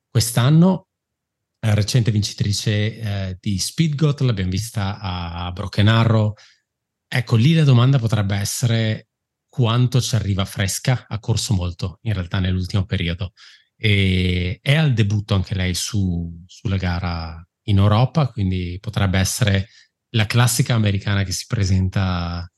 quest'anno, 0.09 0.88
recente 1.59 2.11
vincitrice 2.11 2.99
eh, 2.99 3.37
di 3.39 3.57
Speedgot, 3.57 4.21
l'abbiamo 4.21 4.51
vista 4.51 4.99
a 4.99 5.51
Broken 5.51 5.87
Arrow. 5.87 6.33
Ecco, 7.07 7.35
lì 7.35 7.53
la 7.53 7.63
domanda 7.63 7.99
potrebbe 7.99 8.35
essere 8.35 9.07
quanto 9.49 9.99
ci 9.99 10.15
arriva 10.15 10.45
fresca, 10.45 11.05
ha 11.07 11.19
corso 11.19 11.53
molto 11.53 11.99
in 12.03 12.13
realtà 12.13 12.39
nell'ultimo 12.39 12.85
periodo 12.85 13.33
e 13.75 14.59
è 14.61 14.75
al 14.75 14.93
debutto 14.93 15.33
anche 15.33 15.55
lei 15.55 15.73
su, 15.73 16.43
sulla 16.45 16.77
gara 16.77 17.41
in 17.63 17.77
Europa, 17.77 18.27
quindi 18.29 18.77
potrebbe 18.79 19.17
essere 19.19 19.67
la 20.09 20.25
classica 20.25 20.75
americana 20.75 21.23
che 21.23 21.31
si 21.31 21.45
presenta 21.47 22.49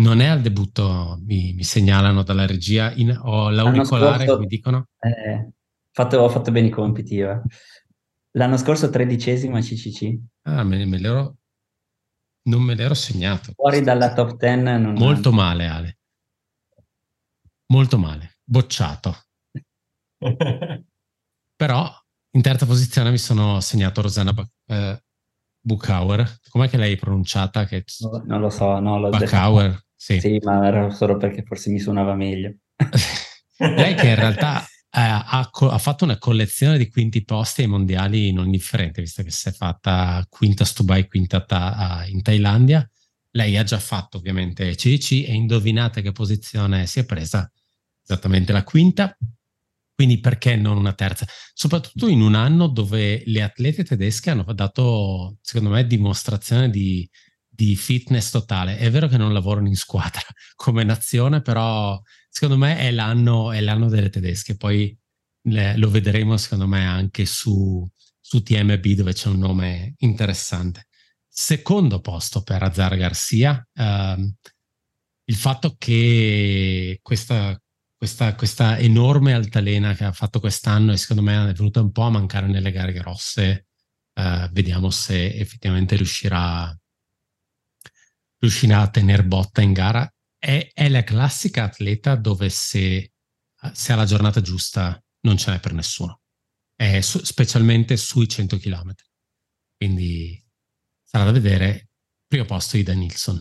non 0.00 0.20
è 0.20 0.26
al 0.26 0.40
debutto, 0.40 1.18
mi, 1.24 1.52
mi 1.52 1.62
segnalano 1.62 2.22
dalla 2.22 2.46
regia, 2.46 2.92
in, 2.92 3.16
ho 3.20 3.50
l'auricolare, 3.50 4.24
scorso, 4.24 4.40
mi 4.40 4.46
dicono. 4.46 4.88
Eh, 4.98 5.50
fatto, 5.92 6.18
ho 6.18 6.28
fatto 6.28 6.50
bene 6.50 6.68
i 6.68 6.70
compiti. 6.70 7.18
Eh. 7.18 7.40
L'anno 8.32 8.56
scorso 8.56 8.90
tredicesima 8.90 9.60
CCC. 9.60 10.18
Ah, 10.42 10.62
me, 10.62 10.84
me 10.84 10.98
l'ero... 10.98 11.36
Non 12.42 12.62
me 12.62 12.74
l'ero 12.74 12.94
segnato. 12.94 13.52
Fuori 13.54 13.82
dalla 13.82 14.14
top 14.14 14.36
10. 14.36 14.62
Non 14.62 14.94
Molto 14.94 15.32
male, 15.32 15.66
Ale. 15.66 15.98
Molto 17.66 17.98
male. 17.98 18.38
Bocciato. 18.44 19.16
Però 21.56 21.92
in 22.32 22.42
terza 22.42 22.64
posizione 22.66 23.10
mi 23.10 23.18
sono 23.18 23.60
segnato 23.60 24.00
Rosanna 24.00 24.32
eh, 24.66 25.02
Buchauer. 25.60 26.38
Com'è 26.48 26.68
che 26.68 26.76
l'hai 26.76 26.96
pronunciata? 26.96 27.64
Che... 27.66 27.84
No, 28.00 28.22
non 28.24 28.40
lo 28.40 28.50
so, 28.50 28.78
no, 28.78 28.98
l'ho 28.98 29.10
Buchauer, 29.10 29.78
sì. 29.94 30.20
Sì, 30.20 30.38
ma 30.42 30.66
era 30.66 30.90
solo 30.90 31.16
perché 31.16 31.42
forse 31.42 31.70
mi 31.70 31.78
suonava 31.78 32.14
meglio. 32.14 32.54
Lei 33.58 33.94
che 33.94 34.08
in 34.08 34.14
realtà 34.14 34.64
ha, 34.92 35.48
co- 35.50 35.70
ha, 35.70 35.78
fatto 35.78 36.04
una 36.04 36.18
collezione 36.18 36.76
di 36.76 36.88
quinti 36.88 37.24
posti 37.24 37.62
ai 37.62 37.68
mondiali 37.68 38.32
non 38.32 38.46
indifferente, 38.46 39.00
visto 39.00 39.22
che 39.22 39.30
si 39.30 39.48
è 39.48 39.52
fatta 39.52 40.24
quinta 40.28 40.64
a 40.64 40.72
Dubai, 40.74 41.06
quinta 41.06 41.44
ta- 41.44 42.04
in 42.08 42.22
Thailandia. 42.22 42.88
Lei 43.32 43.56
ha 43.56 43.62
già 43.62 43.78
fatto 43.78 44.18
ovviamente 44.18 44.74
CDC 44.74 45.12
e 45.28 45.32
indovinate 45.32 46.02
che 46.02 46.10
posizione 46.10 46.86
si 46.86 46.98
è 46.98 47.04
presa? 47.04 47.50
Esattamente 48.02 48.52
la 48.52 48.64
quinta. 48.64 49.16
Quindi 49.94 50.18
perché 50.18 50.56
non 50.56 50.78
una 50.78 50.94
terza? 50.94 51.26
Soprattutto 51.52 52.08
in 52.08 52.22
un 52.22 52.34
anno 52.34 52.66
dove 52.66 53.22
le 53.26 53.42
atlete 53.42 53.84
tedesche 53.84 54.30
hanno 54.30 54.44
dato, 54.54 55.36
secondo 55.42 55.70
me, 55.70 55.86
dimostrazione 55.86 56.70
di, 56.70 57.08
di 57.46 57.76
fitness 57.76 58.30
totale. 58.30 58.78
È 58.78 58.90
vero 58.90 59.06
che 59.06 59.18
non 59.18 59.32
lavorano 59.32 59.68
in 59.68 59.76
squadra 59.76 60.22
come 60.56 60.82
nazione, 60.82 61.42
però 61.42 62.00
secondo 62.30 62.56
me 62.56 62.78
è 62.78 62.90
l'anno, 62.92 63.52
è 63.52 63.60
l'anno 63.60 63.88
delle 63.88 64.08
tedesche. 64.08 64.56
Poi 64.56 64.96
le, 65.42 65.76
lo 65.76 65.90
vedremo, 65.90 66.36
secondo 66.36 66.66
me, 66.66 66.86
anche 66.86 67.26
su, 67.26 67.86
su 68.20 68.42
TMB 68.42 68.86
dove 68.92 69.12
c'è 69.12 69.28
un 69.28 69.38
nome 69.38 69.94
interessante. 69.98 70.86
Secondo 71.28 72.00
posto 72.00 72.42
per 72.42 72.62
Azar 72.62 72.96
Garcia, 72.96 73.66
ehm, 73.74 74.34
il 75.24 75.36
fatto 75.36 75.74
che 75.78 76.98
questa, 77.02 77.60
questa, 77.96 78.34
questa, 78.34 78.78
enorme 78.78 79.34
altalena 79.34 79.94
che 79.94 80.04
ha 80.04 80.12
fatto 80.12 80.40
quest'anno 80.40 80.92
e 80.92 80.96
secondo 80.96 81.22
me 81.22 81.50
è 81.50 81.52
venuta 81.52 81.80
un 81.80 81.92
po' 81.92 82.02
a 82.02 82.10
mancare 82.10 82.46
nelle 82.46 82.72
gare 82.72 82.92
grosse, 82.92 83.66
eh, 84.14 84.48
vediamo 84.52 84.90
se 84.90 85.34
effettivamente 85.34 85.96
riuscirà, 85.96 86.76
riuscirà 88.38 88.80
a 88.80 88.88
tenere 88.88 89.24
botta 89.24 89.60
in 89.60 89.72
gara 89.72 90.12
è, 90.40 90.70
è 90.72 90.88
la 90.88 91.04
classica 91.04 91.64
atleta 91.64 92.16
dove 92.16 92.48
se, 92.48 93.12
se 93.72 93.92
ha 93.92 93.96
la 93.96 94.06
giornata 94.06 94.40
giusta 94.40 95.00
non 95.20 95.36
ce 95.36 95.52
n'è 95.52 95.60
per 95.60 95.74
nessuno, 95.74 96.22
su, 97.00 97.18
specialmente 97.18 97.96
sui 97.96 98.26
100 98.26 98.56
km. 98.56 98.94
Quindi 99.76 100.42
sarà 101.02 101.24
da 101.24 101.32
vedere. 101.32 101.88
Primo 102.26 102.44
posto 102.44 102.76
Ida 102.76 102.94
Nilsson. 102.94 103.40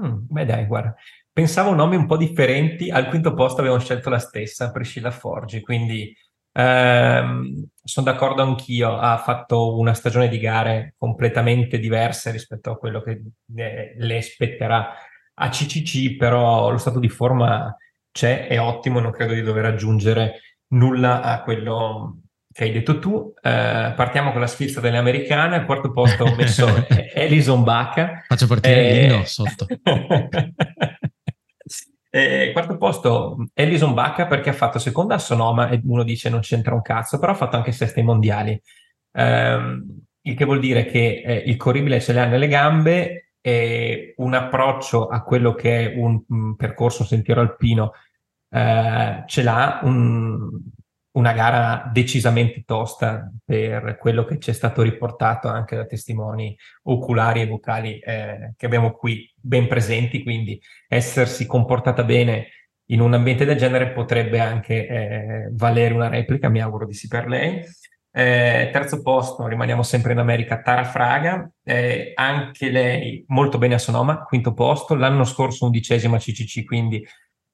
Mm, 0.00 0.26
beh 0.28 0.44
dai, 0.44 0.66
guarda, 0.66 0.94
pensavo 1.32 1.74
nomi 1.74 1.96
un 1.96 2.06
po' 2.06 2.16
differenti, 2.16 2.90
al 2.90 3.08
quinto 3.08 3.34
posto 3.34 3.60
abbiamo 3.60 3.80
scelto 3.80 4.10
la 4.10 4.20
stessa, 4.20 4.70
Priscilla 4.70 5.10
Forgi, 5.10 5.60
quindi 5.60 6.14
ehm, 6.52 7.68
sono 7.82 8.06
d'accordo 8.06 8.42
anch'io, 8.42 8.96
ha 8.96 9.18
fatto 9.18 9.76
una 9.76 9.94
stagione 9.94 10.28
di 10.28 10.38
gare 10.38 10.94
completamente 10.96 11.78
diverse 11.78 12.30
rispetto 12.30 12.70
a 12.70 12.76
quello 12.76 13.00
che 13.02 13.22
le, 13.46 13.94
le 13.96 14.20
spetterà 14.20 14.92
a 15.38 15.48
CCC 15.48 16.16
però 16.16 16.70
lo 16.70 16.78
stato 16.78 16.98
di 16.98 17.08
forma 17.08 17.76
c'è, 18.10 18.46
è 18.48 18.60
ottimo, 18.60 19.00
non 19.00 19.12
credo 19.12 19.32
di 19.32 19.42
dover 19.42 19.64
aggiungere 19.64 20.40
nulla 20.68 21.22
a 21.22 21.42
quello 21.42 22.22
che 22.52 22.64
hai 22.64 22.72
detto 22.72 22.98
tu. 22.98 23.32
Eh, 23.40 23.92
partiamo 23.94 24.32
con 24.32 24.40
la 24.40 24.46
sfilza 24.46 24.80
delle 24.80 24.98
americane, 24.98 25.54
al 25.54 25.64
quarto 25.64 25.92
posto 25.92 26.24
ho 26.24 26.34
messo 26.34 26.66
Elison 27.14 27.62
Baca. 27.62 28.24
Faccio 28.26 28.46
partire 28.46 28.88
eh... 28.88 29.08
l'inno 29.08 29.24
sotto. 29.24 29.66
Eh, 32.10 32.52
quarto 32.54 32.78
posto 32.78 33.48
Elison 33.52 33.92
Bacca 33.92 34.26
perché 34.26 34.48
ha 34.48 34.54
fatto 34.54 34.78
seconda 34.78 35.16
a 35.16 35.18
Sonoma 35.18 35.68
e 35.68 35.78
uno 35.84 36.02
dice 36.04 36.30
non 36.30 36.40
c'entra 36.40 36.72
un 36.72 36.80
cazzo, 36.80 37.18
però 37.18 37.32
ha 37.32 37.36
fatto 37.36 37.56
anche 37.56 37.70
sesta 37.70 38.00
ai 38.00 38.06
mondiali. 38.06 38.60
Eh, 39.12 39.82
il 40.22 40.34
che 40.34 40.44
vuol 40.46 40.58
dire 40.58 40.86
che 40.86 41.22
eh, 41.24 41.34
il 41.46 41.56
corribile 41.56 42.00
ce 42.00 42.14
l'ha 42.14 42.24
nelle 42.24 42.48
gambe 42.48 43.27
e 43.40 44.14
un 44.18 44.34
approccio 44.34 45.06
a 45.08 45.22
quello 45.22 45.54
che 45.54 45.92
è 45.92 45.94
un, 45.96 46.22
un 46.28 46.56
percorso, 46.56 47.02
un 47.02 47.08
sentiero 47.08 47.40
alpino, 47.40 47.92
eh, 48.50 49.22
ce 49.26 49.42
l'ha, 49.42 49.80
un, 49.82 50.48
una 51.12 51.32
gara 51.32 51.90
decisamente 51.92 52.62
tosta 52.64 53.30
per 53.44 53.96
quello 53.98 54.24
che 54.24 54.38
ci 54.38 54.50
è 54.50 54.52
stato 54.52 54.82
riportato 54.82 55.48
anche 55.48 55.76
da 55.76 55.84
testimoni 55.84 56.56
oculari 56.84 57.40
e 57.42 57.46
vocali 57.46 57.98
eh, 57.98 58.54
che 58.56 58.66
abbiamo 58.66 58.92
qui 58.92 59.30
ben 59.34 59.66
presenti, 59.66 60.22
quindi 60.22 60.60
essersi 60.86 61.46
comportata 61.46 62.04
bene 62.04 62.48
in 62.90 63.00
un 63.00 63.12
ambiente 63.14 63.44
del 63.44 63.56
genere 63.56 63.90
potrebbe 63.90 64.38
anche 64.40 64.86
eh, 64.86 65.48
valere 65.52 65.94
una 65.94 66.08
replica, 66.08 66.48
mi 66.48 66.62
auguro 66.62 66.86
di 66.86 66.94
sì 66.94 67.08
per 67.08 67.26
lei. 67.26 67.62
Eh, 68.10 68.70
terzo 68.72 69.02
posto, 69.02 69.46
rimaniamo 69.46 69.82
sempre 69.82 70.12
in 70.12 70.18
America, 70.18 70.60
Tara 70.60 70.84
Fraga, 70.84 71.50
eh, 71.62 72.12
anche 72.14 72.70
lei 72.70 73.24
molto 73.28 73.58
bene 73.58 73.74
a 73.74 73.78
Sonoma, 73.78 74.22
quinto 74.24 74.54
posto, 74.54 74.94
l'anno 74.94 75.24
scorso 75.24 75.66
undicesima 75.66 76.18
CCC, 76.18 76.64
quindi 76.64 76.96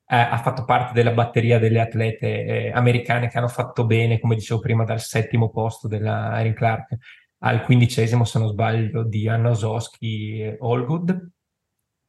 eh, 0.07 0.17
ha 0.17 0.39
fatto 0.39 0.65
parte 0.65 0.93
della 0.93 1.13
batteria 1.13 1.59
delle 1.59 1.81
atlete 1.81 2.45
eh, 2.45 2.71
americane 2.73 3.29
che 3.29 3.39
hanno 3.39 3.49
fatto 3.49 3.85
bene, 3.85 4.21
come 4.21 4.37
dicevo 4.37 4.61
prima, 4.61 4.85
dal 4.85 5.01
settimo 5.01 5.51
posto 5.51 5.89
della 5.89 6.39
Erin 6.41 6.55
Clark 6.55 6.97
al 7.39 7.63
quindicesimo, 7.63 8.25
se 8.25 8.39
non 8.39 8.49
sbaglio, 8.49 9.03
di 9.03 9.29
Anna 9.29 9.51
Osowski 9.51 10.41
e 10.41 10.59
Allgood. 10.61 11.31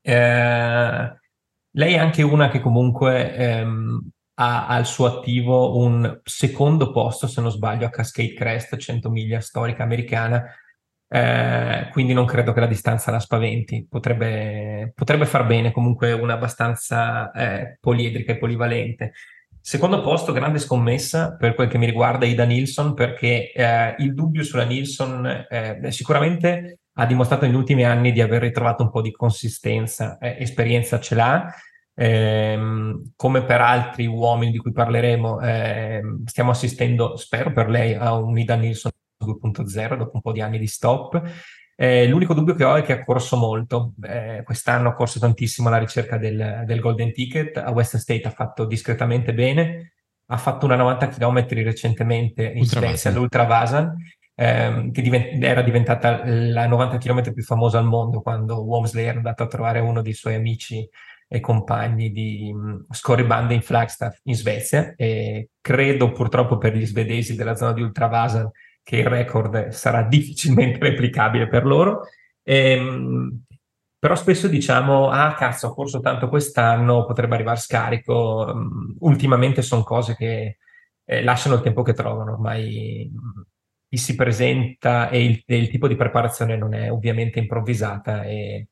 Eh, 0.01 1.19
lei 1.71 1.93
è 1.93 1.97
anche 1.97 2.21
una 2.21 2.49
che 2.49 2.59
comunque 2.61 3.35
ehm, 3.35 4.09
ha 4.35 4.67
al 4.67 4.85
suo 4.85 5.05
attivo 5.05 5.77
un 5.77 6.19
secondo 6.23 6.91
posto, 6.91 7.27
se 7.27 7.41
non 7.41 7.51
sbaglio, 7.51 7.85
a 7.85 7.89
Cascade 7.89 8.33
Crest, 8.33 8.75
100 8.77 9.09
miglia 9.09 9.39
storica 9.39 9.83
americana, 9.83 10.43
eh, 11.07 11.89
quindi 11.91 12.13
non 12.13 12.25
credo 12.25 12.51
che 12.51 12.59
la 12.59 12.67
distanza 12.67 13.11
la 13.11 13.19
spaventi, 13.19 13.85
potrebbe, 13.89 14.91
potrebbe 14.93 15.25
far 15.25 15.45
bene, 15.45 15.71
comunque 15.71 16.11
una 16.11 16.33
abbastanza 16.33 17.31
eh, 17.31 17.77
poliedrica 17.79 18.33
e 18.33 18.37
polivalente. 18.37 19.13
Secondo 19.61 20.01
posto, 20.01 20.31
grande 20.31 20.59
scommessa 20.59 21.35
per 21.35 21.55
quel 21.55 21.67
che 21.67 21.77
mi 21.77 21.85
riguarda 21.85 22.25
Ida 22.25 22.43
Nilsson, 22.43 22.93
perché 22.93 23.51
eh, 23.51 23.95
il 23.99 24.13
dubbio 24.13 24.43
sulla 24.43 24.65
Nilsson 24.65 25.47
eh, 25.49 25.79
sicuramente 25.89 26.79
ha 26.97 27.05
dimostrato 27.05 27.45
negli 27.45 27.55
ultimi 27.55 27.83
anni 27.83 28.11
di 28.11 28.21
aver 28.21 28.41
ritrovato 28.41 28.83
un 28.83 28.91
po' 28.91 29.01
di 29.01 29.11
consistenza, 29.11 30.17
eh, 30.19 30.37
esperienza 30.39 30.99
ce 30.99 31.15
l'ha, 31.15 31.53
ehm, 31.95 33.13
come 33.15 33.43
per 33.43 33.61
altri 33.61 34.05
uomini 34.05 34.51
di 34.51 34.57
cui 34.57 34.71
parleremo, 34.71 35.39
ehm, 35.41 36.25
stiamo 36.25 36.51
assistendo, 36.51 37.15
spero 37.17 37.51
per 37.51 37.69
lei, 37.69 37.93
a 37.93 38.13
un 38.13 38.37
Ida 38.37 38.55
Nilsson 38.55 38.91
2.0 39.17 39.95
dopo 39.95 40.11
un 40.13 40.21
po' 40.21 40.31
di 40.31 40.41
anni 40.41 40.59
di 40.59 40.67
stop. 40.67 41.21
Eh, 41.77 42.07
l'unico 42.07 42.33
dubbio 42.33 42.55
che 42.55 42.63
ho 42.63 42.75
è 42.75 42.83
che 42.83 42.93
ha 42.93 43.03
corso 43.03 43.37
molto. 43.37 43.93
Eh, 44.03 44.41
quest'anno 44.43 44.89
ha 44.89 44.93
corso 44.93 45.19
tantissimo 45.19 45.67
alla 45.67 45.77
ricerca 45.77 46.17
del, 46.17 46.63
del, 46.65 46.79
Golden 46.79 47.11
Ticket. 47.11 47.57
A 47.57 47.71
Western 47.71 48.01
State 48.01 48.27
ha 48.27 48.31
fatto 48.31 48.65
discretamente 48.65 49.33
bene. 49.33 49.93
Ha 50.27 50.37
fatto 50.37 50.65
una 50.65 50.75
90 50.75 51.07
km 51.09 51.47
recentemente 51.49 52.43
in 52.45 52.65
Svezia, 52.65 53.11
l'Ultra 53.11 53.43
Vasan, 53.43 53.93
ehm, 54.35 54.91
che 54.91 55.01
divent- 55.01 55.43
era 55.43 55.61
diventata 55.61 56.21
la 56.25 56.65
90 56.65 56.97
km 56.97 57.33
più 57.33 57.43
famosa 57.43 57.77
al 57.77 57.85
mondo 57.85 58.21
quando 58.21 58.63
Womsley 58.63 59.05
era 59.05 59.17
andato 59.17 59.43
a 59.43 59.47
trovare 59.47 59.79
uno 59.79 60.01
dei 60.01 60.13
suoi 60.13 60.33
amici 60.35 60.87
e 61.27 61.39
compagni 61.39 62.11
di 62.11 62.51
um, 62.53 62.85
scorribande 62.89 63.53
in 63.53 63.61
Flagstaff 63.61 64.19
in 64.23 64.35
Svezia. 64.35 64.93
E 64.95 65.49
credo 65.61 66.11
purtroppo 66.11 66.57
per 66.57 66.75
gli 66.75 66.85
svedesi 66.85 67.35
della 67.35 67.55
zona 67.55 67.73
di 67.73 67.81
Ultra 67.81 68.07
Vasan 68.07 68.49
che 68.83 68.97
il 68.97 69.07
record 69.07 69.69
sarà 69.69 70.03
difficilmente 70.07 70.79
replicabile 70.79 71.47
per 71.47 71.65
loro. 71.65 72.03
Ehm, 72.43 73.43
però 73.97 74.15
spesso 74.15 74.47
diciamo, 74.47 75.09
ah 75.09 75.33
cazzo, 75.33 75.69
ho 75.69 75.73
corso 75.73 75.99
tanto 75.99 76.29
quest'anno, 76.29 77.05
potrebbe 77.05 77.35
arrivare 77.35 77.57
scarico. 77.57 78.45
Um, 78.47 78.95
ultimamente 78.99 79.61
sono 79.63 79.83
cose 79.83 80.15
che 80.15 80.57
eh, 81.05 81.23
lasciano 81.23 81.55
il 81.55 81.61
tempo 81.61 81.81
che 81.81 81.93
trovano, 81.93 82.33
ormai 82.33 83.11
chi 83.89 83.97
si 83.97 84.15
presenta 84.15 85.09
e 85.09 85.23
il, 85.23 85.43
e 85.45 85.57
il, 85.57 85.69
tipo 85.69 85.87
di 85.87 85.95
preparazione 85.95 86.57
non 86.57 86.73
è 86.73 86.91
ovviamente 86.91 87.39
improvvisata 87.39 88.23
e 88.23 88.67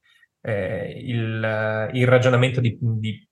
eh, 0.45 1.01
il, 1.03 1.89
il, 1.93 2.07
ragionamento 2.07 2.59
di, 2.59 2.77
di 2.79 3.27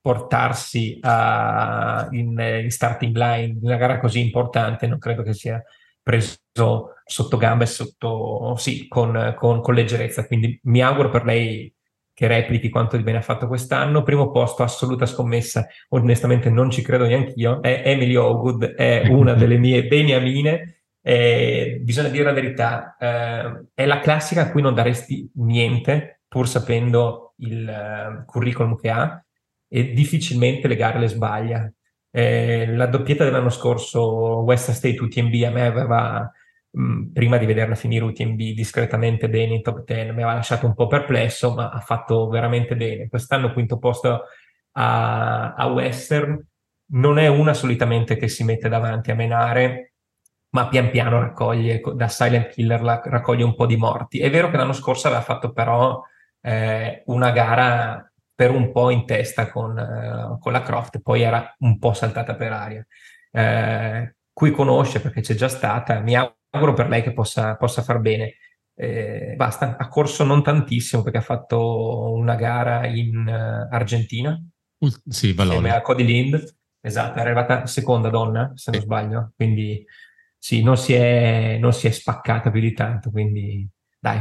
portarsi 0.00 0.98
a, 1.00 2.08
in, 2.12 2.38
in 2.62 2.70
starting 2.70 3.16
line 3.16 3.44
in 3.44 3.58
una 3.62 3.76
gara 3.76 3.98
così 3.98 4.20
importante 4.20 4.86
non 4.86 4.98
credo 4.98 5.22
che 5.22 5.32
sia 5.32 5.62
preso 6.04 6.94
sotto 7.04 7.36
gamba 7.38 7.64
e 7.64 7.66
sotto, 7.66 8.54
sì, 8.56 8.86
con, 8.86 9.34
con, 9.36 9.60
con, 9.62 9.74
leggerezza. 9.74 10.26
Quindi 10.26 10.60
mi 10.64 10.82
auguro 10.82 11.08
per 11.08 11.24
lei 11.24 11.74
che 12.12 12.26
replichi 12.28 12.68
quanto 12.68 12.96
di 12.96 13.02
bene 13.02 13.18
ha 13.18 13.22
fatto 13.22 13.48
quest'anno. 13.48 14.02
Primo 14.02 14.30
posto, 14.30 14.62
assoluta 14.62 15.06
scommessa, 15.06 15.66
onestamente 15.88 16.50
non 16.50 16.70
ci 16.70 16.82
credo 16.82 17.06
neanche 17.06 17.32
io, 17.36 17.60
è 17.60 17.82
Emily 17.86 18.14
Ogood, 18.14 18.74
è 18.74 19.08
una 19.08 19.32
delle 19.34 19.56
mie 19.56 19.86
beniamine. 19.86 20.82
Eh, 21.00 21.80
bisogna 21.82 22.08
dire 22.08 22.24
la 22.24 22.32
verità, 22.32 22.96
eh, 22.98 23.66
è 23.74 23.86
la 23.86 24.00
classica 24.00 24.42
a 24.42 24.50
cui 24.50 24.62
non 24.62 24.74
daresti 24.74 25.30
niente 25.34 26.20
pur 26.34 26.48
sapendo 26.48 27.34
il 27.36 27.64
uh, 27.64 28.24
curriculum 28.24 28.74
che 28.74 28.90
ha 28.90 29.24
e 29.68 29.92
difficilmente 29.92 30.66
le 30.66 30.74
gare 30.74 30.98
le 30.98 31.06
sbaglia. 31.06 31.72
Eh, 32.10 32.74
la 32.74 32.86
doppietta 32.86 33.22
dell'anno 33.22 33.50
scorso, 33.50 34.42
Western 34.42 34.74
State 34.74 35.00
UTMB, 35.00 35.42
a 35.44 35.50
me 35.50 35.64
aveva, 35.64 36.28
mh, 36.70 36.82
mm, 36.82 37.12
prima 37.12 37.36
di 37.36 37.46
vederla 37.46 37.76
finire 37.76 38.04
UTMB 38.06 38.36
discretamente 38.52 39.28
bene 39.28 39.54
in 39.54 39.62
top 39.62 39.84
10, 39.84 40.06
mi 40.06 40.10
aveva 40.10 40.34
lasciato 40.34 40.66
un 40.66 40.74
po' 40.74 40.88
perplesso, 40.88 41.54
ma 41.54 41.68
ha 41.68 41.78
fatto 41.78 42.26
veramente 42.26 42.74
bene. 42.74 43.08
Quest'anno 43.08 43.52
quinto 43.52 43.78
posto 43.78 44.22
a, 44.72 45.54
a 45.54 45.66
Western, 45.66 46.44
non 46.94 47.18
è 47.18 47.28
una 47.28 47.54
solitamente 47.54 48.16
che 48.16 48.26
si 48.26 48.42
mette 48.42 48.68
davanti 48.68 49.12
a 49.12 49.14
menare, 49.14 49.92
ma 50.50 50.66
pian 50.66 50.90
piano 50.90 51.20
raccoglie, 51.20 51.80
da 51.94 52.08
silent 52.08 52.48
killer 52.48 52.80
raccoglie 52.80 53.44
un 53.44 53.54
po' 53.54 53.66
di 53.66 53.76
morti. 53.76 54.18
È 54.18 54.28
vero 54.30 54.50
che 54.50 54.56
l'anno 54.56 54.72
scorso 54.72 55.06
aveva 55.06 55.22
fatto 55.22 55.52
però 55.52 56.02
eh, 56.46 57.02
una 57.06 57.30
gara 57.30 58.12
per 58.34 58.50
un 58.50 58.70
po' 58.70 58.90
in 58.90 59.06
testa 59.06 59.50
con, 59.50 59.76
uh, 59.76 60.38
con, 60.38 60.52
la 60.52 60.62
Croft, 60.62 61.00
poi 61.00 61.22
era 61.22 61.54
un 61.60 61.78
po' 61.78 61.94
saltata 61.94 62.34
per 62.34 62.52
aria. 62.52 62.86
Eh, 63.30 64.16
qui 64.32 64.50
conosce 64.50 65.00
perché 65.00 65.22
c'è 65.22 65.34
già 65.34 65.48
stata, 65.48 66.00
mi 66.00 66.14
auguro 66.14 66.74
per 66.74 66.88
lei 66.88 67.02
che 67.02 67.12
possa, 67.12 67.56
possa 67.56 67.82
far 67.82 68.00
bene. 68.00 68.34
Eh, 68.76 69.34
basta, 69.36 69.76
ha 69.78 69.88
corso 69.88 70.24
non 70.24 70.42
tantissimo 70.42 71.02
perché 71.02 71.18
ha 71.18 71.22
fatto 71.22 72.12
una 72.12 72.34
gara 72.34 72.86
in 72.86 73.26
uh, 73.26 73.74
Argentina. 73.74 74.38
Uh, 74.78 74.88
sì, 75.08 75.32
Valone. 75.32 75.70
a 75.70 75.80
Cody 75.80 76.04
Lind, 76.04 76.56
esatto, 76.80 77.18
è 77.20 77.22
arrivata 77.22 77.66
seconda 77.66 78.10
donna, 78.10 78.52
se 78.54 78.70
non 78.72 78.80
sbaglio, 78.80 79.32
quindi 79.34 79.82
sì, 80.36 80.62
non 80.62 80.76
si, 80.76 80.92
è, 80.92 81.56
non 81.58 81.72
si 81.72 81.86
è 81.86 81.90
spaccata 81.90 82.50
più 82.50 82.60
di 82.60 82.74
tanto, 82.74 83.10
quindi 83.10 83.66
dai, 83.98 84.20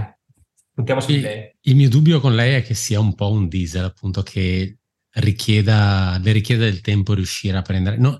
Puntiamo 0.73 1.01
su 1.01 1.11
il, 1.11 1.55
il 1.61 1.75
mio 1.75 1.89
dubbio 1.89 2.19
con 2.19 2.35
lei 2.35 2.55
è 2.55 2.63
che 2.63 2.73
sia 2.73 2.99
un 2.99 3.13
po' 3.13 3.31
un 3.31 3.47
diesel, 3.47 3.83
appunto, 3.83 4.23
che 4.23 4.77
richieda, 5.15 6.19
le 6.21 6.31
richieda 6.31 6.63
del 6.63 6.81
tempo 6.81 7.13
riuscire 7.13 7.57
a 7.57 7.61
prendere. 7.61 7.97
No, 7.97 8.17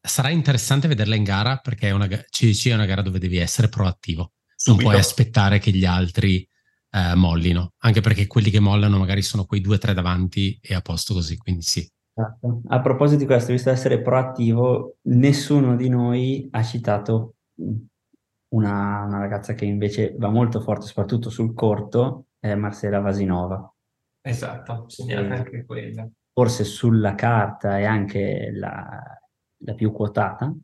sarà 0.00 0.30
interessante 0.30 0.88
vederla 0.88 1.14
in 1.16 1.24
gara 1.24 1.56
perché 1.56 1.88
è 1.88 1.90
una, 1.90 2.06
CDC 2.06 2.68
è 2.68 2.74
una 2.74 2.86
gara 2.86 3.02
dove 3.02 3.18
devi 3.18 3.38
essere 3.38 3.68
proattivo. 3.68 4.32
Subito. 4.54 4.82
Non 4.82 4.92
puoi 4.92 5.02
aspettare 5.02 5.58
che 5.58 5.72
gli 5.72 5.84
altri 5.84 6.46
eh, 6.90 7.14
mollino, 7.14 7.72
anche 7.78 8.00
perché 8.00 8.26
quelli 8.26 8.50
che 8.50 8.60
mollano 8.60 8.98
magari 8.98 9.22
sono 9.22 9.44
quei 9.44 9.60
due 9.60 9.76
o 9.76 9.78
tre 9.78 9.92
davanti 9.94 10.58
e 10.62 10.74
a 10.74 10.80
posto 10.80 11.14
così, 11.14 11.36
quindi 11.36 11.62
sì. 11.62 11.88
Esatto. 12.14 12.60
A 12.68 12.80
proposito 12.80 13.18
di 13.20 13.26
questo, 13.26 13.52
visto 13.52 13.70
essere 13.70 14.02
proattivo, 14.02 14.98
nessuno 15.02 15.74
di 15.74 15.88
noi 15.88 16.46
ha 16.50 16.62
citato 16.62 17.36
una, 18.52 19.02
una, 19.04 19.18
ragazza 19.18 19.54
che 19.54 19.64
invece 19.64 20.14
va 20.16 20.28
molto 20.28 20.60
forte, 20.60 20.86
soprattutto 20.86 21.30
sul 21.30 21.54
corto, 21.54 22.26
è 22.38 22.54
Marcela 22.54 23.00
Vasinova. 23.00 23.72
Esatto, 24.20 24.88
segnata 24.88 25.34
anche 25.34 25.64
quella. 25.64 26.08
Forse 26.32 26.64
sulla 26.64 27.14
carta 27.14 27.78
è 27.78 27.84
anche 27.84 28.50
la, 28.52 29.02
la 29.58 29.74
più 29.74 29.92
quotata, 29.92 30.54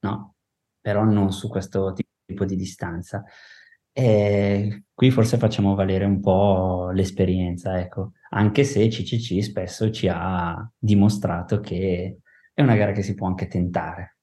no? 0.00 0.34
Però 0.80 1.04
non 1.04 1.32
su 1.32 1.48
questo 1.48 1.92
tipo 1.92 2.44
di 2.44 2.56
distanza. 2.56 3.24
E 3.96 4.86
qui 4.92 5.10
forse 5.10 5.38
facciamo 5.38 5.74
valere 5.74 6.04
un 6.04 6.20
po' 6.20 6.90
l'esperienza, 6.90 7.78
ecco, 7.78 8.12
anche 8.30 8.64
se 8.64 8.88
CCC 8.88 9.42
spesso 9.42 9.90
ci 9.90 10.08
ha 10.10 10.68
dimostrato 10.76 11.60
che 11.60 12.18
è 12.52 12.62
una 12.62 12.74
gara 12.74 12.92
che 12.92 13.02
si 13.02 13.14
può 13.14 13.28
anche 13.28 13.46
tentare. 13.46 14.13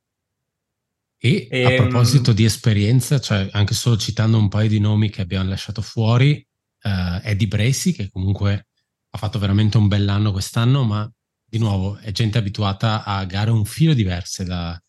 E, 1.23 1.47
e 1.51 1.65
a 1.65 1.71
ehm, 1.73 1.87
proposito 1.87 2.33
di 2.33 2.45
esperienza, 2.45 3.19
cioè 3.19 3.47
anche 3.51 3.75
solo 3.75 3.95
citando 3.95 4.39
un 4.39 4.47
paio 4.47 4.67
di 4.67 4.79
nomi 4.79 5.11
che 5.11 5.21
abbiamo 5.21 5.47
lasciato 5.47 5.83
fuori, 5.83 6.43
uh, 6.81 7.19
Eddie 7.21 7.47
Bracy, 7.47 7.91
che 7.91 8.09
comunque 8.09 8.69
ha 9.07 9.17
fatto 9.19 9.37
veramente 9.37 9.77
un 9.77 9.87
bell'anno 9.87 10.31
quest'anno, 10.31 10.83
ma 10.83 11.07
di 11.45 11.59
nuovo 11.59 11.97
è 11.97 12.11
gente 12.11 12.39
abituata 12.39 13.03
a 13.03 13.23
gare 13.25 13.51
un 13.51 13.65
filo 13.65 13.93
diverse 13.93 14.43
da, 14.45 14.81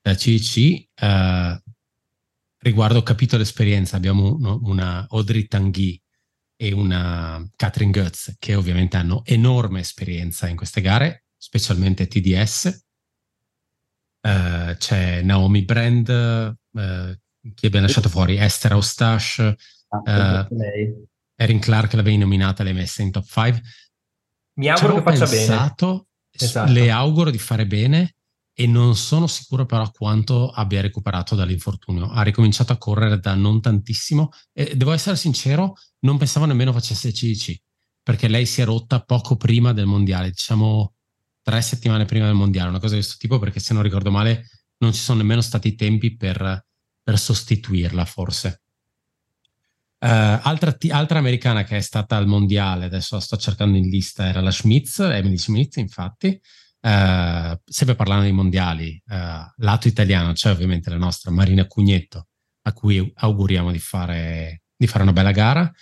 da 0.00 0.16
CIC. 0.16 0.88
Uh, 0.98 1.04
eh, 1.04 1.62
riguardo 2.60 3.02
capitolo 3.02 3.42
esperienza, 3.42 3.96
abbiamo 3.96 4.36
uno, 4.36 4.60
una 4.62 5.06
Audrey 5.10 5.46
Tanguy 5.46 6.00
e 6.56 6.72
una 6.72 7.46
Catherine 7.56 7.92
Goetz, 7.92 8.36
che 8.38 8.54
ovviamente 8.54 8.96
hanno 8.96 9.20
enorme 9.26 9.80
esperienza 9.80 10.48
in 10.48 10.56
queste 10.56 10.80
gare, 10.80 11.26
specialmente 11.36 12.06
TDS 12.06 12.83
uh, 14.24 14.76
c'è 14.76 15.22
Naomi 15.22 15.62
Brand, 15.64 16.08
uh, 16.08 17.52
chi 17.54 17.66
abbiamo 17.66 17.86
lasciato 17.86 18.08
fuori? 18.08 18.36
Esther 18.36 18.72
Eustache, 18.72 19.56
ah, 19.88 20.48
Erin 21.36 21.58
Clark 21.60 21.92
l'avevi 21.92 22.16
nominata, 22.16 22.62
l'hai 22.62 22.72
messa 22.72 23.02
in 23.02 23.10
top 23.10 23.26
5. 23.26 23.62
Mi 24.54 24.68
auguro 24.68 24.94
che 24.94 25.02
faccia 25.02 25.26
pensato, 25.26 25.86
bene. 25.86 26.06
Esatto. 26.30 26.72
Le 26.72 26.90
auguro 26.90 27.30
di 27.30 27.38
fare 27.38 27.66
bene 27.66 28.14
e 28.56 28.66
non 28.66 28.96
sono 28.96 29.26
sicuro 29.26 29.66
però 29.66 29.90
quanto 29.90 30.48
abbia 30.50 30.80
recuperato 30.80 31.34
dall'infortunio. 31.34 32.10
Ha 32.10 32.22
ricominciato 32.22 32.72
a 32.72 32.78
correre 32.78 33.18
da 33.18 33.34
non 33.34 33.60
tantissimo 33.60 34.30
e 34.52 34.76
devo 34.76 34.92
essere 34.92 35.16
sincero, 35.16 35.74
non 36.00 36.18
pensavo 36.18 36.46
nemmeno 36.46 36.72
facesse 36.72 37.10
CDC, 37.10 37.56
perché 38.02 38.28
lei 38.28 38.46
si 38.46 38.60
è 38.62 38.64
rotta 38.64 39.02
poco 39.02 39.36
prima 39.36 39.72
del 39.72 39.86
mondiale, 39.86 40.30
diciamo 40.30 40.93
tre 41.44 41.60
settimane 41.60 42.06
prima 42.06 42.24
del 42.24 42.34
mondiale, 42.34 42.70
una 42.70 42.80
cosa 42.80 42.94
di 42.94 43.00
questo 43.00 43.18
tipo, 43.18 43.38
perché 43.38 43.60
se 43.60 43.74
non 43.74 43.82
ricordo 43.82 44.10
male 44.10 44.46
non 44.78 44.92
ci 44.92 45.00
sono 45.00 45.18
nemmeno 45.18 45.42
stati 45.42 45.68
i 45.68 45.74
tempi 45.74 46.16
per, 46.16 46.66
per 47.02 47.18
sostituirla 47.18 48.04
forse. 48.06 48.62
Uh, 49.98 50.40
altra, 50.42 50.76
altra, 50.90 51.18
americana 51.18 51.64
che 51.64 51.76
è 51.76 51.80
stata 51.80 52.16
al 52.16 52.26
mondiale, 52.26 52.86
adesso 52.86 53.14
la 53.14 53.20
sto 53.20 53.36
cercando 53.36 53.76
in 53.76 53.88
lista, 53.88 54.26
era 54.26 54.40
la 54.40 54.50
Schmitz, 54.50 54.98
Emily 54.98 55.38
Schmitz 55.38 55.76
infatti, 55.76 56.40
Uh, 56.84 57.58
sempre 57.64 57.94
parlando 57.94 58.24
dei 58.24 58.32
mondiali, 58.32 59.02
uh, 59.06 59.14
lato 59.56 59.88
italiano 59.88 60.34
c'è 60.34 60.50
ovviamente 60.50 60.90
la 60.90 60.98
nostra 60.98 61.30
Marina 61.30 61.66
Cugnetto, 61.66 62.26
a 62.60 62.74
cui 62.74 63.10
auguriamo 63.14 63.72
di 63.72 63.78
fare, 63.78 64.64
di 64.76 64.86
fare 64.86 65.02
una 65.04 65.14
bella 65.14 65.30
gara. 65.30 65.72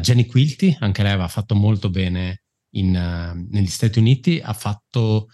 Jenny 0.00 0.26
Quilty, 0.26 0.76
anche 0.78 1.02
lei 1.02 1.10
aveva 1.10 1.26
fatto 1.26 1.56
molto 1.56 1.90
bene 1.90 2.44
in, 2.70 3.46
negli 3.50 3.66
Stati 3.66 3.98
Uniti, 3.98 4.40
ha 4.42 4.52
fatto, 4.52 5.28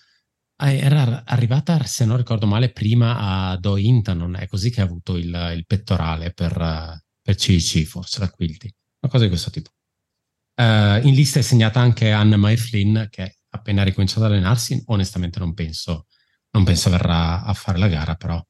era 0.56 1.24
arrivata, 1.24 1.82
se 1.84 2.04
non 2.04 2.16
ricordo 2.16 2.46
male, 2.46 2.72
prima 2.72 3.50
a 3.50 3.56
Do 3.58 3.76
Hinton, 3.76 4.36
è 4.38 4.46
così 4.46 4.70
che 4.70 4.80
ha 4.80 4.84
avuto 4.84 5.16
il, 5.16 5.52
il 5.54 5.64
pettorale 5.66 6.32
per, 6.32 7.00
per 7.20 7.36
CIC, 7.36 7.84
forse 7.84 8.20
la 8.20 8.30
Quilty, 8.30 8.70
una 9.00 9.10
cosa 9.10 9.24
di 9.24 9.30
questo 9.30 9.50
tipo. 9.50 9.70
in 10.56 11.14
lista 11.14 11.38
è 11.38 11.42
segnata 11.42 11.80
anche 11.80 12.10
Anna 12.10 12.36
Mai 12.36 12.56
Flynn, 12.56 13.04
che 13.10 13.36
appena 13.50 13.82
ricominciato 13.82 14.24
ad 14.24 14.32
allenarsi, 14.32 14.82
onestamente 14.86 15.38
non 15.38 15.54
penso, 15.54 16.06
non 16.50 16.64
penso 16.64 16.90
verrà 16.90 17.42
a 17.42 17.52
fare 17.54 17.78
la 17.78 17.88
gara, 17.88 18.14
però 18.14 18.44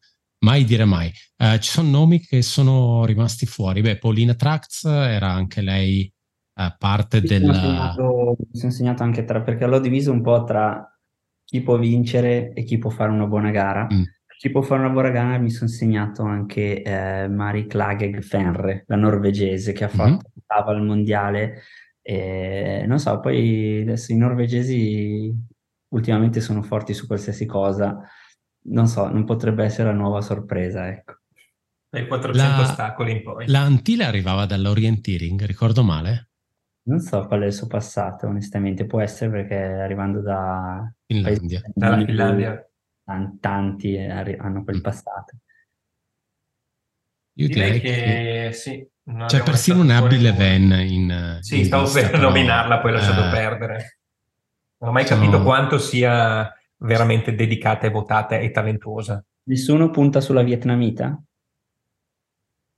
mai 0.45 0.65
dire 0.65 0.85
mai. 0.85 1.13
Uh, 1.37 1.59
ci 1.59 1.71
sono 1.71 1.89
nomi 1.89 2.21
che 2.21 2.43
sono 2.43 3.05
rimasti 3.05 3.47
fuori. 3.47 3.81
Beh, 3.81 3.99
Paulina 3.99 4.35
Trax 4.35 4.85
era 4.85 5.33
anche 5.33 5.63
lei 5.63 6.11
uh, 6.55 6.75
parte 6.79 7.21
mi 7.21 7.27
del... 7.27 7.43
Sono 7.43 7.55
segnato, 7.55 8.37
mi 8.39 8.59
sono 8.59 8.73
segnato 8.73 9.03
anche 9.03 9.25
tra, 9.25 9.41
perché 9.43 9.67
l'ho 9.67 9.81
diviso 9.81 10.13
un 10.13 10.23
po' 10.23 10.45
tra 10.45 10.89
chi 11.45 11.63
può 11.63 11.77
vincere 11.79 12.53
e 12.53 12.65
chi 12.65 12.79
può 12.79 12.91
fare 12.91 13.11
una 13.11 13.27
buona 13.27 13.51
gara. 13.51 13.87
Mm. 13.93 14.03
Chi 14.37 14.51
può 14.51 14.63
fare 14.63 14.81
una 14.81 14.91
buona 14.91 15.11
gara 15.11 15.39
mi 15.39 15.51
sono 15.51 15.71
segnato 15.71 16.23
anche 16.23 16.83
eh, 16.83 17.29
Mari 17.29 17.67
Klageg 17.67 18.21
Fenre, 18.21 18.85
la 18.89 18.97
norvegese, 18.97 19.73
che 19.73 19.85
ha 19.85 19.87
mm-hmm. 19.89 19.97
fatto 19.97 20.31
mm-hmm. 20.31 20.69
al 20.69 20.83
mondiale 20.83 21.63
e 22.07 22.85
non 22.87 22.99
so, 22.99 23.19
poi 23.19 23.81
adesso 23.81 24.13
i 24.13 24.17
norvegesi 24.17 25.35
ultimamente 25.95 26.43
sono 26.43 26.63
forti 26.63 26.93
su 26.93 27.07
qualsiasi 27.07 27.47
cosa. 27.47 27.99
Non 28.67 28.87
so, 28.89 29.09
non 29.09 29.25
potrebbe 29.25 29.65
essere 29.65 29.89
la 29.89 29.95
nuova 29.97 30.21
sorpresa, 30.21 30.87
ecco. 30.87 31.21
Dai 31.89 32.07
400 32.07 32.57
la, 32.57 32.61
ostacoli 32.61 33.13
in 33.13 33.23
poi. 33.23 33.47
La 33.47 33.61
Antilla 33.61 34.09
arrivava 34.09 34.45
dall'orienteering, 34.45 35.45
ricordo 35.47 35.83
male? 35.83 36.33
Non 36.87 37.01
so 37.01 37.27
qual 37.27 37.43
è 37.43 37.47
il 37.47 37.53
suo 37.53 37.67
passato, 37.67 38.27
onestamente. 38.27 38.85
Può 38.85 39.01
essere 39.01 39.31
perché 39.31 39.57
arrivando 39.57 40.21
da... 40.21 40.93
Finlandia. 41.07 41.63
Dalla 41.73 42.05
Finlandia. 42.05 42.69
Tanti 43.41 43.99
hanno 43.99 44.65
quel 44.65 44.79
mm. 44.79 44.81
passato. 44.81 45.37
Io 47.37 47.49
direi, 47.49 47.81
direi 47.81 47.81
che, 47.81 48.03
che 48.03 48.53
sì, 48.53 48.89
c'è 49.27 49.43
persino 49.43 49.81
un 49.81 49.91
Abby 49.91 50.23
Van 50.35 50.73
in 50.81 51.39
Sì, 51.41 51.59
in 51.59 51.65
stavo 51.65 51.91
per 51.91 52.11
però... 52.11 52.29
nominarla, 52.29 52.79
poi 52.79 52.91
ho 52.93 52.95
lasciato 52.95 53.27
uh, 53.27 53.31
perdere. 53.31 53.99
Non 54.79 54.91
ho 54.91 54.93
mai 54.93 55.07
sono... 55.07 55.21
capito 55.21 55.43
quanto 55.43 55.79
sia 55.79 56.53
veramente 56.77 57.35
dedicata 57.35 57.87
e 57.87 57.91
votata 57.91 58.39
e 58.39 58.51
talentuosa. 58.51 59.23
Nessuno 59.45 59.91
punta 59.91 60.21
sulla 60.21 60.43
vietnamita? 60.43 61.21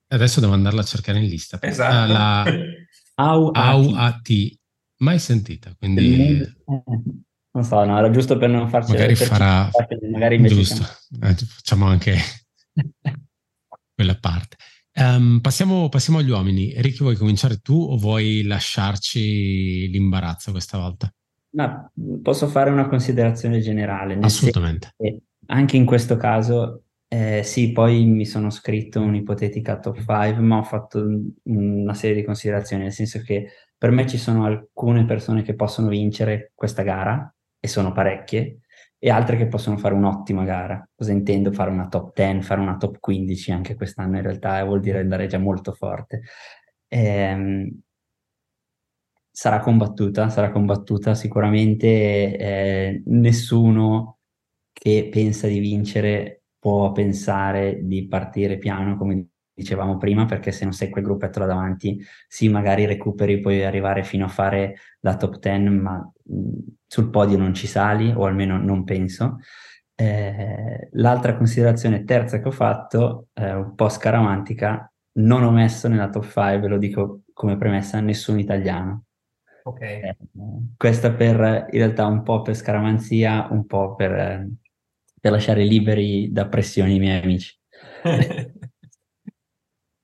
Adesso 0.08 0.40
devo 0.40 0.52
andarla 0.52 0.80
a 0.80 0.84
cercare 0.84 1.18
in 1.18 1.26
lista. 1.26 1.58
Esatto. 1.60 2.12
La 2.12 2.44
Au 3.18 3.50
AT, 3.52 4.28
mai 4.98 5.18
sentita, 5.18 5.74
quindi... 5.78 6.40
Eh, 6.40 6.54
non 6.64 7.64
so, 7.64 7.82
no, 7.84 7.98
era 7.98 8.10
giusto 8.10 8.36
per 8.36 8.50
non 8.50 8.68
farci... 8.68 8.92
Magari 8.92 9.14
farà... 9.14 9.70
Magari 10.10 10.42
giusto, 10.46 10.82
eh, 11.22 11.34
facciamo 11.34 11.86
anche 11.86 12.16
quella 13.94 14.16
parte. 14.18 14.56
Um, 14.98 15.40
passiamo, 15.40 15.88
passiamo, 15.88 16.20
agli 16.20 16.30
uomini. 16.30 16.72
Ricky, 16.76 16.98
vuoi 16.98 17.16
cominciare 17.16 17.58
tu 17.58 17.74
o 17.74 17.96
vuoi 17.96 18.42
lasciarci 18.44 19.88
l'imbarazzo 19.90 20.52
questa 20.52 20.78
volta? 20.78 21.12
No, 21.50 21.92
posso 22.22 22.48
fare 22.48 22.70
una 22.70 22.88
considerazione 22.88 23.60
generale. 23.60 24.18
Assolutamente. 24.20 24.94
Anche 25.46 25.76
in 25.76 25.84
questo 25.84 26.16
caso, 26.16 26.84
eh, 27.08 27.42
sì, 27.44 27.72
poi 27.72 28.04
mi 28.04 28.26
sono 28.26 28.50
scritto 28.50 29.00
un'ipotetica 29.00 29.78
top 29.78 29.96
5, 29.98 30.38
ma 30.40 30.58
ho 30.58 30.62
fatto 30.64 31.04
una 31.44 31.94
serie 31.94 32.16
di 32.16 32.24
considerazioni, 32.24 32.82
nel 32.84 32.92
senso 32.92 33.20
che 33.20 33.48
per 33.78 33.90
me 33.90 34.06
ci 34.06 34.18
sono 34.18 34.44
alcune 34.44 35.04
persone 35.04 35.42
che 35.42 35.54
possono 35.54 35.88
vincere 35.88 36.52
questa 36.54 36.82
gara, 36.82 37.32
e 37.60 37.68
sono 37.68 37.92
parecchie, 37.92 38.60
e 38.98 39.10
altre 39.10 39.36
che 39.36 39.46
possono 39.46 39.76
fare 39.76 39.94
un'ottima 39.94 40.44
gara. 40.44 40.88
Cosa 40.94 41.12
intendo? 41.12 41.52
Fare 41.52 41.70
una 41.70 41.88
top 41.88 42.12
10, 42.14 42.42
fare 42.42 42.60
una 42.60 42.76
top 42.76 42.98
15 42.98 43.52
anche 43.52 43.74
quest'anno 43.74 44.16
in 44.16 44.22
realtà 44.22 44.62
vuol 44.64 44.80
dire 44.80 45.00
andare 45.00 45.26
già 45.26 45.38
molto 45.38 45.72
forte. 45.72 46.22
Ehm, 46.88 47.80
sarà 49.30 49.60
combattuta, 49.60 50.28
sarà 50.28 50.50
combattuta 50.50 51.14
sicuramente. 51.14 51.86
Eh, 52.36 53.02
nessuno 53.06 54.18
che 54.72 55.08
pensa 55.10 55.46
di 55.48 55.58
vincere 55.58 56.35
può 56.66 56.90
pensare 56.90 57.78
di 57.84 58.08
partire 58.08 58.58
piano 58.58 58.96
come 58.96 59.28
dicevamo 59.54 59.98
prima, 59.98 60.24
perché 60.24 60.50
se 60.50 60.64
non 60.64 60.72
sei 60.72 60.90
quel 60.90 61.04
gruppetto 61.04 61.38
là 61.38 61.46
davanti, 61.46 62.04
sì, 62.26 62.48
magari 62.48 62.86
recuperi, 62.86 63.38
puoi 63.38 63.62
arrivare 63.62 64.02
fino 64.02 64.24
a 64.24 64.28
fare 64.28 64.74
la 65.02 65.16
top 65.16 65.38
10, 65.38 65.68
ma 65.68 66.12
sul 66.84 67.08
podio 67.10 67.38
non 67.38 67.54
ci 67.54 67.68
sali, 67.68 68.12
o 68.12 68.26
almeno 68.26 68.58
non 68.58 68.82
penso. 68.82 69.38
Eh, 69.94 70.88
l'altra 70.94 71.36
considerazione 71.36 72.02
terza 72.02 72.40
che 72.40 72.48
ho 72.48 72.50
fatto, 72.50 73.28
eh, 73.34 73.54
un 73.54 73.76
po' 73.76 73.88
scaramantica, 73.88 74.92
non 75.18 75.44
ho 75.44 75.52
messo 75.52 75.86
nella 75.86 76.10
top 76.10 76.24
5, 76.24 76.66
lo 76.66 76.78
dico 76.78 77.20
come 77.32 77.56
premessa, 77.56 78.00
nessun 78.00 78.40
italiano. 78.40 79.04
Ok. 79.62 79.80
Eh, 79.82 80.16
questa 80.76 81.12
per, 81.12 81.68
in 81.70 81.78
realtà 81.78 82.06
un 82.06 82.24
po' 82.24 82.42
per 82.42 82.56
scaramanzia, 82.56 83.46
un 83.52 83.66
po' 83.66 83.94
per, 83.94 84.48
per 85.26 85.34
lasciare 85.34 85.64
liberi 85.64 86.30
da 86.30 86.46
pressioni 86.46 86.94
i 86.94 86.98
miei 87.00 87.20
amici. 87.20 87.52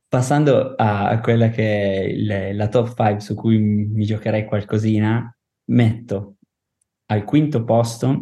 Passando 0.08 0.74
a 0.76 1.20
quella 1.20 1.48
che 1.48 1.62
è 1.62 2.00
il, 2.00 2.56
la 2.56 2.66
top 2.66 2.88
5 2.88 3.20
su 3.20 3.36
cui 3.36 3.56
mi 3.56 4.04
giocherei 4.04 4.44
qualcosina, 4.44 5.32
metto 5.66 6.38
al 7.06 7.22
quinto 7.22 7.62
posto 7.62 8.20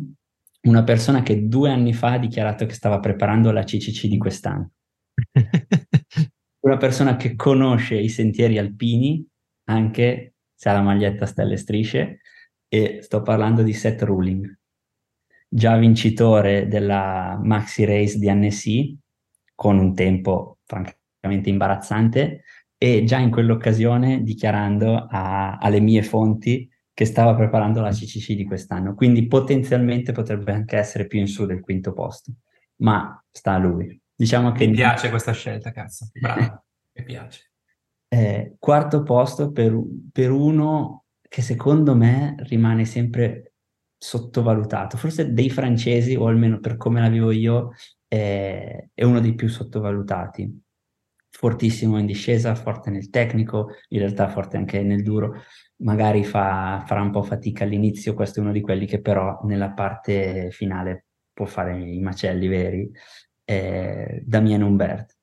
una 0.65 0.85
persona 0.85 1.23
che 1.23 1.49
due 1.49 1.71
anni 1.71 1.95
fa 1.95 2.13
ha 2.13 2.19
dichiarato 2.19 2.67
che 2.67 2.75
stava 2.75 3.01
preparando 3.01 3.51
la 3.51 3.65
CCC 3.65 4.07
di 4.07 4.19
quest'anno. 4.19 4.73
una 6.67 6.77
persona 6.77 7.17
che 7.17 7.35
conosce 7.35 7.95
i 7.97 8.11
sentieri 8.11 8.59
alpini, 8.59 9.27
anche 9.71 10.35
se 10.55 10.69
ha 10.69 10.75
la 10.75 10.83
maglietta 10.83 11.25
stelle 11.25 11.57
strisce, 11.57 12.21
e 12.69 12.99
sto 13.01 13.23
parlando 13.23 13.63
di 13.63 13.73
Seth 13.73 14.03
Ruling, 14.03 14.60
già 15.53 15.77
vincitore 15.77 16.69
della 16.69 17.39
Maxi 17.43 17.85
Race 17.85 18.19
di 18.19 18.29
Annecy, 18.31 18.97
con 19.53 19.79
un 19.79 19.95
tempo 19.95 20.59
francamente 20.65 21.51
imbarazzante 21.51 22.45
e 22.79 23.03
già 23.05 23.19
in 23.19 23.31
quell'occasione 23.31 24.23
dichiarando 24.23 25.07
a, 25.11 25.59
alle 25.59 25.81
mie 25.81 26.03
fonti 26.03 26.71
che 26.95 27.05
stava 27.05 27.35
preparando 27.35 27.81
la 27.81 27.91
CCC 27.91 28.35
di 28.35 28.45
quest'anno, 28.45 28.95
quindi 28.95 29.27
potenzialmente 29.27 30.13
potrebbe 30.13 30.53
anche 30.53 30.77
essere 30.77 31.07
più 31.07 31.19
in 31.19 31.27
su 31.27 31.47
del 31.47 31.61
quinto 31.61 31.93
posto, 31.93 32.33
ma 32.77 33.23
sta 33.31 33.55
a 33.55 33.59
lui. 33.59 34.01
Diciamo 34.15 34.53
che 34.53 34.67
mi 34.67 34.75
piace 34.75 35.11
questa 35.11 35.33
scelta, 35.33 35.73
cazzo, 35.73 36.11
bravo, 36.13 36.65
mi 36.95 37.05
piace. 37.05 37.53
Eh, 38.09 38.55
quarto 38.59 39.03
posto 39.03 39.51
per, 39.51 39.79
per 40.13 40.31
uno 40.31 41.05
che 41.29 41.43
secondo 41.43 41.95
me 41.95 42.35
rimane 42.41 42.85
sempre 42.85 43.50
sottovalutato, 44.03 44.97
forse 44.97 45.33
dei 45.33 45.51
francesi, 45.51 46.15
o 46.15 46.27
almeno 46.27 46.59
per 46.59 46.77
come 46.77 47.01
la 47.01 47.09
vivo 47.11 47.31
io, 47.31 47.75
è, 48.09 48.89
è 48.95 49.05
uno 49.05 49.21
dei 49.21 49.35
più 49.35 49.49
sottovalutati 49.49 50.63
fortissimo 51.31 51.99
in 51.99 52.07
discesa, 52.07 52.55
forte 52.55 52.91
nel 52.91 53.09
tecnico, 53.09 53.69
in 53.89 54.01
realtà 54.01 54.29
forte 54.29 54.57
anche 54.57 54.83
nel 54.83 55.03
duro, 55.03 55.43
magari 55.77 56.25
fa, 56.25 56.83
farà 56.87 57.01
un 57.01 57.11
po' 57.11 57.23
fatica 57.23 57.65
all'inizio, 57.65 58.15
questo 58.15 58.41
è 58.41 58.43
uno 58.43 58.53
di 58.53 58.61
quelli 58.61 58.87
che 58.87 59.01
però 59.01 59.39
nella 59.45 59.71
parte 59.71 60.51
finale 60.51 61.07
può 61.33 61.47
fare 61.47 61.79
i 61.79 62.01
macelli 62.01 62.47
veri, 62.47 62.91
è 63.43 64.21
Damien 64.25 64.63
Humbert. 64.63 65.17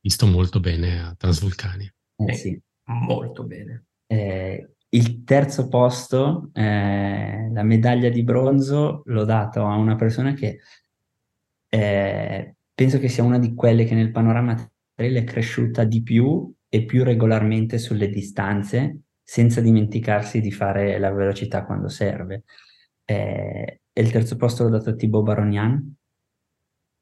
Visto 0.00 0.26
molto 0.26 0.58
bene 0.58 1.00
a 1.00 1.14
Transvulcania. 1.16 1.92
Eh, 2.16 2.34
sì. 2.34 2.60
Molto 2.86 3.44
bene. 3.44 3.86
Eh, 4.06 4.73
il 4.94 5.24
terzo 5.24 5.68
posto, 5.68 6.50
eh, 6.52 7.50
la 7.52 7.62
medaglia 7.62 8.08
di 8.08 8.22
bronzo, 8.22 9.02
l'ho 9.06 9.24
dato 9.24 9.66
a 9.66 9.74
una 9.76 9.96
persona 9.96 10.34
che 10.34 10.60
eh, 11.68 12.54
penso 12.72 12.98
che 12.98 13.08
sia 13.08 13.24
una 13.24 13.38
di 13.38 13.54
quelle 13.54 13.84
che 13.84 13.94
nel 13.94 14.12
panorama 14.12 14.54
trail 14.94 15.16
è 15.16 15.24
cresciuta 15.24 15.82
di 15.84 16.02
più 16.02 16.52
e 16.68 16.84
più 16.84 17.02
regolarmente 17.02 17.78
sulle 17.78 18.08
distanze, 18.08 19.00
senza 19.22 19.60
dimenticarsi 19.60 20.40
di 20.40 20.52
fare 20.52 20.98
la 20.98 21.10
velocità 21.10 21.64
quando 21.64 21.88
serve. 21.88 22.44
Eh, 23.04 23.80
e 23.92 24.00
il 24.00 24.10
terzo 24.12 24.36
posto 24.36 24.62
l'ho 24.64 24.70
dato 24.70 24.90
a 24.90 24.94
Thibaut 24.94 25.24
Baronian, 25.24 25.94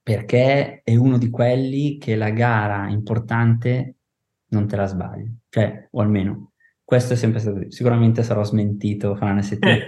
perché 0.03 0.81
è 0.83 0.97
uno 0.97 1.19
di 1.19 1.29
quelli 1.29 1.99
che 1.99 2.17
la 2.17 2.31
gara 2.31 2.89
importante 2.89 3.97
non 4.49 4.67
te 4.67 4.77
la 4.77 4.87
sbagli, 4.87 5.31
cioè, 5.49 5.89
o 5.91 6.01
almeno 6.01 6.52
questo 6.93 7.15
è 7.15 7.17
sempre 7.17 7.41
stato, 7.41 7.71
sicuramente 7.71 8.23
sarò 8.23 8.45
smentito 8.45 9.15
fra 9.15 9.31
una 9.31 9.41
settimana 9.41 9.79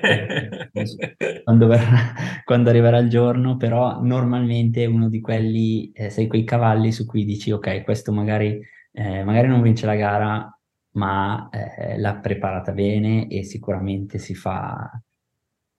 quando, 1.44 1.66
verrà, 1.66 2.14
quando, 2.46 2.70
arriverà 2.70 2.96
il 2.96 3.10
giorno, 3.10 3.58
però 3.58 4.00
normalmente 4.00 4.84
è 4.84 4.86
uno 4.86 5.10
di 5.10 5.20
quelli, 5.20 5.92
eh, 5.92 6.08
sei 6.08 6.26
quei 6.26 6.44
cavalli 6.44 6.92
su 6.92 7.04
cui 7.04 7.26
dici 7.26 7.50
ok, 7.50 7.82
questo 7.82 8.10
magari, 8.10 8.58
eh, 8.92 9.22
magari 9.22 9.48
non 9.48 9.60
vince 9.60 9.84
la 9.84 9.96
gara, 9.96 10.58
ma 10.92 11.50
eh, 11.50 11.98
l'ha 11.98 12.14
preparata 12.14 12.72
bene 12.72 13.28
e 13.28 13.44
sicuramente 13.44 14.16
si 14.16 14.34
fa, 14.34 14.90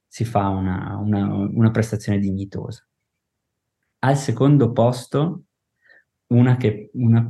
si 0.05 0.25
fa 0.25 0.49
una, 0.49 0.95
una, 1.01 1.25
una 1.25 1.71
prestazione 1.71 2.19
dignitosa. 2.19 2.87
Al 3.97 4.15
secondo 4.15 4.71
posto, 4.71 5.45
una, 6.27 6.55
che, 6.55 6.91
una, 6.93 7.27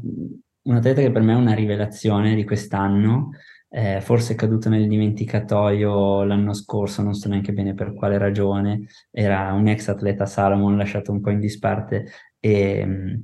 un 0.63 0.75
atleta 0.75 0.99
che 0.99 1.11
per 1.11 1.21
me 1.21 1.31
è 1.31 1.37
una 1.37 1.53
rivelazione 1.53 2.35
di 2.35 2.43
quest'anno, 2.43 3.29
eh, 3.77 3.99
forse 3.99 4.33
è 4.33 4.35
caduto 4.37 4.69
nel 4.69 4.87
dimenticatoio 4.87 6.23
l'anno 6.23 6.53
scorso, 6.53 7.01
non 7.01 7.13
so 7.13 7.27
neanche 7.27 7.51
bene 7.51 7.73
per 7.73 7.93
quale 7.93 8.17
ragione, 8.17 8.87
era 9.11 9.51
un 9.51 9.67
ex 9.67 9.89
atleta 9.89 10.25
Salomon 10.25 10.77
lasciato 10.77 11.11
un 11.11 11.19
po' 11.19 11.29
in 11.29 11.41
disparte 11.41 12.05
e, 12.39 13.19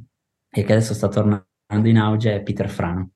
e 0.50 0.64
che 0.64 0.74
adesso 0.74 0.94
sta 0.94 1.08
tornando 1.08 1.46
in 1.68 1.98
auge, 1.98 2.36
è 2.36 2.44
Peter 2.44 2.70
Frano. 2.70 3.12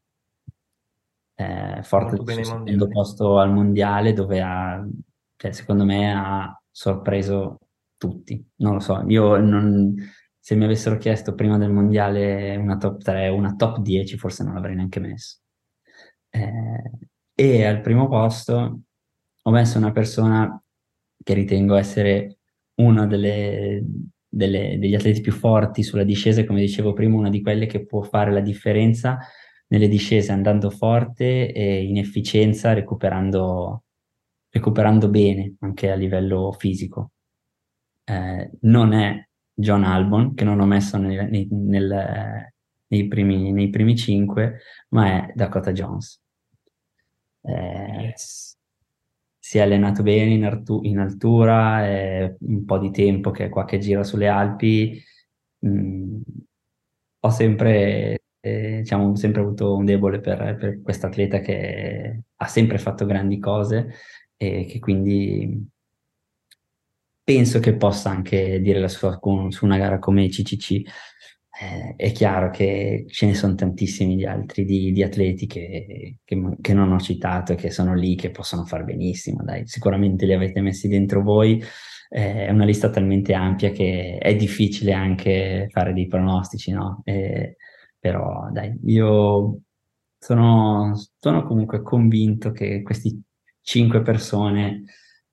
Eh, 1.36 1.82
forte 1.84 2.24
del 2.24 2.46
secondo 2.46 2.88
posto 2.88 3.38
al 3.38 3.52
mondiale 3.52 4.14
dove 4.14 4.40
ha, 4.40 4.88
cioè, 5.36 5.52
secondo 5.52 5.84
me 5.84 6.14
ha 6.14 6.58
sorpreso 6.72 7.60
tutti. 7.98 8.50
Non 8.60 8.76
lo 8.76 8.80
so, 8.80 9.04
io 9.08 9.36
non, 9.36 9.94
se 10.40 10.56
mi 10.56 10.64
avessero 10.64 10.98
chiesto 10.98 11.36
prima 11.36 11.58
del 11.58 11.74
mondiale 11.74 12.56
una 12.56 12.78
top 12.78 13.04
3, 13.04 13.28
una 13.28 13.56
top 13.56 13.80
10, 13.80 14.18
forse 14.18 14.46
non 14.46 14.54
l'avrei 14.54 14.76
neanche 14.76 15.02
messo. 15.02 15.40
Eh, 16.30 16.92
e 17.36 17.66
al 17.66 17.82
primo 17.82 18.08
posto 18.08 18.82
ho 19.42 19.52
messo 19.52 19.78
una 19.78 19.92
persona 19.92 20.60
che 21.22 21.34
ritengo 21.34 21.76
essere 21.76 22.38
uno 22.76 23.06
delle, 23.08 23.84
delle, 24.28 24.78
degli 24.80 24.96
atleti 24.96 25.22
più 25.22 25.32
forti 25.32 25.84
sulla 25.84 26.04
discesa, 26.04 26.46
come 26.46 26.62
dicevo 26.62 26.94
prima, 26.94 27.18
una 27.18 27.30
di 27.30 27.42
quelle 27.42 27.66
che 27.66 27.86
può 27.86 28.02
fare 28.02 28.32
la 28.32 28.40
differenza 28.40 29.20
nelle 29.68 29.88
discese 29.88 30.32
andando 30.32 30.70
forte 30.70 31.52
e 31.52 31.84
in 31.84 31.98
efficienza, 31.98 32.74
recuperando, 32.74 33.84
recuperando 34.50 35.10
bene 35.10 35.56
anche 35.60 35.92
a 35.92 35.96
livello 35.96 36.52
fisico. 36.58 37.12
Eh, 38.04 38.52
non 38.62 38.94
è 38.94 39.28
John 39.54 39.84
Albon, 39.84 40.34
che 40.34 40.44
non 40.44 40.60
ho 40.60 40.66
messo 40.66 40.98
nei, 40.98 41.30
nei, 41.30 41.48
nel, 41.52 42.52
nei, 42.88 43.08
primi, 43.08 43.52
nei 43.52 43.70
primi 43.70 43.96
cinque, 43.96 44.60
ma 44.90 45.28
è 45.28 45.32
Dakota 45.34 45.72
Jones. 45.72 46.22
Eh, 47.48 48.02
yes. 48.10 48.58
Si 49.40 49.58
è 49.60 49.62
allenato 49.62 50.02
bene 50.04 50.34
in, 50.34 50.44
artu- 50.46 50.84
in 50.86 50.98
altura, 51.00 51.86
è 51.86 52.36
un 52.42 52.66
po' 52.66 52.80
di 52.80 52.92
tempo 52.92 53.32
che 53.32 53.46
è 53.46 53.50
qua 53.50 53.66
che 53.66 53.78
gira 53.80 54.04
sulle 54.04 54.28
Alpi. 54.28 55.02
Mm, 55.66 56.22
ho 57.20 57.30
sempre, 57.30 58.20
eh, 58.40 58.78
diciamo, 58.80 59.16
sempre 59.16 59.42
avuto 59.42 59.76
un 59.76 59.86
debole 59.86 60.20
per, 60.20 60.56
per 60.58 60.82
questo 60.82 61.08
atleta 61.08 61.40
che 61.40 62.24
ha 62.36 62.48
sempre 62.48 62.78
fatto 62.78 63.06
grandi 63.06 63.40
cose 63.40 63.94
e 64.38 64.66
che 64.66 64.80
quindi 64.80 65.68
penso 67.24 67.60
che 67.60 67.76
possa 67.76 68.10
anche 68.10 68.60
dire 68.62 68.80
la 68.80 68.88
sua 68.88 69.20
con, 69.20 69.52
su 69.52 69.66
una 69.66 69.78
gara 69.78 70.00
come 70.00 70.28
CCC. 70.30 70.82
Eh, 71.58 71.96
è 71.96 72.12
chiaro 72.12 72.50
che 72.50 73.06
ce 73.08 73.28
ne 73.28 73.34
sono 73.34 73.56
tantissimi 73.56 74.16
di 74.18 74.26
altri 74.26 74.66
di, 74.66 74.92
di 74.92 75.04
atleti 75.04 75.48
che, 75.48 76.18
che, 76.24 76.58
che, 76.60 76.74
non 76.74 76.92
ho 76.92 77.00
citato 77.00 77.54
e 77.54 77.56
che 77.56 77.70
sono 77.72 77.94
lì, 77.96 78.16
che 78.16 78.32
possono 78.32 78.66
far 78.66 78.84
benissimo. 78.84 79.42
Dai. 79.44 79.66
Sicuramente 79.68 80.26
li 80.26 80.34
avete 80.34 80.62
messi 80.62 80.88
dentro 80.88 81.22
voi. 81.22 81.62
Eh, 82.10 82.48
è 82.48 82.52
una 82.52 82.66
lista 82.66 82.90
talmente 82.90 83.34
ampia 83.34 83.72
che 83.72 84.18
è 84.20 84.36
difficile 84.36 84.94
anche 84.94 85.68
fare 85.72 85.94
dei 85.94 86.08
pronostici, 86.08 86.72
no? 86.72 87.02
Eh, 87.06 87.56
però 88.00 88.50
dai, 88.52 88.78
io 88.86 89.62
sono, 90.18 90.94
sono 91.20 91.44
comunque 91.46 91.82
convinto 91.82 92.52
che 92.52 92.82
queste 92.82 93.22
cinque 93.62 94.02
persone 94.02 94.84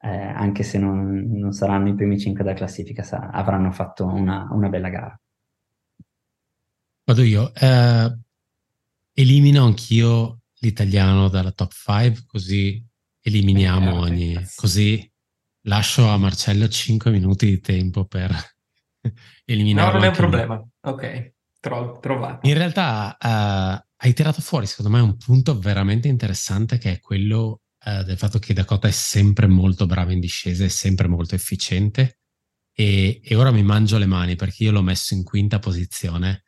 eh, 0.04 0.08
anche 0.08 0.62
se 0.64 0.78
non, 0.78 1.28
non, 1.30 1.52
saranno 1.52 1.88
i 1.88 1.94
primi 1.94 2.18
cinque 2.18 2.42
della 2.42 2.56
classifica, 2.56 3.02
sa, 3.04 3.30
avranno 3.30 3.70
fatto 3.70 4.04
una, 4.04 4.48
una, 4.50 4.68
bella 4.68 4.88
gara. 4.88 5.20
Vado 7.04 7.22
io. 7.22 7.52
Eh, 7.54 8.18
elimino 9.14 9.64
anch'io 9.64 10.42
l'italiano 10.60 11.28
dalla 11.28 11.52
top 11.52 11.72
5, 11.72 12.24
così 12.26 12.84
eliminiamo 13.20 13.90
eh, 13.90 14.10
ogni... 14.10 14.46
Così 14.54 15.10
lascio 15.66 16.08
a 16.08 16.16
Marcello 16.16 16.68
5 16.68 17.10
minuti 17.10 17.46
di 17.46 17.60
tempo 17.60 18.04
per 18.04 18.34
eliminare. 19.44 19.86
No, 19.86 19.92
non 19.94 20.04
è 20.04 20.08
un 20.08 20.14
problema. 20.14 20.68
Ok, 20.80 21.32
Tro- 21.60 21.98
trovato. 22.00 22.48
In 22.48 22.54
realtà 22.54 23.16
uh, 23.20 23.86
hai 23.96 24.12
tirato 24.14 24.40
fuori, 24.40 24.66
secondo 24.66 24.90
me, 24.90 25.00
un 25.00 25.16
punto 25.16 25.56
veramente 25.58 26.08
interessante 26.08 26.78
che 26.78 26.92
è 26.92 26.98
quello 26.98 27.60
eh, 27.84 28.04
del 28.04 28.16
fatto 28.16 28.38
che 28.38 28.52
Dakota 28.52 28.88
è 28.88 28.92
sempre 28.92 29.46
molto 29.46 29.86
brava 29.86 30.12
in 30.12 30.20
discesa, 30.20 30.64
è 30.64 30.68
sempre 30.68 31.08
molto 31.08 31.34
efficiente 31.34 32.18
e, 32.74 33.20
e, 33.22 33.34
ora 33.34 33.50
mi 33.50 33.62
mangio 33.62 33.98
le 33.98 34.06
mani 34.06 34.34
perché 34.34 34.64
io 34.64 34.72
l'ho 34.72 34.82
messo 34.82 35.14
in 35.14 35.24
quinta 35.24 35.58
posizione, 35.58 36.44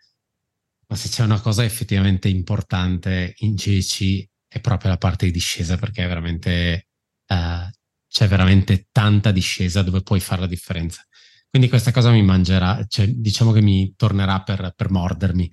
ma 0.87 0.97
se 0.97 1.09
c'è 1.09 1.23
una 1.23 1.41
cosa 1.41 1.65
effettivamente 1.65 2.29
importante 2.29 3.35
in 3.39 3.55
GC 3.55 4.27
è 4.49 4.61
proprio 4.61 4.91
la 4.91 4.99
parte 4.99 5.27
di 5.27 5.33
discesa 5.33 5.77
perché 5.77 6.07
veramente, 6.07 6.89
eh, 7.27 7.71
c'è 8.09 8.29
veramente 8.29 8.89
tanta 8.93 9.31
discesa 9.31 9.83
dove 9.83 10.03
puoi 10.03 10.21
fare 10.21 10.43
la 10.43 10.47
differenza. 10.47 11.03
Quindi 11.49 11.69
questa 11.69 11.93
cosa 11.93 12.11
mi 12.11 12.23
mangerà, 12.23 12.85
cioè 12.89 13.07
diciamo 13.09 13.53
che 13.53 13.61
mi 13.61 13.95
tornerà 13.97 14.43
per, 14.43 14.73
per 14.77 14.91
mordermi 14.91 15.51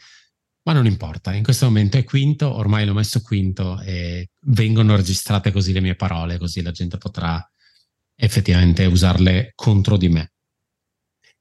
ma 0.63 0.73
non 0.73 0.85
importa, 0.85 1.33
in 1.33 1.41
questo 1.43 1.65
momento 1.65 1.97
è 1.97 2.03
quinto, 2.03 2.53
ormai 2.53 2.85
l'ho 2.85 2.93
messo 2.93 3.21
quinto 3.21 3.79
e 3.81 4.29
vengono 4.41 4.95
registrate 4.95 5.51
così 5.51 5.73
le 5.73 5.81
mie 5.81 5.95
parole, 5.95 6.37
così 6.37 6.61
la 6.61 6.69
gente 6.69 6.97
potrà 6.97 7.43
effettivamente 8.15 8.85
usarle 8.85 9.53
contro 9.55 9.97
di 9.97 10.09
me. 10.09 10.33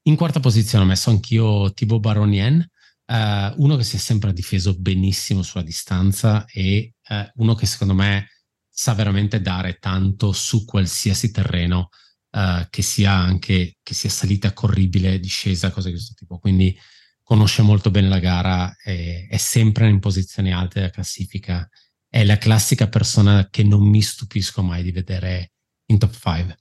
In 0.03 0.15
quarta 0.15 0.39
posizione 0.39 0.83
ho 0.83 0.87
messo 0.87 1.11
anch'io 1.11 1.71
Thibaut 1.71 2.01
Baronien, 2.01 2.67
eh, 3.11 3.53
uno 3.57 3.75
che 3.75 3.83
si 3.83 3.97
è 3.97 3.99
sempre 3.99 4.31
difeso 4.31 4.77
benissimo 4.77 5.41
sulla 5.41 5.63
distanza 5.63 6.45
e 6.45 6.93
eh, 7.09 7.31
uno 7.35 7.55
che 7.55 7.65
secondo 7.65 7.93
me 7.93 8.29
sa 8.69 8.93
veramente 8.93 9.41
dare 9.41 9.77
tanto 9.79 10.31
su 10.31 10.63
qualsiasi 10.63 11.29
terreno, 11.29 11.89
eh, 12.31 12.67
che 12.69 12.81
sia 12.81 13.11
anche 13.11 13.77
che 13.83 13.93
sia 13.93 14.09
salita 14.09 14.53
corribile, 14.53 15.19
discesa, 15.19 15.71
cose 15.71 15.89
di 15.89 15.95
questo 15.95 16.13
tipo. 16.15 16.39
Quindi 16.39 16.77
conosce 17.21 17.61
molto 17.61 17.91
bene 17.91 18.07
la 18.07 18.19
gara, 18.19 18.73
è, 18.81 19.27
è 19.29 19.37
sempre 19.37 19.89
in 19.89 19.99
posizioni 19.99 20.53
alte 20.53 20.79
della 20.79 20.91
classifica, 20.91 21.69
è 22.07 22.23
la 22.23 22.37
classica 22.37 22.87
persona 22.87 23.49
che 23.49 23.63
non 23.63 23.83
mi 23.83 24.01
stupisco 24.01 24.61
mai 24.63 24.83
di 24.83 24.91
vedere 24.91 25.51
in 25.87 25.97
top 25.97 26.13
5. 26.13 26.57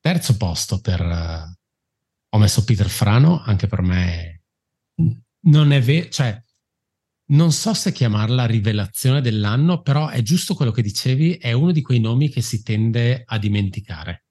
Terzo 0.00 0.36
posto 0.36 0.80
per... 0.80 1.00
Uh, 1.00 1.60
ho 2.34 2.38
messo 2.38 2.64
Peter 2.64 2.88
Frano, 2.88 3.42
anche 3.42 3.66
per 3.66 3.82
me 3.82 4.42
non 5.42 5.72
è 5.72 5.80
vero, 5.80 6.08
cioè 6.08 6.42
non 7.32 7.52
so 7.52 7.72
se 7.74 7.92
chiamarla 7.92 8.44
rivelazione 8.46 9.20
dell'anno, 9.20 9.80
però 9.80 10.08
è 10.08 10.22
giusto 10.22 10.54
quello 10.54 10.70
che 10.70 10.82
dicevi, 10.82 11.34
è 11.34 11.52
uno 11.52 11.72
di 11.72 11.80
quei 11.80 12.00
nomi 12.00 12.28
che 12.28 12.42
si 12.42 12.62
tende 12.62 13.22
a 13.24 13.38
dimenticare. 13.38 14.24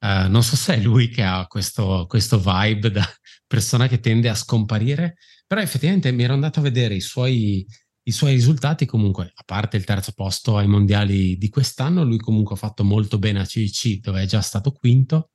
Uh, 0.00 0.28
non 0.28 0.42
so 0.42 0.56
se 0.56 0.74
è 0.74 0.80
lui 0.80 1.08
che 1.08 1.22
ha 1.22 1.46
questo, 1.46 2.06
questo, 2.08 2.38
vibe 2.40 2.90
da 2.90 3.08
persona 3.46 3.86
che 3.86 4.00
tende 4.00 4.28
a 4.28 4.34
scomparire, 4.34 5.16
però 5.46 5.60
effettivamente 5.60 6.10
mi 6.10 6.24
ero 6.24 6.34
andato 6.34 6.58
a 6.58 6.62
vedere 6.62 6.94
i 6.94 7.00
suoi, 7.00 7.64
i 8.02 8.10
suoi 8.10 8.32
risultati. 8.32 8.84
Comunque, 8.84 9.30
a 9.32 9.42
parte 9.46 9.76
il 9.76 9.84
terzo 9.84 10.12
posto 10.12 10.56
ai 10.56 10.66
mondiali 10.66 11.38
di 11.38 11.48
quest'anno, 11.48 12.04
lui 12.04 12.18
comunque 12.18 12.56
ha 12.56 12.58
fatto 12.58 12.82
molto 12.84 13.18
bene 13.18 13.40
a 13.40 13.46
CIC 13.46 14.00
dove 14.00 14.22
è 14.22 14.26
già 14.26 14.40
stato 14.40 14.72
quinto. 14.72 15.30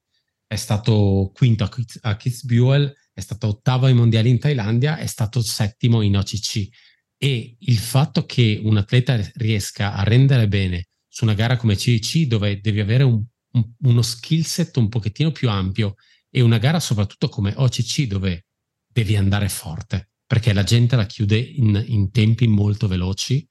È 0.45 0.55
stato 0.55 1.31
quinto 1.33 1.63
a, 1.63 1.71
a 2.01 2.15
Kitzbühel, 2.15 2.93
è 3.17 3.21
stato 3.21 3.47
ottavo 3.47 3.87
ai 3.87 3.95
mondiali 3.95 4.29
in 4.29 4.37
Thailandia, 4.37 4.97
è 4.97 5.07
stato 5.07 5.41
settimo 5.41 6.03
in 6.03 6.15
OCC. 6.17 6.67
E 7.17 7.55
il 7.57 7.77
fatto 7.77 8.27
che 8.27 8.61
un 8.63 8.77
atleta 8.77 9.19
riesca 9.37 9.95
a 9.95 10.03
rendere 10.03 10.47
bene 10.47 10.89
su 11.07 11.23
una 11.23 11.33
gara 11.33 11.57
come 11.57 11.75
CEC, 11.75 12.27
dove 12.27 12.61
devi 12.61 12.79
avere 12.79 13.01
un, 13.01 13.19
un, 13.53 13.71
uno 13.79 14.01
skill 14.03 14.43
set 14.43 14.77
un 14.77 14.87
pochettino 14.87 15.31
più 15.31 15.49
ampio, 15.49 15.95
e 16.29 16.41
una 16.41 16.59
gara 16.59 16.79
soprattutto 16.79 17.27
come 17.27 17.55
OCC, 17.55 18.03
dove 18.03 18.45
devi 18.87 19.15
andare 19.15 19.49
forte, 19.49 20.11
perché 20.27 20.53
la 20.53 20.63
gente 20.63 20.95
la 20.95 21.07
chiude 21.07 21.39
in, 21.39 21.83
in 21.87 22.11
tempi 22.11 22.45
molto 22.45 22.87
veloci 22.87 23.49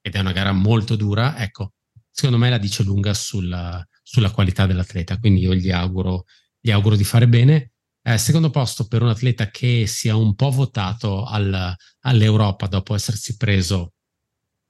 ed 0.00 0.14
è 0.14 0.20
una 0.20 0.30
gara 0.30 0.52
molto 0.52 0.94
dura, 0.94 1.36
ecco, 1.42 1.72
secondo 2.08 2.38
me 2.38 2.50
la 2.50 2.58
dice 2.58 2.84
lunga 2.84 3.14
sulla, 3.14 3.84
sulla 4.00 4.30
qualità 4.30 4.64
dell'atleta, 4.66 5.18
quindi 5.18 5.40
io 5.40 5.56
gli 5.56 5.72
auguro, 5.72 6.26
gli 6.60 6.70
auguro 6.70 6.94
di 6.94 7.02
fare 7.02 7.26
bene. 7.26 7.72
Eh, 8.08 8.16
secondo 8.16 8.48
posto 8.48 8.86
per 8.86 9.02
un 9.02 9.10
atleta 9.10 9.50
che 9.50 9.86
sia 9.86 10.16
un 10.16 10.34
po' 10.34 10.50
votato 10.50 11.26
al, 11.26 11.74
all'Europa 12.00 12.66
dopo 12.66 12.94
essersi 12.94 13.36
preso 13.36 13.96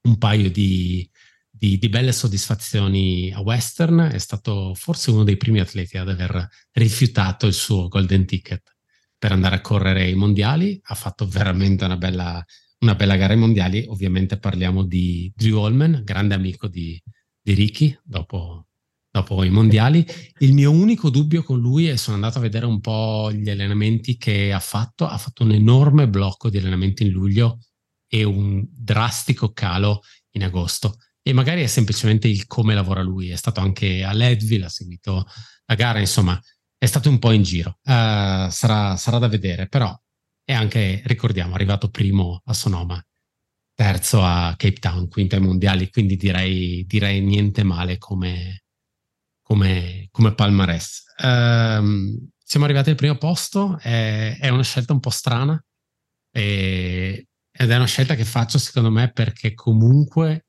un 0.08 0.18
paio 0.18 0.50
di, 0.50 1.08
di, 1.48 1.78
di, 1.78 1.88
belle 1.88 2.10
soddisfazioni 2.10 3.32
a 3.32 3.40
Western, 3.40 4.10
è 4.12 4.18
stato 4.18 4.74
forse 4.74 5.12
uno 5.12 5.22
dei 5.22 5.36
primi 5.36 5.60
atleti 5.60 5.98
ad 5.98 6.08
aver 6.08 6.48
rifiutato 6.72 7.46
il 7.46 7.54
suo 7.54 7.86
golden 7.86 8.26
ticket 8.26 8.74
per 9.16 9.30
andare 9.30 9.54
a 9.54 9.60
correre 9.60 10.02
ai 10.02 10.14
mondiali, 10.14 10.76
ha 10.86 10.96
fatto 10.96 11.24
veramente 11.24 11.84
una 11.84 11.96
bella, 11.96 12.44
una 12.80 12.96
bella 12.96 13.14
gara 13.14 13.34
ai 13.34 13.38
mondiali, 13.38 13.84
ovviamente 13.86 14.40
parliamo 14.40 14.82
di 14.82 15.32
Drew 15.32 15.60
Holman, 15.60 16.00
grande 16.02 16.34
amico 16.34 16.66
di, 16.66 17.00
di 17.40 17.54
Ricky, 17.54 17.96
dopo 18.02 18.67
dopo 19.10 19.42
i 19.44 19.50
mondiali. 19.50 20.06
Il 20.38 20.52
mio 20.52 20.70
unico 20.70 21.10
dubbio 21.10 21.42
con 21.42 21.58
lui 21.58 21.88
è 21.88 21.96
sono 21.96 22.16
andato 22.16 22.38
a 22.38 22.42
vedere 22.42 22.66
un 22.66 22.80
po' 22.80 23.32
gli 23.32 23.48
allenamenti 23.48 24.16
che 24.16 24.52
ha 24.52 24.60
fatto. 24.60 25.06
Ha 25.06 25.18
fatto 25.18 25.44
un 25.44 25.52
enorme 25.52 26.08
blocco 26.08 26.50
di 26.50 26.58
allenamenti 26.58 27.04
in 27.04 27.10
luglio 27.10 27.60
e 28.06 28.24
un 28.24 28.66
drastico 28.70 29.52
calo 29.52 30.02
in 30.32 30.44
agosto. 30.44 30.96
E 31.22 31.32
magari 31.32 31.62
è 31.62 31.66
semplicemente 31.66 32.28
il 32.28 32.46
come 32.46 32.74
lavora 32.74 33.02
lui. 33.02 33.28
È 33.28 33.36
stato 33.36 33.60
anche 33.60 34.04
a 34.04 34.12
Leadville, 34.12 34.66
ha 34.66 34.70
seguito 34.70 35.26
la 35.66 35.74
gara, 35.74 35.98
insomma, 35.98 36.40
è 36.76 36.86
stato 36.86 37.10
un 37.10 37.18
po' 37.18 37.32
in 37.32 37.42
giro. 37.42 37.78
Uh, 37.82 38.48
sarà, 38.48 38.96
sarà 38.96 39.18
da 39.18 39.28
vedere, 39.28 39.68
però 39.68 39.94
è 40.42 40.52
anche, 40.54 41.02
ricordiamo, 41.04 41.54
arrivato 41.54 41.90
primo 41.90 42.40
a 42.44 42.54
Sonoma 42.54 43.02
terzo 43.78 44.24
a 44.24 44.54
Cape 44.56 44.80
Town, 44.80 45.06
quinto 45.06 45.36
ai 45.36 45.40
mondiali, 45.40 45.88
quindi 45.88 46.16
direi, 46.16 46.84
direi 46.84 47.20
niente 47.20 47.62
male 47.62 47.96
come, 47.96 48.64
come, 49.48 50.08
come 50.10 50.34
palmarès. 50.34 51.04
Um, 51.22 52.28
siamo 52.36 52.66
arrivati 52.66 52.90
al 52.90 52.96
primo 52.96 53.16
posto, 53.16 53.78
è, 53.80 54.36
è 54.38 54.50
una 54.50 54.62
scelta 54.62 54.92
un 54.92 55.00
po' 55.00 55.08
strana 55.08 55.62
e, 56.30 57.28
ed 57.50 57.70
è 57.70 57.76
una 57.76 57.86
scelta 57.86 58.14
che 58.14 58.26
faccio 58.26 58.58
secondo 58.58 58.90
me 58.90 59.10
perché 59.10 59.54
comunque 59.54 60.44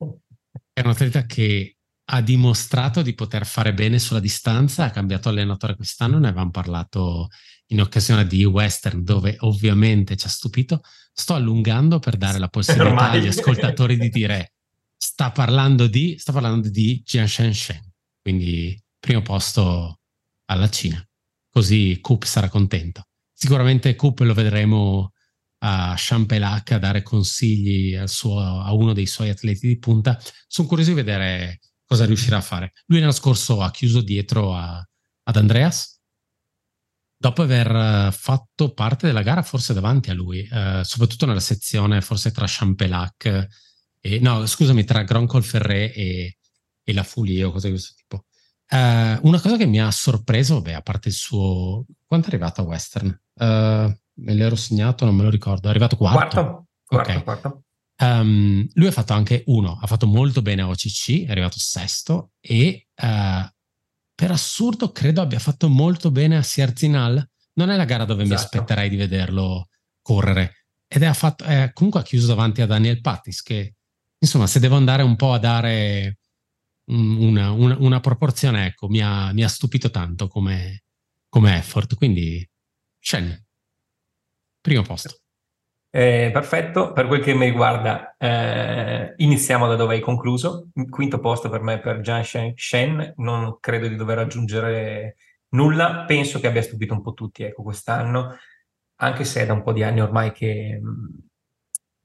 è 0.74 0.82
un 0.82 0.90
atleta 0.90 1.26
che 1.26 1.78
ha 2.12 2.22
dimostrato 2.22 3.02
di 3.02 3.14
poter 3.14 3.46
fare 3.46 3.74
bene 3.74 4.00
sulla 4.00 4.20
distanza, 4.20 4.86
ha 4.86 4.92
cambiato 4.92 5.30
allenatore 5.30 5.76
quest'anno, 5.76 6.20
ne 6.20 6.28
avevamo 6.28 6.52
parlato 6.52 7.30
in 7.68 7.80
occasione 7.80 8.28
di 8.28 8.44
Western 8.44 9.04
dove 9.04 9.38
ovviamente 9.40 10.18
ci 10.18 10.26
ha 10.26 10.30
stupito. 10.30 10.82
Sto 11.14 11.36
allungando 11.36 12.00
per 12.00 12.18
dare 12.18 12.38
la 12.38 12.50
possibilità 12.50 13.12
agli 13.12 13.28
ascoltatori 13.28 13.98
di 13.98 14.10
dire 14.10 14.54
sta 14.98 15.32
parlando 15.32 15.88
di, 15.88 16.18
sta 16.18 16.34
parlando 16.34 16.70
di 16.70 17.02
Jian 17.06 17.28
Shen 17.28 17.54
Shen, 17.54 17.92
quindi 18.22 18.78
primo 19.00 19.22
posto 19.22 20.00
alla 20.46 20.70
Cina. 20.70 21.04
Così 21.50 21.98
Coop 22.02 22.24
sarà 22.24 22.50
contento. 22.50 23.04
Sicuramente 23.34 23.96
Coop 23.96 24.20
lo 24.20 24.34
vedremo 24.34 25.14
a 25.60 25.94
Champelac 25.98 26.72
a 26.72 26.80
dare 26.80 27.02
consigli 27.02 27.98
suo, 28.08 28.40
a 28.40 28.74
uno 28.74 28.94
dei 28.94 29.06
suoi 29.06 29.30
atleti 29.30 29.68
di 29.68 29.78
punta. 29.78 30.20
Sono 30.48 30.68
curioso 30.68 30.92
di 30.92 30.96
vedere 30.98 31.60
cosa 31.86 32.06
riuscirà 32.06 32.38
a 32.38 32.42
fare. 32.42 32.74
Lui 32.86 33.00
l'anno 33.00 33.12
scorso 33.12 33.62
ha 33.62 33.72
chiuso 33.72 34.02
dietro 34.02 34.54
a, 34.56 34.78
ad 35.24 35.36
Andreas, 35.36 36.00
dopo 37.18 37.42
aver 37.42 38.14
fatto 38.14 38.74
parte 38.74 39.08
della 39.08 39.24
gara 39.24 39.42
forse 39.42 39.74
davanti 39.74 40.10
a 40.10 40.14
lui, 40.14 40.48
eh, 40.50 40.82
soprattutto 40.84 41.26
nella 41.26 41.40
sezione 41.40 42.02
forse 42.02 42.32
tra 42.32 42.46
Champelac 42.48 43.48
e 44.02 44.20
no, 44.20 44.46
scusami, 44.46 44.86
tra 44.86 45.04
Groncol 45.04 45.44
Ferré 45.44 45.94
e, 45.94 46.38
e 46.84 46.94
la 46.94 47.04
Folie 47.04 47.44
o 47.44 47.52
cose 47.52 47.68
di 47.68 47.74
questo 47.74 47.94
tipo. 47.96 48.26
Uh, 48.72 49.18
una 49.28 49.40
cosa 49.42 49.58
che 49.58 49.66
mi 49.66 49.82
ha 49.82 49.90
sorpreso, 49.90 50.62
beh, 50.62 50.76
a 50.76 50.82
parte 50.82 51.10
il 51.10 51.16
suo... 51.16 51.86
Quanto 52.06 52.28
è 52.28 52.30
arrivato 52.30 52.62
a 52.62 52.66
Western? 52.66 53.08
Uh, 53.34 53.44
me 53.46 54.34
l'ero 54.34 54.56
segnato, 54.56 55.06
non 55.06 55.16
me 55.16 55.24
lo 55.24 55.30
ricordo. 55.30 55.68
È 55.68 55.70
arrivato 55.70 55.96
quarto? 55.96 56.68
Quarto, 56.86 57.12
okay. 57.12 57.24
quarto. 57.24 57.64
Um, 58.02 58.66
lui 58.74 58.88
ha 58.88 58.92
fatto 58.92 59.14
anche 59.14 59.44
uno, 59.48 59.78
ha 59.82 59.86
fatto 59.86 60.08
molto 60.08 60.42
bene 60.42 60.62
a 60.62 60.70
OCC, 60.70 61.26
è 61.26 61.32
arrivato 61.32 61.60
sesto 61.60 62.32
e 62.40 62.88
uh, 62.96 63.46
per 64.16 64.32
assurdo 64.32 64.94
credo 64.94 65.22
abbia 65.22 65.40
fatto 65.40 65.68
molto 65.68 66.10
bene 66.10 66.38
a 66.38 66.44
Sierzinal. 66.44 67.28
Non 67.54 67.70
è 67.70 67.76
la 67.76 67.86
gara 67.86 68.06
dove 68.06 68.24
esatto. 68.24 68.40
mi 68.40 68.46
aspetterei 68.46 68.90
di 68.90 68.96
vederlo 68.96 69.68
correre. 70.02 70.66
Ed 70.88 71.04
è, 71.04 71.12
fatto, 71.14 71.44
è 71.44 71.72
comunque 71.74 72.00
ha 72.00 72.04
chiuso 72.04 72.28
davanti 72.28 72.62
a 72.62 72.66
Daniel 72.66 73.02
Pattis 73.02 73.42
che, 73.42 73.76
insomma, 74.18 74.48
se 74.48 74.60
devo 74.60 74.76
andare 74.76 75.04
un 75.04 75.16
po' 75.16 75.34
a 75.34 75.40
dare 75.40 76.19
una, 76.90 77.52
una, 77.52 77.78
una 77.80 78.00
proporzione, 78.00 78.66
ecco, 78.68 78.88
mi 78.88 79.02
ha, 79.02 79.32
mi 79.34 79.44
ha 79.44 79.48
stupito 79.48 79.90
tanto 79.90 80.28
come, 80.28 80.84
come, 81.28 81.58
effort. 81.58 81.96
Quindi, 81.96 82.48
Shen, 83.00 83.46
primo 84.60 84.82
posto. 84.82 85.18
Eh, 85.92 86.30
perfetto, 86.32 86.94
per 86.94 87.08
quel 87.08 87.22
che 87.22 87.34
mi 87.34 87.46
riguarda, 87.46 88.16
eh, 88.18 89.14
iniziamo 89.18 89.68
da 89.68 89.76
dove 89.76 89.96
hai 89.96 90.02
concluso. 90.02 90.70
Quinto 90.90 91.20
posto 91.20 91.50
per 91.50 91.62
me 91.62 91.80
per 91.80 92.00
Jian 92.02 92.24
Shen, 92.24 92.54
Shen. 92.56 93.14
non 93.18 93.58
credo 93.60 93.88
di 93.88 93.96
dover 93.96 94.20
aggiungere 94.20 95.16
nulla. 95.50 96.06
Penso 96.06 96.40
che 96.40 96.48
abbia 96.48 96.62
stupito 96.62 96.94
un 96.94 97.02
po' 97.02 97.14
tutti 97.14 97.44
ecco, 97.44 97.64
quest'anno, 97.64 98.38
anche 98.98 99.24
se 99.24 99.42
è 99.42 99.46
da 99.46 99.54
un 99.54 99.64
po' 99.64 99.74
di 99.74 99.84
anni 99.84 100.02
ormai 100.02 100.32
che, 100.32 100.80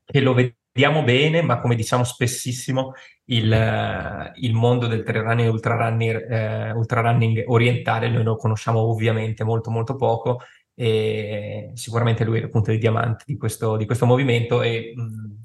che 0.05 0.21
lo 0.21 0.35
vediamo 0.35 0.63
bene, 1.05 1.41
ma 1.43 1.61
come 1.61 1.77
diciamo 1.77 2.03
spessissimo, 2.05 2.93
il, 3.27 4.33
il 4.35 4.53
mondo 4.55 4.87
del 4.87 5.03
trail 5.05 5.25
running 5.25 5.47
e 5.47 5.51
ultra 5.51 5.97
eh, 5.99 6.73
ultra 6.73 7.01
running 7.01 7.45
orientale 7.47 8.09
noi 8.09 8.25
lo 8.25 8.37
conosciamo 8.37 8.81
ovviamente 8.81 9.45
molto 9.45 9.71
molto 9.71 9.97
poco 9.97 10.41
e 10.75 11.71
sicuramente 11.75 12.25
lui 12.25 12.41
è 12.41 12.43
il 12.43 12.51
punto 12.51 12.73
di 12.73 12.79
diamante 12.79 13.25
di 13.27 13.37
questo, 13.37 13.77
di 13.77 13.87
questo 13.87 14.07
movimento 14.07 14.63
e 14.63 14.93
mh, 14.97 15.45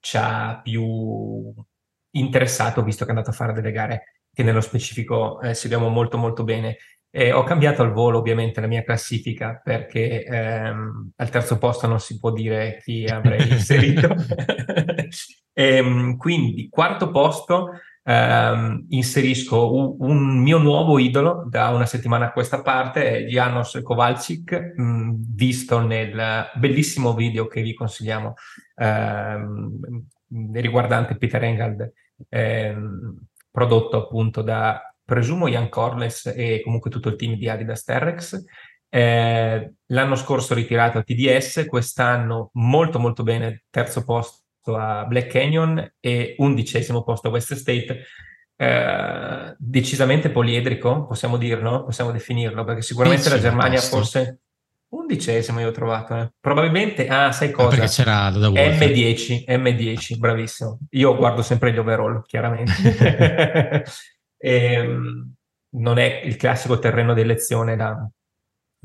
ci 0.00 0.16
ha 0.18 0.60
più 0.62 1.54
interessato 2.10 2.82
visto 2.82 3.04
che 3.04 3.12
è 3.12 3.14
andato 3.14 3.30
a 3.30 3.34
fare 3.34 3.52
delle 3.52 3.70
gare 3.72 4.02
che 4.32 4.42
nello 4.42 4.60
specifico 4.60 5.40
eh, 5.40 5.54
seguiamo 5.54 5.88
molto 5.88 6.18
molto 6.18 6.44
bene. 6.44 6.76
E 7.18 7.32
ho 7.32 7.44
cambiato 7.44 7.80
al 7.80 7.92
volo 7.92 8.18
ovviamente 8.18 8.60
la 8.60 8.66
mia 8.66 8.82
classifica 8.82 9.58
perché 9.64 10.22
ehm, 10.22 11.12
al 11.16 11.30
terzo 11.30 11.56
posto 11.56 11.86
non 11.86 11.98
si 11.98 12.18
può 12.18 12.30
dire 12.30 12.78
chi 12.82 13.06
avrei 13.06 13.40
inserito. 13.50 14.14
e, 15.54 15.76
ehm, 15.78 16.18
quindi 16.18 16.68
quarto 16.68 17.08
posto 17.10 17.70
ehm, 18.02 18.84
inserisco 18.90 19.72
un, 19.72 19.96
un, 19.98 20.42
mio 20.42 20.58
nuovo 20.58 20.98
idolo 20.98 21.46
da 21.48 21.70
una 21.70 21.86
settimana 21.86 22.26
a 22.26 22.32
questa 22.32 22.60
parte, 22.60 23.24
Janos 23.24 23.80
Kowalczyk, 23.82 24.74
mh, 24.76 25.14
visto 25.34 25.80
nel 25.80 26.50
bellissimo 26.56 27.14
video 27.14 27.46
che 27.46 27.62
vi 27.62 27.72
consigliamo 27.72 28.34
ehm, 28.74 29.80
riguardante 30.52 31.16
Peter 31.16 31.42
Engald, 31.42 31.90
ehm, 32.28 33.16
prodotto 33.50 33.96
appunto 33.96 34.42
da 34.42 34.90
presumo 35.06 35.46
Ian 35.46 35.68
Corless 35.68 36.32
e 36.34 36.60
comunque 36.62 36.90
tutto 36.90 37.08
il 37.08 37.16
team 37.16 37.36
di 37.36 37.48
Adidas 37.48 37.84
Terrex. 37.84 38.44
Eh, 38.88 39.72
l'anno 39.86 40.16
scorso 40.16 40.52
ritirato 40.52 40.98
a 40.98 41.02
TDS, 41.02 41.66
quest'anno 41.68 42.50
molto 42.54 42.98
molto 42.98 43.22
bene, 43.22 43.64
terzo 43.70 44.04
posto 44.04 44.76
a 44.76 45.04
Black 45.04 45.28
Canyon 45.28 45.94
e 46.00 46.34
undicesimo 46.38 47.04
posto 47.04 47.28
a 47.28 47.30
West 47.30 47.54
State. 47.54 48.02
Eh, 48.56 49.54
decisamente 49.56 50.30
poliedrico, 50.30 51.06
possiamo 51.06 51.36
dirlo, 51.36 51.84
possiamo 51.84 52.10
definirlo, 52.10 52.64
perché 52.64 52.82
sicuramente 52.82 53.28
la 53.28 53.38
Germania 53.38 53.80
forse 53.80 54.40
undicesimo 54.88 55.60
io 55.60 55.68
ho 55.68 55.72
trovato. 55.72 56.16
Eh. 56.16 56.32
Probabilmente, 56.40 57.06
ah, 57.06 57.30
sai 57.30 57.52
cosa? 57.52 57.68
Ah, 57.68 57.70
perché 57.70 57.86
c'era 57.86 58.30
da 58.30 58.48
M10, 58.48 59.44
M10, 59.46 60.18
bravissimo. 60.18 60.78
Io 60.90 61.14
guardo 61.16 61.42
sempre 61.42 61.72
gli 61.72 61.78
overall, 61.78 62.24
chiaramente. 62.26 62.72
e, 64.36 64.72
ehm, 64.72 65.34
non 65.76 65.98
è 65.98 66.22
il 66.24 66.36
classico 66.36 66.78
terreno 66.78 67.14
di 67.14 67.20
elezione 67.20 67.76
da 67.76 68.08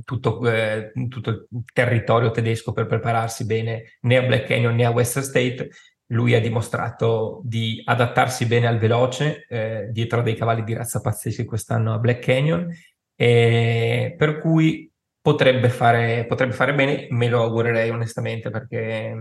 tutto, 0.04 0.50
eh, 0.50 0.92
tutto, 1.10 1.30
il 1.30 1.64
territorio 1.74 2.32
tedesco 2.32 2.74
per 2.74 2.86
prepararsi 2.88 3.46
bene 3.46 3.98
né 4.02 4.18
a 4.18 4.24
Black 4.24 4.48
Canyon 4.48 4.76
né 4.76 4.86
a 4.86 4.92
Western 4.92 5.26
State. 5.26 5.70
Lui 6.08 6.34
ha 6.36 6.42
dimostrato 6.42 7.42
di 7.46 7.82
adattarsi 7.86 8.46
bene 8.46 8.68
al 8.68 8.78
veloce, 8.78 9.46
eh, 9.48 9.88
dietro 9.92 10.20
a 10.20 10.24
dei 10.24 10.36
cavalli 10.36 10.64
di 10.64 10.74
razza 10.74 11.00
pazzeschi 11.00 11.46
quest'anno 11.46 11.94
a 11.94 12.00
Black 12.00 12.24
Canyon, 12.24 12.70
E 13.16 14.16
per 14.18 14.40
cui 14.40 14.92
potrebbe 15.22 15.70
fare, 15.70 16.26
potrebbe 16.26 16.54
fare 16.54 16.74
bene, 16.74 17.08
me 17.12 17.30
lo 17.30 17.44
augurerei 17.44 17.90
onestamente 17.92 18.50
perché, 18.50 19.16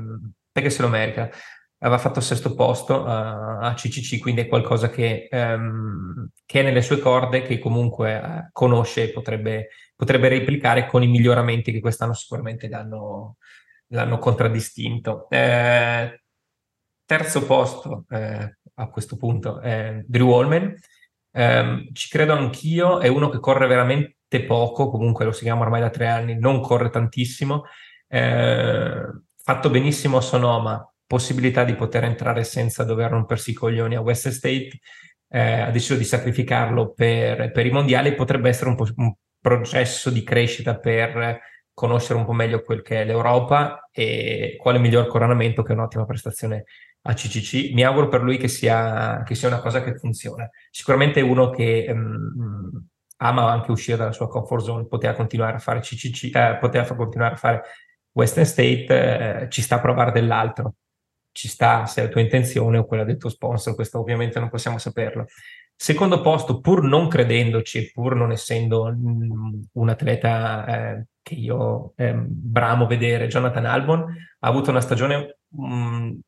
perché 0.50 0.70
se 0.70 0.82
lo 0.82 0.88
merita 0.88 1.30
aveva 1.80 1.98
fatto 1.98 2.20
sesto 2.20 2.54
posto 2.54 3.04
a, 3.04 3.58
a 3.58 3.74
CCC, 3.74 4.18
quindi 4.20 4.42
è 4.42 4.48
qualcosa 4.48 4.90
che, 4.90 5.28
um, 5.30 6.28
che, 6.44 6.60
è 6.60 6.62
nelle 6.62 6.82
sue 6.82 6.98
corde, 6.98 7.42
che 7.42 7.58
comunque 7.58 8.16
uh, 8.16 8.48
conosce 8.52 9.04
e 9.04 9.12
potrebbe, 9.12 9.68
potrebbe, 9.96 10.28
replicare 10.28 10.86
con 10.86 11.02
i 11.02 11.08
miglioramenti 11.08 11.72
che 11.72 11.80
quest'anno 11.80 12.12
sicuramente 12.12 12.68
l'hanno, 12.68 13.36
l'hanno 13.88 14.18
contraddistinto. 14.18 15.28
Eh, 15.30 16.22
terzo 17.04 17.44
posto 17.46 18.04
eh, 18.10 18.58
a 18.74 18.88
questo 18.88 19.16
punto 19.16 19.60
è 19.60 20.02
Drew 20.06 20.28
Holman. 20.28 20.74
Eh, 21.32 21.88
ci 21.92 22.08
credo 22.10 22.34
anch'io, 22.34 23.00
è 23.00 23.08
uno 23.08 23.30
che 23.30 23.40
corre 23.40 23.66
veramente 23.66 24.44
poco, 24.46 24.90
comunque 24.90 25.24
lo 25.24 25.32
seguiamo 25.32 25.62
ormai 25.62 25.80
da 25.80 25.90
tre 25.90 26.08
anni, 26.08 26.38
non 26.38 26.60
corre 26.60 26.90
tantissimo. 26.90 27.64
Eh, 28.06 29.02
fatto 29.42 29.70
benissimo 29.70 30.18
a 30.18 30.20
Sonoma, 30.20 30.89
possibilità 31.10 31.64
di 31.64 31.74
poter 31.74 32.04
entrare 32.04 32.44
senza 32.44 32.84
dover 32.84 33.10
rompersi 33.10 33.50
i 33.50 33.54
coglioni 33.54 33.96
a 33.96 34.00
West 34.00 34.28
State, 34.28 34.78
eh, 35.28 35.60
ha 35.62 35.70
deciso 35.72 35.96
di 35.96 36.04
sacrificarlo 36.04 36.92
per, 36.92 37.50
per, 37.50 37.66
i 37.66 37.72
mondiali, 37.72 38.14
potrebbe 38.14 38.48
essere 38.48 38.70
un, 38.70 38.76
po- 38.76 38.86
un 38.94 39.12
processo 39.40 40.08
di 40.10 40.22
crescita 40.22 40.78
per 40.78 41.40
conoscere 41.74 42.16
un 42.16 42.24
po' 42.24 42.32
meglio 42.32 42.62
quel 42.62 42.82
che 42.82 43.00
è 43.00 43.04
l'Europa 43.04 43.88
e 43.90 44.54
quale 44.56 44.78
miglior 44.78 45.08
coronamento 45.08 45.64
che 45.64 45.72
un'ottima 45.72 46.04
prestazione 46.04 46.62
a 47.02 47.12
CCC. 47.12 47.72
Mi 47.72 47.82
auguro 47.82 48.06
per 48.06 48.22
lui 48.22 48.36
che 48.36 48.46
sia, 48.46 49.24
che 49.24 49.34
sia 49.34 49.48
una 49.48 49.60
cosa 49.60 49.82
che 49.82 49.96
funziona. 49.96 50.48
Sicuramente 50.70 51.20
uno 51.22 51.50
che 51.50 51.86
um, 51.90 52.86
ama 53.16 53.50
anche 53.50 53.72
uscire 53.72 53.96
dalla 53.96 54.12
sua 54.12 54.28
comfort 54.28 54.62
zone, 54.62 54.86
poteva 54.86 55.14
continuare 55.14 55.56
a 55.56 55.58
fare 55.58 55.80
CCC, 55.80 56.36
eh, 56.36 56.56
poteva 56.60 56.84
continuare 56.94 57.34
a 57.34 57.38
fare 57.38 57.62
Western 58.12 58.46
State, 58.46 58.86
eh, 59.42 59.48
ci 59.48 59.60
sta 59.60 59.76
a 59.76 59.80
provare 59.80 60.12
dell'altro 60.12 60.74
ci 61.32 61.48
sta 61.48 61.86
se 61.86 62.00
è 62.00 62.04
la 62.04 62.10
tua 62.10 62.20
intenzione 62.20 62.78
o 62.78 62.84
quella 62.84 63.04
del 63.04 63.16
tuo 63.16 63.30
sponsor, 63.30 63.74
questo 63.74 63.98
ovviamente 63.98 64.38
non 64.38 64.48
possiamo 64.48 64.78
saperlo. 64.78 65.26
Secondo 65.74 66.20
posto, 66.20 66.60
pur 66.60 66.82
non 66.84 67.08
credendoci 67.08 67.90
pur 67.92 68.14
non 68.14 68.32
essendo 68.32 68.92
mm, 68.94 69.60
un 69.72 69.88
atleta 69.88 70.66
eh, 70.98 71.06
che 71.22 71.34
io 71.34 71.94
eh, 71.96 72.14
bramo 72.14 72.86
vedere, 72.86 73.28
Jonathan 73.28 73.64
Albon 73.64 74.00
ha 74.02 74.48
avuto 74.48 74.70
una 74.70 74.82
stagione 74.82 75.38
mh, 75.48 75.74
mm, 75.74 76.18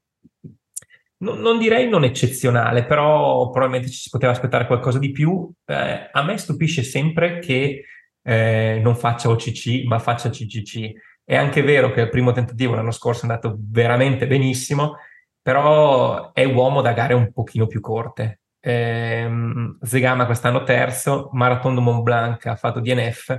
non, 1.19 1.39
non, 1.41 1.59
direi 1.59 1.89
non 1.89 2.05
eccezionale, 2.05 2.85
però 2.85 3.51
probabilmente 3.51 3.91
ci 3.91 4.01
si 4.01 4.11
poteva 4.11 4.33
aspettare 4.33 4.67
qualcosa 4.67 4.99
di 4.99 5.11
più. 5.13 5.51
Eh, 5.65 6.09
a 6.11 6.23
me 6.25 6.37
stupisce 6.37 6.83
sempre 6.83 7.39
che 7.39 7.85
eh, 8.23 8.81
non 8.83 8.97
faccia 8.97 9.29
OCC, 9.29 9.85
ma 9.85 9.99
faccia 9.99 10.31
CCC 10.31 10.93
è 11.25 11.37
anche 11.37 11.63
vero 11.63 11.93
che 11.93 12.03
il 12.03 12.09
primo 12.09 12.33
tentativo 12.33 12.75
l'anno 12.75 12.91
scorso 12.91 13.27
è 13.27 13.29
andato 13.29 13.57
veramente 13.59 14.27
benissimo, 14.27 14.97
però 15.41 16.33
è 16.33 16.45
uomo 16.45 16.81
da 16.83 16.93
gare 16.93 17.15
un 17.15 17.33
pochino 17.33 17.67
più 17.67 17.81
corte. 17.81 18.41
Ehm, 18.61 19.79
Zegama 19.83 20.27
quest'anno 20.27 20.63
terzo, 20.63 21.31
Marathon 21.33 21.75
de 21.75 21.81
Mont 21.81 22.03
Blanc 22.03 22.47
ha 22.47 22.57
fatto 22.57 22.81
DNF, 22.81 23.37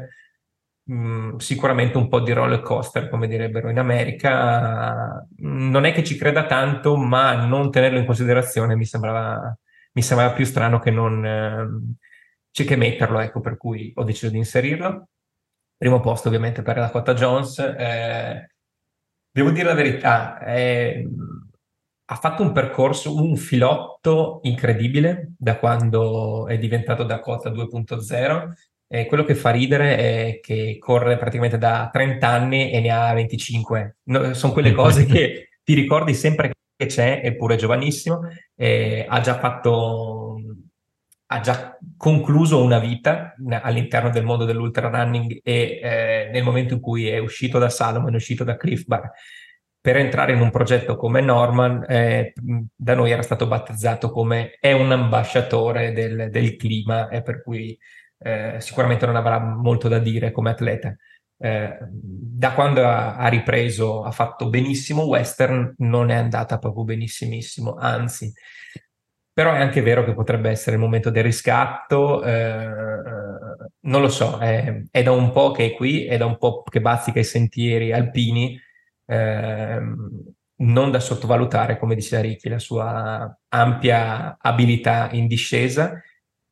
mh, 0.84 0.95
mm, 0.95 1.36
sicuramente 1.38 1.97
un 1.97 2.07
po' 2.09 2.19
di 2.19 2.34
roller 2.34 2.61
coaster, 2.61 3.09
come 3.09 3.27
direbbero 3.27 3.69
in 3.69 3.79
America. 3.79 5.25
Non 5.38 5.86
è 5.86 5.93
che 5.93 6.03
ci 6.03 6.17
creda 6.17 6.45
tanto, 6.45 6.97
ma 6.97 7.45
non 7.45 7.71
tenerlo 7.71 7.99
in 7.99 8.05
considerazione 8.05 8.75
mi 8.75 8.86
sembrava, 8.86 9.57
mi 9.93 10.01
sembrava 10.01 10.34
più 10.34 10.45
strano 10.45 10.79
che 10.79 10.91
non... 10.91 11.25
Eh, 11.25 11.95
c'è 12.51 12.65
che 12.65 12.75
metterlo, 12.75 13.19
ecco, 13.19 13.39
per 13.39 13.57
cui 13.57 13.91
ho 13.95 14.03
deciso 14.03 14.31
di 14.31 14.38
inserirlo. 14.38 15.07
Primo 15.78 15.99
posto 15.99 16.28
ovviamente 16.28 16.61
per 16.61 16.78
la 16.78 16.89
Cotta 16.89 17.13
Jones. 17.13 17.59
Eh, 17.59 18.47
devo 19.32 19.49
dire 19.51 19.67
la 19.67 19.74
verità, 19.74 20.39
eh, 20.45 21.07
ha 22.05 22.15
fatto 22.15 22.43
un 22.43 22.51
percorso, 22.51 23.15
un 23.15 23.36
filotto 23.36 24.39
incredibile 24.43 25.34
da 25.38 25.57
quando 25.57 26.47
è 26.47 26.57
diventato 26.57 27.03
Dakota 27.03 27.49
2.0. 27.49 28.51
E 28.88 29.07
quello 29.07 29.24
che 29.24 29.34
fa 29.34 29.49
ridere 29.49 29.97
è 29.97 30.39
che 30.39 30.78
corre 30.78 31.17
praticamente 31.17 31.57
da 31.57 31.89
30 31.91 32.28
anni 32.28 32.71
e 32.71 32.80
ne 32.80 32.91
ha 32.91 33.13
25. 33.13 33.97
No, 34.03 34.34
sono 34.34 34.53
quelle 34.53 34.71
cose 34.74 35.05
che 35.05 35.49
ti 35.63 35.74
ricordi 35.74 36.13
sempre 36.13 36.51
che 36.76 36.86
c'è, 36.86 37.21
eppure 37.24 37.55
è 37.55 37.57
giovanissimo. 37.57 38.21
Eh, 38.55 39.05
ha 39.07 39.19
già 39.21 39.39
fatto 39.39 40.32
ha 41.34 41.39
già 41.39 41.77
concluso 41.97 42.61
una 42.61 42.77
vita 42.77 43.34
all'interno 43.49 44.11
del 44.11 44.23
mondo 44.23 44.45
dell'ultra 44.45 44.89
running 44.89 45.39
e 45.41 45.79
eh, 45.81 46.29
nel 46.31 46.43
momento 46.43 46.75
in 46.75 46.79
cui 46.79 47.07
è 47.07 47.17
uscito 47.17 47.57
da 47.57 47.69
Salomon, 47.69 48.13
è 48.13 48.17
uscito 48.17 48.43
da 48.43 48.55
Cliff 48.55 48.86
Bar, 48.86 49.09
per 49.81 49.97
entrare 49.97 50.34
in 50.34 50.41
un 50.41 50.51
progetto 50.51 50.95
come 50.95 51.21
Norman, 51.21 51.86
eh, 51.88 52.34
da 52.75 52.93
noi 52.93 53.09
era 53.09 53.23
stato 53.23 53.47
battezzato 53.47 54.11
come 54.11 54.57
è 54.59 54.73
un 54.73 54.91
ambasciatore 54.91 55.91
del, 55.91 56.29
del 56.29 56.55
clima 56.55 57.09
e 57.09 57.23
per 57.23 57.41
cui 57.41 57.77
eh, 58.19 58.57
sicuramente 58.59 59.07
non 59.07 59.15
avrà 59.15 59.39
molto 59.39 59.88
da 59.88 59.97
dire 59.97 60.31
come 60.31 60.51
atleta. 60.51 60.95
Eh, 61.39 61.77
da 61.81 62.53
quando 62.53 62.88
ha, 62.88 63.15
ha, 63.15 63.27
ripreso 63.27 64.03
ha 64.03 64.11
fatto 64.11 64.49
benissimo 64.49 65.05
western, 65.05 65.73
non 65.79 66.11
è 66.11 66.15
andata 66.15 66.59
proprio 66.59 66.84
benissimissimo, 66.84 67.73
anzi 67.73 68.31
però 69.34 69.53
è 69.53 69.59
anche 69.59 69.81
vero 69.81 70.03
che 70.03 70.13
potrebbe 70.13 70.49
essere 70.49 70.75
il 70.75 70.81
momento 70.81 71.09
del 71.09 71.23
riscatto, 71.23 72.23
eh, 72.23 72.69
non 73.81 74.01
lo 74.01 74.09
so, 74.09 74.38
è, 74.38 74.84
è, 74.91 75.03
da 75.03 75.11
un 75.11 75.31
po' 75.31 75.51
che 75.51 75.65
è 75.67 75.73
qui, 75.73 76.05
è 76.05 76.17
da 76.17 76.25
un 76.25 76.38
po' 76.38 76.63
che 76.63 76.81
bazzica 76.81 77.19
i 77.19 77.23
sentieri 77.23 77.91
alpini, 77.91 78.59
eh, 79.05 79.81
non 80.55 80.91
da 80.91 80.99
sottovalutare, 80.99 81.79
come 81.79 81.95
diceva 81.95 82.21
Ricchi, 82.21 82.47
la 82.47 82.59
sua 82.59 83.38
ampia 83.49 84.38
abilità 84.39 85.09
in 85.11 85.27
discesa 85.27 85.99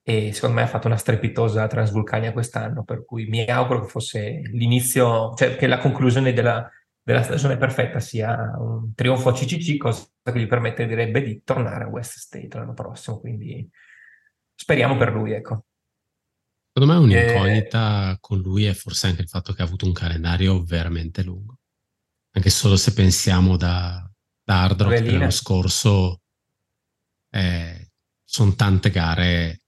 e 0.04 0.34
secondo 0.34 0.56
me 0.56 0.64
ha 0.64 0.68
fatto 0.68 0.88
una 0.88 0.98
strepitosa 0.98 1.68
Transvulcania 1.68 2.34
quest'anno, 2.34 2.84
per 2.84 3.06
cui 3.06 3.26
mi 3.28 3.46
auguro 3.46 3.82
che 3.82 3.88
fosse 3.88 4.42
l'inizio, 4.52 5.34
cioè 5.36 5.56
che 5.56 5.68
la 5.68 5.78
conclusione 5.78 6.34
della, 6.34 6.70
della 7.04 7.24
stagione 7.24 7.58
perfetta 7.58 8.00
sia 8.00 8.54
un 8.58 8.94
trionfo 8.94 9.30
a 9.30 9.34
CCC, 9.34 9.78
cosa 9.78 10.08
che 10.24 10.40
gli 10.40 10.48
permetterebbe 10.48 11.24
di 11.24 11.42
tornare 11.44 11.86
a 11.86 11.88
West 11.88 12.18
State 12.18 12.50
l'anno 12.58 12.74
prossimo. 12.74 13.20
Quindi 13.20 13.68
speriamo 14.56 14.98
per 14.98 15.12
lui, 15.12 15.32
ecco. 15.32 15.66
Secondo 16.74 16.94
me 16.94 17.00
un'incognita 17.00 18.12
e... 18.12 18.18
con 18.20 18.40
lui 18.40 18.66
è 18.66 18.74
forse 18.74 19.08
anche 19.08 19.22
il 19.22 19.28
fatto 19.28 19.54
che 19.54 19.62
ha 19.62 19.66
avuto 19.66 19.86
un 19.86 19.94
calendario 19.94 20.64
veramente 20.64 21.24
lungo. 21.24 21.58
Anche 22.34 22.50
solo 22.50 22.78
se 22.78 22.94
pensiamo 22.94 23.58
da, 23.58 24.10
da 24.44 24.62
Hard 24.62 24.82
Rock 24.82 25.00
dell'anno 25.02 25.32
scorso, 25.32 26.22
eh, 27.30 27.92
sono 28.24 28.56
tante 28.56 28.90
gare. 28.90 29.62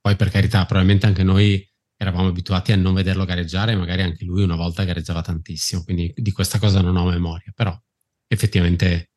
Poi 0.00 0.14
per 0.14 0.30
carità, 0.30 0.64
probabilmente 0.64 1.06
anche 1.06 1.24
noi 1.24 1.67
eravamo 2.00 2.28
abituati 2.28 2.72
a 2.72 2.76
non 2.76 2.94
vederlo 2.94 3.24
gareggiare, 3.24 3.74
magari 3.74 4.02
anche 4.02 4.24
lui 4.24 4.42
una 4.42 4.56
volta 4.56 4.84
gareggiava 4.84 5.20
tantissimo, 5.20 5.82
quindi 5.82 6.12
di 6.16 6.30
questa 6.30 6.58
cosa 6.58 6.80
non 6.80 6.96
ho 6.96 7.04
memoria, 7.04 7.52
però 7.54 7.76
effettivamente 8.28 9.10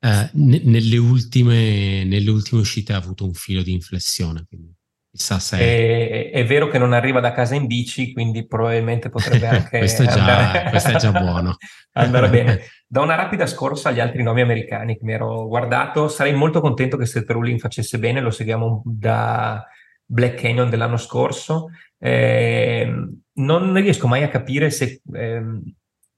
eh, 0.00 0.28
ne- 0.32 0.60
nelle, 0.64 0.96
ultime, 0.96 2.04
nelle, 2.04 2.30
ultime, 2.30 2.60
uscite 2.60 2.92
ha 2.92 2.96
avuto 2.96 3.24
un 3.24 3.34
filo 3.34 3.62
di 3.62 3.72
inflessione, 3.72 4.44
quindi 4.48 4.74
chissà 5.08 5.38
se... 5.38 5.58
È, 5.58 6.30
è 6.30 6.44
vero 6.44 6.66
che 6.68 6.78
non 6.78 6.92
arriva 6.92 7.20
da 7.20 7.32
casa 7.32 7.54
in 7.54 7.66
bici, 7.66 8.12
quindi 8.12 8.48
probabilmente 8.48 9.10
potrebbe 9.10 9.46
anche... 9.46 9.78
questo, 9.78 10.02
è 10.02 10.06
già, 10.06 10.18
andare... 10.18 10.70
questo 10.70 10.90
è 10.90 10.96
già 10.96 11.12
buono. 11.12 11.56
andare 11.94 12.30
bene. 12.30 12.60
Da 12.84 13.00
una 13.00 13.14
rapida 13.14 13.46
scorsa 13.46 13.90
agli 13.90 14.00
altri 14.00 14.24
nomi 14.24 14.40
americani 14.40 14.96
che 14.96 15.04
mi 15.04 15.12
ero 15.12 15.46
guardato, 15.46 16.08
sarei 16.08 16.34
molto 16.34 16.60
contento 16.60 16.96
che 16.96 17.06
Seth 17.06 17.30
Rulling 17.30 17.60
facesse 17.60 17.98
bene, 17.98 18.20
lo 18.20 18.30
seguiamo 18.30 18.82
da 18.84 19.64
Black 20.10 20.40
Canyon 20.40 20.70
dell'anno 20.70 20.96
scorso, 20.96 21.68
eh, 21.98 22.90
non 23.34 23.74
riesco 23.74 24.06
mai 24.06 24.22
a 24.22 24.28
capire 24.28 24.70
se 24.70 25.02
eh, 25.12 25.42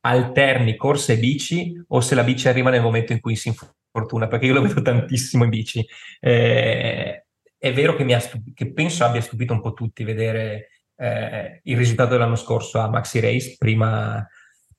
alterni 0.02 0.76
corsa 0.76 1.12
e 1.12 1.18
bici 1.18 1.82
o 1.88 2.00
se 2.00 2.14
la 2.14 2.22
bici 2.22 2.48
arriva 2.48 2.70
nel 2.70 2.82
momento 2.82 3.12
in 3.12 3.20
cui 3.20 3.34
si 3.34 3.48
infortuna, 3.48 4.28
perché 4.28 4.46
io 4.46 4.54
lo 4.54 4.62
vedo 4.62 4.80
tantissimo 4.80 5.44
in 5.44 5.50
bici. 5.50 5.84
Eh, 6.20 7.24
è 7.58 7.72
vero 7.72 7.96
che, 7.96 8.20
stup- 8.20 8.54
che, 8.54 8.72
penso 8.72 9.04
abbia 9.04 9.20
stupito 9.20 9.52
un 9.52 9.60
po' 9.60 9.72
tutti 9.72 10.04
vedere 10.04 10.68
eh, 10.96 11.60
il 11.64 11.76
risultato 11.76 12.12
dell'anno 12.12 12.36
scorso 12.36 12.78
a 12.78 12.88
Maxi 12.88 13.18
Race, 13.18 13.56
prima 13.58 14.26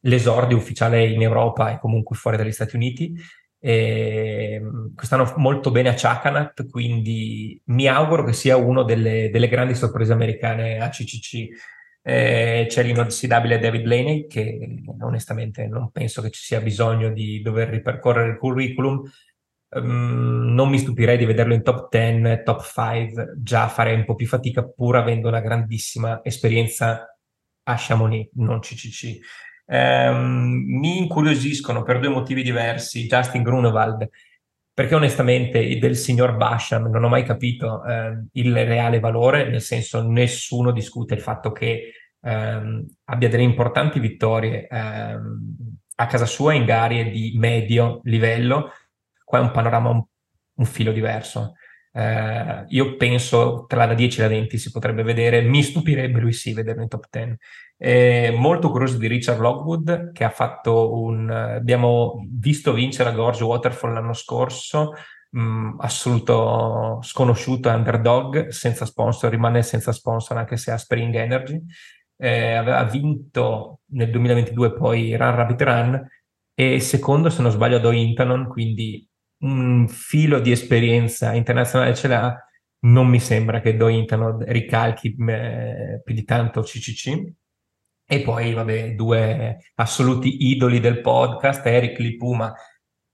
l'esordio 0.03 0.57
ufficiale 0.57 1.05
in 1.05 1.21
Europa 1.21 1.71
e 1.71 1.79
comunque 1.79 2.15
fuori 2.15 2.37
dagli 2.37 2.51
Stati 2.51 2.75
Uniti. 2.75 3.13
E 3.63 4.55
ehm, 4.55 4.95
quest'anno 4.95 5.31
molto 5.37 5.69
bene 5.69 5.89
a 5.89 5.93
Chakanat, 5.95 6.67
quindi 6.67 7.61
mi 7.65 7.87
auguro 7.87 8.23
che 8.23 8.33
sia 8.33 8.57
una 8.57 8.83
delle, 8.83 9.29
delle, 9.29 9.47
grandi 9.47 9.75
sorprese 9.75 10.13
americane 10.13 10.79
a 10.79 10.89
CCC. 10.89 11.47
Eh, 12.01 12.65
c'è 12.67 12.81
l'inossidabile 12.81 13.59
David 13.59 13.85
Laney, 13.85 14.25
che 14.25 14.81
onestamente 14.99 15.67
non 15.67 15.91
penso 15.91 16.23
che 16.23 16.31
ci 16.31 16.41
sia 16.41 16.59
bisogno 16.59 17.11
di 17.11 17.41
dover 17.41 17.69
ripercorrere 17.69 18.31
il 18.31 18.37
curriculum. 18.37 19.03
Um, 19.73 20.53
non 20.53 20.69
mi 20.69 20.79
stupirei 20.79 21.17
di 21.17 21.25
vederlo 21.25 21.53
in 21.53 21.61
top 21.61 21.87
10, 21.89 22.41
top 22.43 22.63
5, 22.63 23.33
già 23.37 23.67
farei 23.69 23.95
un 23.95 24.05
po' 24.05 24.15
più 24.15 24.25
fatica 24.27 24.67
pur 24.67 24.97
avendo 24.97 25.27
una 25.27 25.39
grandissima 25.39 26.21
esperienza 26.23 27.15
a 27.63 27.75
Chamonix, 27.77 28.31
non 28.33 28.59
CCC. 28.59 29.19
Ehm, 29.73 30.65
mi 30.67 30.97
incuriosiscono 30.97 31.83
per 31.83 31.99
due 31.99 32.09
motivi 32.09 32.43
diversi 32.43 33.05
Justin 33.07 33.41
Grunewald, 33.41 34.09
perché 34.73 34.95
onestamente 34.95 35.77
del 35.79 35.95
signor 35.95 36.35
Basham 36.35 36.89
non 36.89 37.05
ho 37.05 37.07
mai 37.07 37.23
capito 37.23 37.81
eh, 37.85 38.25
il 38.33 38.53
reale 38.53 38.99
valore, 38.99 39.49
nel 39.49 39.61
senso 39.61 40.05
nessuno 40.05 40.71
discute 40.71 41.13
il 41.13 41.21
fatto 41.21 41.53
che 41.53 41.93
ehm, 42.21 42.85
abbia 43.05 43.29
delle 43.29 43.43
importanti 43.43 43.99
vittorie 43.99 44.67
ehm, 44.67 45.39
a 45.95 46.05
casa 46.05 46.25
sua 46.25 46.53
in 46.53 46.65
gare 46.65 47.09
di 47.09 47.33
medio 47.37 48.01
livello, 48.03 48.71
qua 49.23 49.39
è 49.39 49.41
un 49.41 49.51
panorama 49.51 49.89
un, 49.89 50.03
un 50.55 50.65
filo 50.65 50.91
diverso. 50.91 51.53
Eh, 51.93 52.65
io 52.69 52.95
penso 52.95 53.65
tra 53.67 53.85
la 53.85 53.93
10 53.93 54.19
e 54.19 54.23
la 54.23 54.29
20 54.29 54.57
si 54.57 54.71
potrebbe 54.71 55.03
vedere, 55.03 55.41
mi 55.41 55.61
stupirebbe 55.61 56.19
lui 56.19 56.33
sì 56.33 56.53
vederlo 56.53 56.81
in 56.81 56.87
top 56.87 57.07
10. 57.09 57.37
Eh, 57.77 58.33
molto 58.37 58.69
curioso 58.69 58.97
di 58.97 59.07
Richard 59.07 59.39
Lockwood 59.39 60.11
che 60.11 60.23
ha 60.23 60.29
fatto 60.29 61.01
un... 61.01 61.29
abbiamo 61.29 62.25
visto 62.29 62.73
vincere 62.73 63.09
a 63.09 63.13
Gorge 63.13 63.43
Waterfall 63.43 63.93
l'anno 63.93 64.13
scorso, 64.13 64.93
mh, 65.31 65.41
mm, 65.41 65.79
assoluto 65.79 66.99
sconosciuto 67.01 67.69
underdog, 67.69 68.49
senza 68.49 68.85
sponsor, 68.85 69.31
rimane 69.31 69.63
senza 69.63 69.91
sponsor 69.91 70.37
anche 70.37 70.57
se 70.57 70.71
ha 70.71 70.77
Spring 70.77 71.15
Energy 71.15 71.61
eh, 72.21 72.53
aveva 72.53 72.83
vinto 72.83 73.79
nel 73.93 74.11
2022 74.11 74.73
poi 74.73 75.15
Run 75.17 75.35
Rabbit 75.35 75.61
Run 75.63 76.09
e 76.53 76.79
secondo 76.79 77.31
se 77.31 77.41
non 77.41 77.49
sbaglio 77.49 77.77
ad 77.77 77.85
Ointanon, 77.85 78.47
quindi 78.47 79.07
un 79.41 79.87
filo 79.87 80.39
di 80.39 80.51
esperienza 80.51 81.33
internazionale 81.33 81.95
ce 81.95 82.07
l'ha, 82.07 82.35
non 82.83 83.07
mi 83.07 83.19
sembra 83.19 83.61
che 83.61 83.75
Do 83.75 83.87
Intanon 83.87 84.43
ricalchi 84.47 85.15
eh, 85.27 86.01
più 86.03 86.13
di 86.13 86.23
tanto 86.23 86.61
CCC. 86.61 87.33
E 88.05 88.21
poi, 88.21 88.53
vabbè, 88.53 88.93
due 88.93 89.57
assoluti 89.75 90.49
idoli 90.49 90.79
del 90.79 90.99
podcast, 90.99 91.65
Eric 91.65 91.97
Lipuma, 91.99 92.53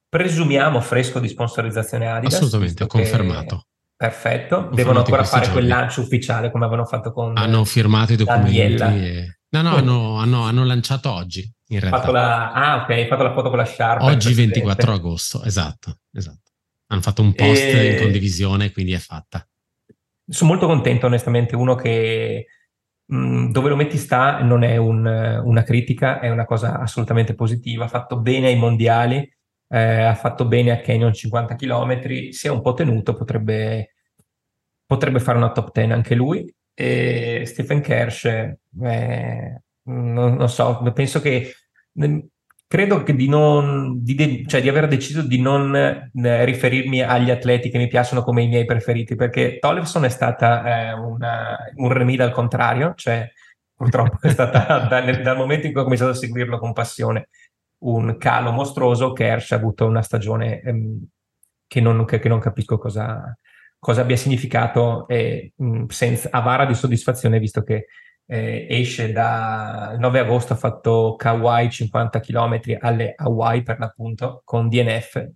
presumiamo 0.09 0.81
fresco 0.81 1.19
di 1.19 1.27
sponsorizzazione 1.27 2.07
Adidas. 2.07 2.35
Assolutamente, 2.35 2.83
ho 2.83 2.87
confermato. 2.87 3.67
Perfetto, 3.95 4.69
devono 4.73 4.99
ancora 4.99 5.23
fare 5.23 5.45
giorni. 5.45 5.59
quel 5.59 5.69
lancio 5.69 6.01
ufficiale 6.01 6.51
come 6.51 6.65
avevano 6.65 6.87
fatto 6.87 7.11
con 7.11 7.35
Hanno 7.35 7.63
firmato 7.63 8.13
i 8.13 8.15
documenti. 8.15 8.83
E... 8.83 9.37
No, 9.49 9.61
no, 9.61 9.69
hanno, 9.75 10.17
hanno, 10.17 10.43
hanno, 10.43 10.63
lanciato 10.63 11.11
oggi 11.11 11.51
in 11.67 11.79
realtà. 11.79 12.11
La... 12.11 12.51
Ah, 12.51 12.83
ok, 12.83 12.89
hai 12.89 13.07
fatto 13.07 13.23
la 13.23 13.33
foto 13.33 13.49
con 13.49 13.57
la 13.57 13.65
sciarpa. 13.65 14.05
Oggi 14.05 14.33
24 14.33 14.91
agosto, 14.93 15.43
esatto, 15.43 15.99
esatto. 16.13 16.51
Hanno 16.87 17.01
fatto 17.01 17.21
un 17.21 17.33
post 17.33 17.61
e... 17.61 17.91
in 17.91 18.01
condivisione, 18.01 18.71
quindi 18.71 18.93
è 18.93 18.99
fatta. 18.99 19.45
Sono 20.29 20.51
molto 20.51 20.67
contento, 20.67 21.05
onestamente, 21.05 21.55
uno 21.55 21.75
che 21.75 22.47
mh, 23.05 23.17
mm, 23.17 23.51
dove 23.51 23.69
lo 23.69 23.75
metti 23.75 23.97
sta 23.97 24.41
non 24.41 24.63
è 24.63 24.77
un, 24.77 25.05
una 25.05 25.63
critica, 25.63 26.19
è 26.19 26.29
una 26.29 26.45
cosa 26.45 26.79
assolutamente 26.79 27.33
positiva. 27.33 27.85
Ha 27.85 27.89
fatto 27.89 28.19
bene 28.19 28.47
ai 28.47 28.57
mondiali, 28.57 29.17
eh, 29.69 30.03
ha 30.03 30.15
fatto 30.15 30.45
bene 30.45 30.71
a 30.71 30.79
Canyon 30.79 31.13
50 31.13 31.55
km, 31.55 32.29
si 32.29 32.47
è 32.47 32.49
un 32.49 32.61
po' 32.61 32.73
tenuto, 32.73 33.13
potrebbe, 33.13 33.95
potrebbe 34.85 35.19
fare 35.19 35.37
una 35.37 35.51
top 35.51 35.71
10 35.73 35.91
anche 35.91 36.15
lui. 36.15 36.53
E 36.73 37.43
Stephen 37.45 37.81
Kersh, 37.81 38.25
eh, 38.25 39.61
non, 39.87 40.35
non, 40.35 40.49
so, 40.49 40.81
penso 40.93 41.21
che 41.21 41.53
credo 42.67 43.03
che 43.03 43.15
di 43.15 43.27
non 43.27 44.03
di, 44.03 44.15
de, 44.15 44.43
cioè 44.47 44.61
di 44.61 44.69
aver 44.69 44.87
deciso 44.87 45.21
di 45.21 45.39
non 45.41 45.73
eh, 45.75 46.45
riferirmi 46.45 47.01
agli 47.01 47.31
atleti 47.31 47.69
che 47.69 47.77
mi 47.77 47.87
piacciono 47.87 48.23
come 48.23 48.43
i 48.43 48.47
miei 48.47 48.65
preferiti 48.65 49.15
perché 49.15 49.57
Tollefson 49.59 50.05
è 50.05 50.09
stata 50.09 50.89
eh, 50.89 50.93
una, 50.93 51.57
un 51.75 51.91
remida 51.91 52.25
al 52.25 52.31
contrario 52.31 52.93
cioè 52.95 53.29
purtroppo 53.73 54.17
è 54.21 54.29
stata 54.29 54.79
dal, 54.89 55.21
dal 55.21 55.37
momento 55.37 55.65
in 55.65 55.71
cui 55.71 55.81
ho 55.81 55.85
cominciato 55.85 56.11
a 56.11 56.15
seguirlo 56.15 56.59
con 56.59 56.73
passione 56.73 57.29
un 57.79 58.17
calo 58.17 58.51
mostruoso, 58.51 59.13
Kersh 59.13 59.51
ha 59.51 59.55
avuto 59.55 59.85
una 59.85 60.01
stagione 60.01 60.61
ehm, 60.61 61.05
che, 61.67 61.81
non, 61.81 62.05
che, 62.05 62.19
che, 62.19 62.29
non, 62.29 62.39
capisco 62.39 62.77
cosa, 62.77 63.37
cosa 63.77 64.01
abbia 64.01 64.15
significato 64.15 65.07
e 65.07 65.53
mh, 65.55 65.85
senza 65.87 66.29
avara 66.31 66.65
di 66.65 66.73
soddisfazione 66.73 67.39
visto 67.39 67.61
che 67.63 67.87
eh, 68.27 68.67
esce 68.69 69.11
da 69.11 69.95
9 69.97 70.19
agosto 70.19 70.53
ha 70.53 70.57
fatto 70.57 71.15
Kauai 71.17 71.71
50 71.71 72.19
km 72.19 72.59
alle 72.79 73.13
Hawaii 73.15 73.63
per 73.63 73.79
l'appunto 73.79 74.41
con 74.43 74.69
DNF 74.69 75.27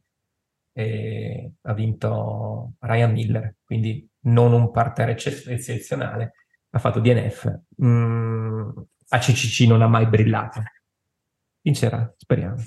e 0.73 1.51
ha 1.61 1.73
vinto 1.73 2.73
Ryan 2.79 3.11
Miller 3.11 3.55
quindi 3.63 4.07
non 4.25 4.53
un 4.53 4.71
parterre 4.71 5.11
eccezionale 5.13 6.33
ha 6.69 6.79
fatto 6.79 6.99
DNF 6.99 7.59
mm, 7.83 8.69
a 9.09 9.17
CCC 9.17 9.67
non 9.67 9.81
ha 9.81 9.87
mai 9.87 10.07
brillato 10.07 10.61
vincerà, 11.61 12.13
speriamo. 12.17 12.63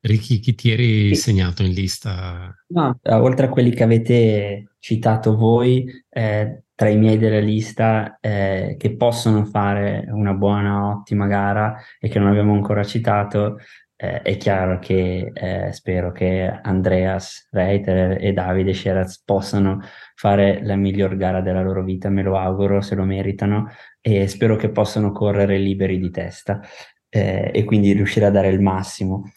Ricky, 0.00 0.38
chi 0.38 0.54
ti 0.54 0.70
eri 0.70 1.14
segnato 1.14 1.62
in 1.62 1.72
lista? 1.72 2.54
No, 2.68 2.98
oltre 3.02 3.46
a 3.46 3.48
quelli 3.48 3.70
che 3.70 3.84
avete 3.84 4.74
citato 4.78 5.34
voi, 5.34 5.86
eh, 6.10 6.63
tra 6.74 6.88
i 6.88 6.96
miei 6.96 7.18
della 7.18 7.38
lista 7.38 8.18
eh, 8.20 8.76
che 8.78 8.96
possono 8.96 9.44
fare 9.44 10.06
una 10.08 10.34
buona, 10.34 10.88
ottima 10.88 11.26
gara 11.26 11.76
e 12.00 12.08
che 12.08 12.18
non 12.18 12.28
abbiamo 12.28 12.52
ancora 12.52 12.82
citato, 12.82 13.58
eh, 13.96 14.22
è 14.22 14.36
chiaro 14.36 14.78
che 14.80 15.30
eh, 15.32 15.72
spero 15.72 16.10
che 16.10 16.46
Andreas 16.62 17.48
Reiter 17.52 18.18
e 18.20 18.32
Davide 18.32 18.74
Scheraz 18.74 19.22
possano 19.24 19.80
fare 20.16 20.64
la 20.64 20.76
miglior 20.76 21.16
gara 21.16 21.40
della 21.40 21.62
loro 21.62 21.84
vita, 21.84 22.08
me 22.10 22.22
lo 22.22 22.36
auguro, 22.36 22.80
se 22.80 22.94
lo 22.96 23.04
meritano 23.04 23.68
e 24.00 24.26
spero 24.26 24.56
che 24.56 24.70
possano 24.70 25.12
correre 25.12 25.58
liberi 25.58 25.98
di 25.98 26.10
testa 26.10 26.60
eh, 27.08 27.50
e 27.54 27.64
quindi 27.64 27.92
riuscire 27.92 28.26
a 28.26 28.30
dare 28.30 28.48
il 28.48 28.60
massimo. 28.60 29.30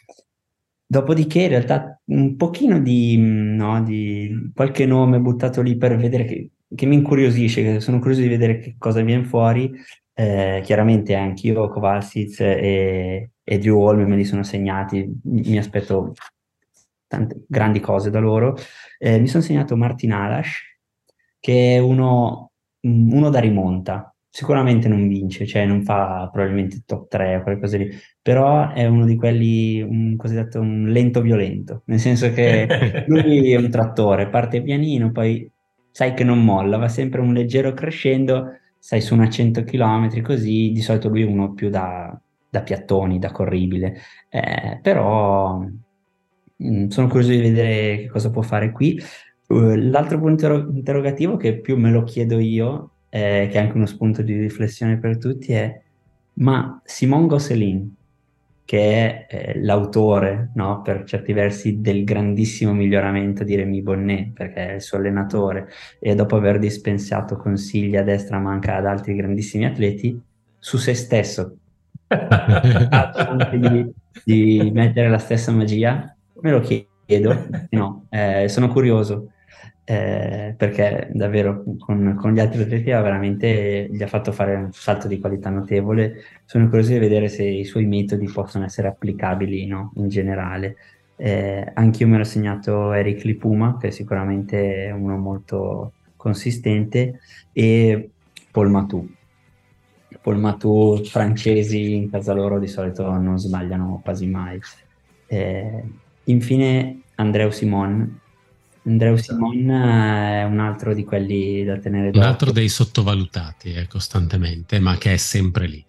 Dopodiché 0.89 1.41
in 1.41 1.49
realtà 1.49 2.01
un 2.05 2.35
pochino 2.35 2.79
di, 2.79 3.17
no, 3.17 3.83
di 3.83 4.51
qualche 4.55 4.85
nome 4.85 5.19
buttato 5.19 5.61
lì 5.61 5.77
per 5.77 5.97
vedere 5.97 6.23
che, 6.25 6.51
che 6.75 6.85
mi 6.85 6.95
incuriosisce, 6.95 7.63
che 7.63 7.79
sono 7.79 7.99
curioso 7.99 8.21
di 8.21 8.27
vedere 8.27 8.59
che 8.59 8.75
cosa 8.77 9.01
viene 9.01 9.23
fuori. 9.23 9.71
Eh, 10.13 10.61
chiaramente 10.63 11.13
anch'io 11.13 11.69
Kovalsic 11.69 12.39
e, 12.39 13.31
e 13.43 13.57
Drew 13.59 13.79
Holm 13.79 14.01
me 14.07 14.15
li 14.15 14.25
sono 14.25 14.41
segnati, 14.41 15.07
mi 15.23 15.57
aspetto 15.57 16.13
tante 17.07 17.43
grandi 17.47 17.79
cose 17.79 18.09
da 18.09 18.19
loro. 18.19 18.57
Eh, 18.97 19.19
mi 19.19 19.27
sono 19.27 19.43
segnato 19.43 19.77
Martin 19.77 20.13
Alash, 20.13 20.61
che 21.39 21.75
è 21.75 21.79
uno, 21.79 22.51
uno 22.81 23.29
da 23.29 23.39
rimonta, 23.39 24.13
sicuramente 24.29 24.87
non 24.87 25.07
vince, 25.07 25.47
cioè 25.47 25.65
non 25.65 25.83
fa 25.83 26.29
probabilmente 26.31 26.83
top 26.85 27.07
3 27.07 27.37
o 27.37 27.43
qualcosa 27.43 27.77
lì, 27.77 27.89
però 28.21 28.71
è 28.71 28.85
uno 28.85 29.05
di 29.05 29.15
quelli, 29.15 29.81
un 29.81 30.15
cosiddetto 30.15 30.59
un 30.59 30.89
lento 30.89 31.21
violento, 31.21 31.83
nel 31.85 31.99
senso 31.99 32.31
che 32.31 33.05
lui 33.07 33.51
è 33.51 33.57
un 33.57 33.69
trattore, 33.69 34.29
parte 34.29 34.61
pianino, 34.61 35.11
poi 35.11 35.49
sai 35.97 36.13
che 36.13 36.23
non 36.23 36.45
molla, 36.45 36.77
va 36.77 36.89
sempre 36.89 37.21
un 37.21 37.33
leggero 37.33 37.73
crescendo, 37.73 38.51
sai 38.77 39.01
su 39.01 39.15
una 39.15 39.31
100 39.31 39.63
km 39.63 40.21
così, 40.21 40.71
di 40.71 40.81
solito 40.81 41.09
lui 41.09 41.23
è 41.23 41.25
uno 41.25 41.53
più 41.53 41.71
da, 41.71 42.15
da 42.47 42.61
piattoni, 42.61 43.17
da 43.17 43.31
corribile, 43.31 43.97
eh, 44.29 44.77
però 44.79 45.57
mh, 45.57 45.73
mm, 46.63 46.87
sono 46.89 47.07
curioso 47.07 47.31
di 47.31 47.41
vedere 47.41 47.97
che 47.97 48.09
cosa 48.09 48.29
può 48.29 48.43
fare 48.43 48.71
qui. 48.71 49.01
Uh, 49.47 49.73
l'altro 49.75 50.19
punto 50.19 50.69
interrogativo 50.71 51.35
che 51.35 51.59
più 51.59 51.75
me 51.77 51.89
lo 51.89 52.03
chiedo 52.03 52.37
io 52.37 52.91
eh, 53.09 53.47
che 53.49 53.57
è 53.57 53.59
anche 53.59 53.77
uno 53.77 53.87
spunto 53.87 54.21
di 54.21 54.37
riflessione 54.37 54.99
per 54.99 55.17
tutti, 55.17 55.53
è 55.53 55.81
ma 56.33 56.79
Simon 56.83 57.25
Gosselin, 57.25 57.91
che 58.67 59.27
è 59.27 59.27
eh, 59.29 59.61
l'autore, 59.61 60.51
no, 60.55 60.81
per 60.81 61.05
certi 61.05 61.31
versi, 61.31 61.79
del 61.79 62.03
grandissimo 62.03 62.73
miglioramento 62.73 63.45
di 63.45 63.55
Remy 63.55 63.81
Bonnet, 63.81 64.33
perché 64.33 64.71
è 64.71 64.73
il 64.73 64.81
suo 64.81 64.97
allenatore, 64.97 65.69
e 66.01 66.15
dopo 66.15 66.35
aver 66.35 66.59
dispensato 66.59 67.37
consigli 67.37 67.95
a 67.95 68.03
destra 68.03 68.39
manca 68.39 68.75
ad 68.75 68.85
altri 68.85 69.15
grandissimi 69.15 69.63
atleti, 69.63 70.21
su 70.59 70.75
se 70.75 70.95
stesso. 70.95 71.55
Di, 73.57 73.93
di 74.25 74.71
mettere 74.73 75.07
la 75.07 75.17
stessa 75.17 75.53
magia? 75.53 76.13
Me 76.41 76.51
lo 76.51 76.59
chiedo, 76.59 77.47
no, 77.69 78.07
eh, 78.09 78.49
sono 78.49 78.67
curioso 78.67 79.31
eh, 79.89 80.53
perché 80.57 81.07
davvero 81.13 81.63
con, 81.79 82.17
con, 82.19 82.33
gli 82.33 82.41
altri 82.41 82.63
atleti 82.63 82.91
ha 82.91 83.01
veramente 83.01 83.87
gli 83.89 84.03
ha 84.03 84.07
fatto 84.07 84.33
fare 84.33 84.53
un 84.53 84.73
salto 84.73 85.07
di 85.07 85.17
qualità 85.17 85.49
notevole. 85.49 86.23
Sono 86.43 86.67
curioso 86.67 86.91
di 86.91 86.99
vedere 86.99 87.29
se 87.29 87.45
i 87.45 87.63
suoi 87.63 87.85
metodi 87.85 88.29
possono 88.29 88.65
essere 88.65 88.89
applicabili 88.89 89.65
no? 89.65 89.93
in 89.95 90.09
generale. 90.09 90.75
Eh, 91.15 91.71
anche 91.73 92.03
io 92.03 92.09
mi 92.09 92.15
ero 92.15 92.25
segnato 92.25 92.91
Eric 92.91 93.23
Lipuma, 93.23 93.77
che 93.79 93.87
è 93.87 93.91
sicuramente 93.91 94.93
uno 94.93 95.15
molto 95.15 95.93
consistente, 96.17 97.21
e 97.53 98.09
Paul 98.51 98.69
Matou. 98.69 99.09
Paul 100.21 100.37
Matou, 100.37 101.01
francesi 101.05 101.95
in 101.95 102.09
casa 102.09 102.33
loro 102.33 102.59
di 102.59 102.67
solito 102.67 103.09
non 103.17 103.39
sbagliano 103.39 104.01
quasi 104.03 104.27
mai. 104.27 104.59
Eh, 105.27 105.83
infine 106.25 107.03
Andreu 107.15 107.51
Simon. 107.51 108.19
Andreu 108.87 109.15
esatto. 109.15 109.49
Simon 109.51 109.69
è 109.69 110.43
un 110.45 110.59
altro 110.59 110.93
di 110.93 111.03
quelli 111.03 111.63
da 111.65 111.77
tenere 111.77 112.05
d'occhio. 112.05 112.21
Un 112.21 112.27
altro 112.27 112.51
dei 112.51 112.69
sottovalutati 112.69 113.73
eh, 113.73 113.87
costantemente, 113.87 114.79
ma 114.79 114.97
che 114.97 115.13
è 115.13 115.17
sempre 115.17 115.67
lì. 115.67 115.85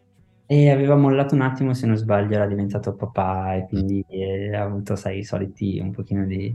E 0.47 0.71
aveva 0.71 0.97
mollato 0.97 1.35
un 1.35 1.43
attimo, 1.43 1.75
se 1.75 1.87
non 1.87 1.97
sbaglio, 1.97 2.35
era 2.35 2.47
diventato 2.47 2.95
papà 2.95 3.55
e 3.55 3.67
quindi 3.69 4.05
eh, 4.09 4.55
ha 4.55 4.63
avuto, 4.63 4.97
sai, 4.97 5.19
i 5.19 5.25
soliti 5.25 5.79
un 5.79 5.93
pochino 5.93 6.25
di... 6.27 6.53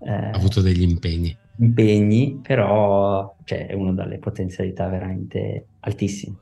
Eh, 0.00 0.10
ha 0.10 0.30
avuto 0.30 0.60
degli 0.60 0.82
impegni. 0.82 1.36
Impegni, 1.58 2.40
però 2.42 3.36
cioè, 3.44 3.66
è 3.66 3.74
uno 3.74 3.92
dalle 3.92 4.18
potenzialità 4.18 4.88
veramente 4.88 5.66
altissime. 5.80 6.36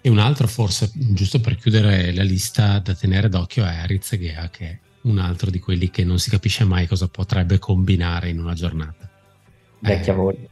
E 0.00 0.08
un 0.08 0.18
altro, 0.18 0.46
forse, 0.46 0.92
giusto 0.94 1.40
per 1.40 1.56
chiudere 1.56 2.14
la 2.14 2.22
lista 2.22 2.78
da 2.78 2.94
tenere 2.94 3.28
d'occhio, 3.28 3.64
è 3.64 3.78
Aritz 3.78 4.16
Gea, 4.16 4.48
che 4.50 4.64
è 4.64 4.78
un 5.06 5.18
altro 5.18 5.50
di 5.50 5.58
quelli 5.58 5.90
che 5.90 6.04
non 6.04 6.18
si 6.18 6.30
capisce 6.30 6.64
mai 6.64 6.86
cosa 6.86 7.08
potrebbe 7.08 7.58
combinare 7.58 8.28
in 8.28 8.38
una 8.38 8.54
giornata. 8.54 9.08
Vecchia 9.78 10.12
eh, 10.12 10.16
voglia. 10.16 10.48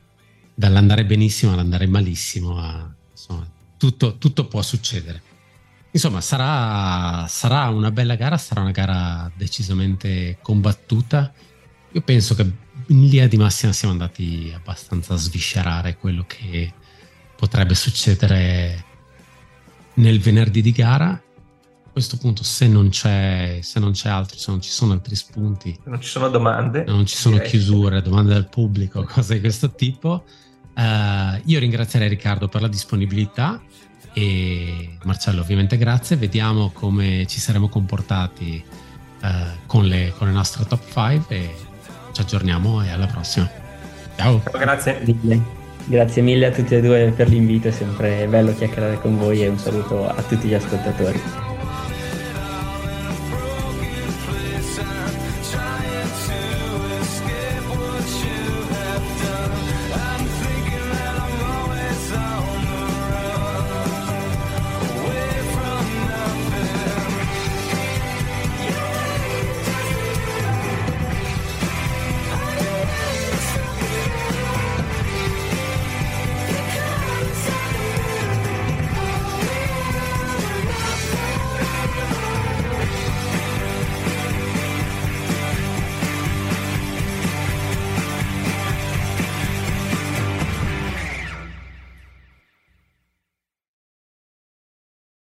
Dall'andare 0.54 1.04
benissimo 1.04 1.52
all'andare 1.52 1.86
malissimo, 1.86 2.58
a, 2.58 2.92
insomma, 3.10 3.48
tutto, 3.76 4.16
tutto, 4.18 4.46
può 4.46 4.62
succedere. 4.62 5.22
Insomma, 5.90 6.20
sarà, 6.20 7.26
sarà 7.26 7.68
una 7.68 7.90
bella 7.90 8.14
gara, 8.14 8.36
sarà 8.36 8.60
una 8.60 8.70
gara 8.70 9.30
decisamente 9.34 10.38
combattuta. 10.40 11.32
Io 11.92 12.00
penso 12.02 12.34
che 12.34 12.42
in 12.42 13.06
linea 13.06 13.26
di 13.26 13.36
massima 13.36 13.72
siamo 13.72 13.92
andati 13.92 14.52
abbastanza 14.54 15.14
a 15.14 15.16
sviscerare 15.16 15.96
quello 15.96 16.24
che 16.26 16.72
potrebbe 17.36 17.74
succedere 17.74 18.84
nel 19.94 20.20
venerdì 20.20 20.62
di 20.62 20.72
gara. 20.72 21.20
A 21.94 22.00
questo 22.00 22.16
punto, 22.16 22.42
se 22.42 22.66
non 22.66 22.88
c'è, 22.88 23.60
se 23.62 23.78
non 23.78 23.92
c'è 23.92 24.08
altro, 24.08 24.36
se 24.36 24.50
non 24.50 24.60
ci 24.60 24.68
sono 24.68 24.94
altri 24.94 25.14
spunti, 25.14 25.78
non 25.84 26.00
ci 26.00 26.08
sono 26.08 26.28
domande, 26.28 26.82
non 26.88 27.06
ci 27.06 27.14
sono 27.14 27.36
direi. 27.36 27.50
chiusure, 27.50 28.02
domande 28.02 28.32
dal 28.32 28.48
pubblico, 28.48 29.04
cose 29.08 29.34
di 29.34 29.40
questo 29.40 29.70
tipo. 29.70 30.24
Uh, 30.74 31.40
io 31.44 31.60
ringrazierei 31.60 32.08
Riccardo 32.08 32.48
per 32.48 32.62
la 32.62 32.66
disponibilità 32.66 33.62
e 34.12 34.98
Marcello 35.04 35.42
ovviamente 35.42 35.76
grazie. 35.76 36.16
Vediamo 36.16 36.72
come 36.72 37.26
ci 37.28 37.38
saremo 37.38 37.68
comportati 37.68 38.60
uh, 39.22 39.26
con, 39.66 39.86
le, 39.86 40.12
con 40.18 40.26
le 40.26 40.32
nostre 40.32 40.66
top 40.66 40.82
5 40.92 41.24
e 41.28 41.54
ci 42.10 42.20
aggiorniamo 42.20 42.82
e 42.82 42.90
alla 42.90 43.06
prossima. 43.06 43.48
Ciao. 44.16 44.42
Grazie. 44.50 45.00
Grazie 45.84 46.22
mille 46.22 46.46
a 46.46 46.50
tutti 46.50 46.74
e 46.74 46.80
due 46.80 47.12
per 47.14 47.28
l'invito, 47.28 47.68
è 47.68 47.70
sempre 47.70 48.26
bello 48.26 48.52
chiacchierare 48.52 49.00
con 49.00 49.16
voi 49.16 49.44
e 49.44 49.48
un 49.48 49.58
saluto 49.58 50.08
a 50.08 50.20
tutti 50.22 50.48
gli 50.48 50.54
ascoltatori. 50.54 51.53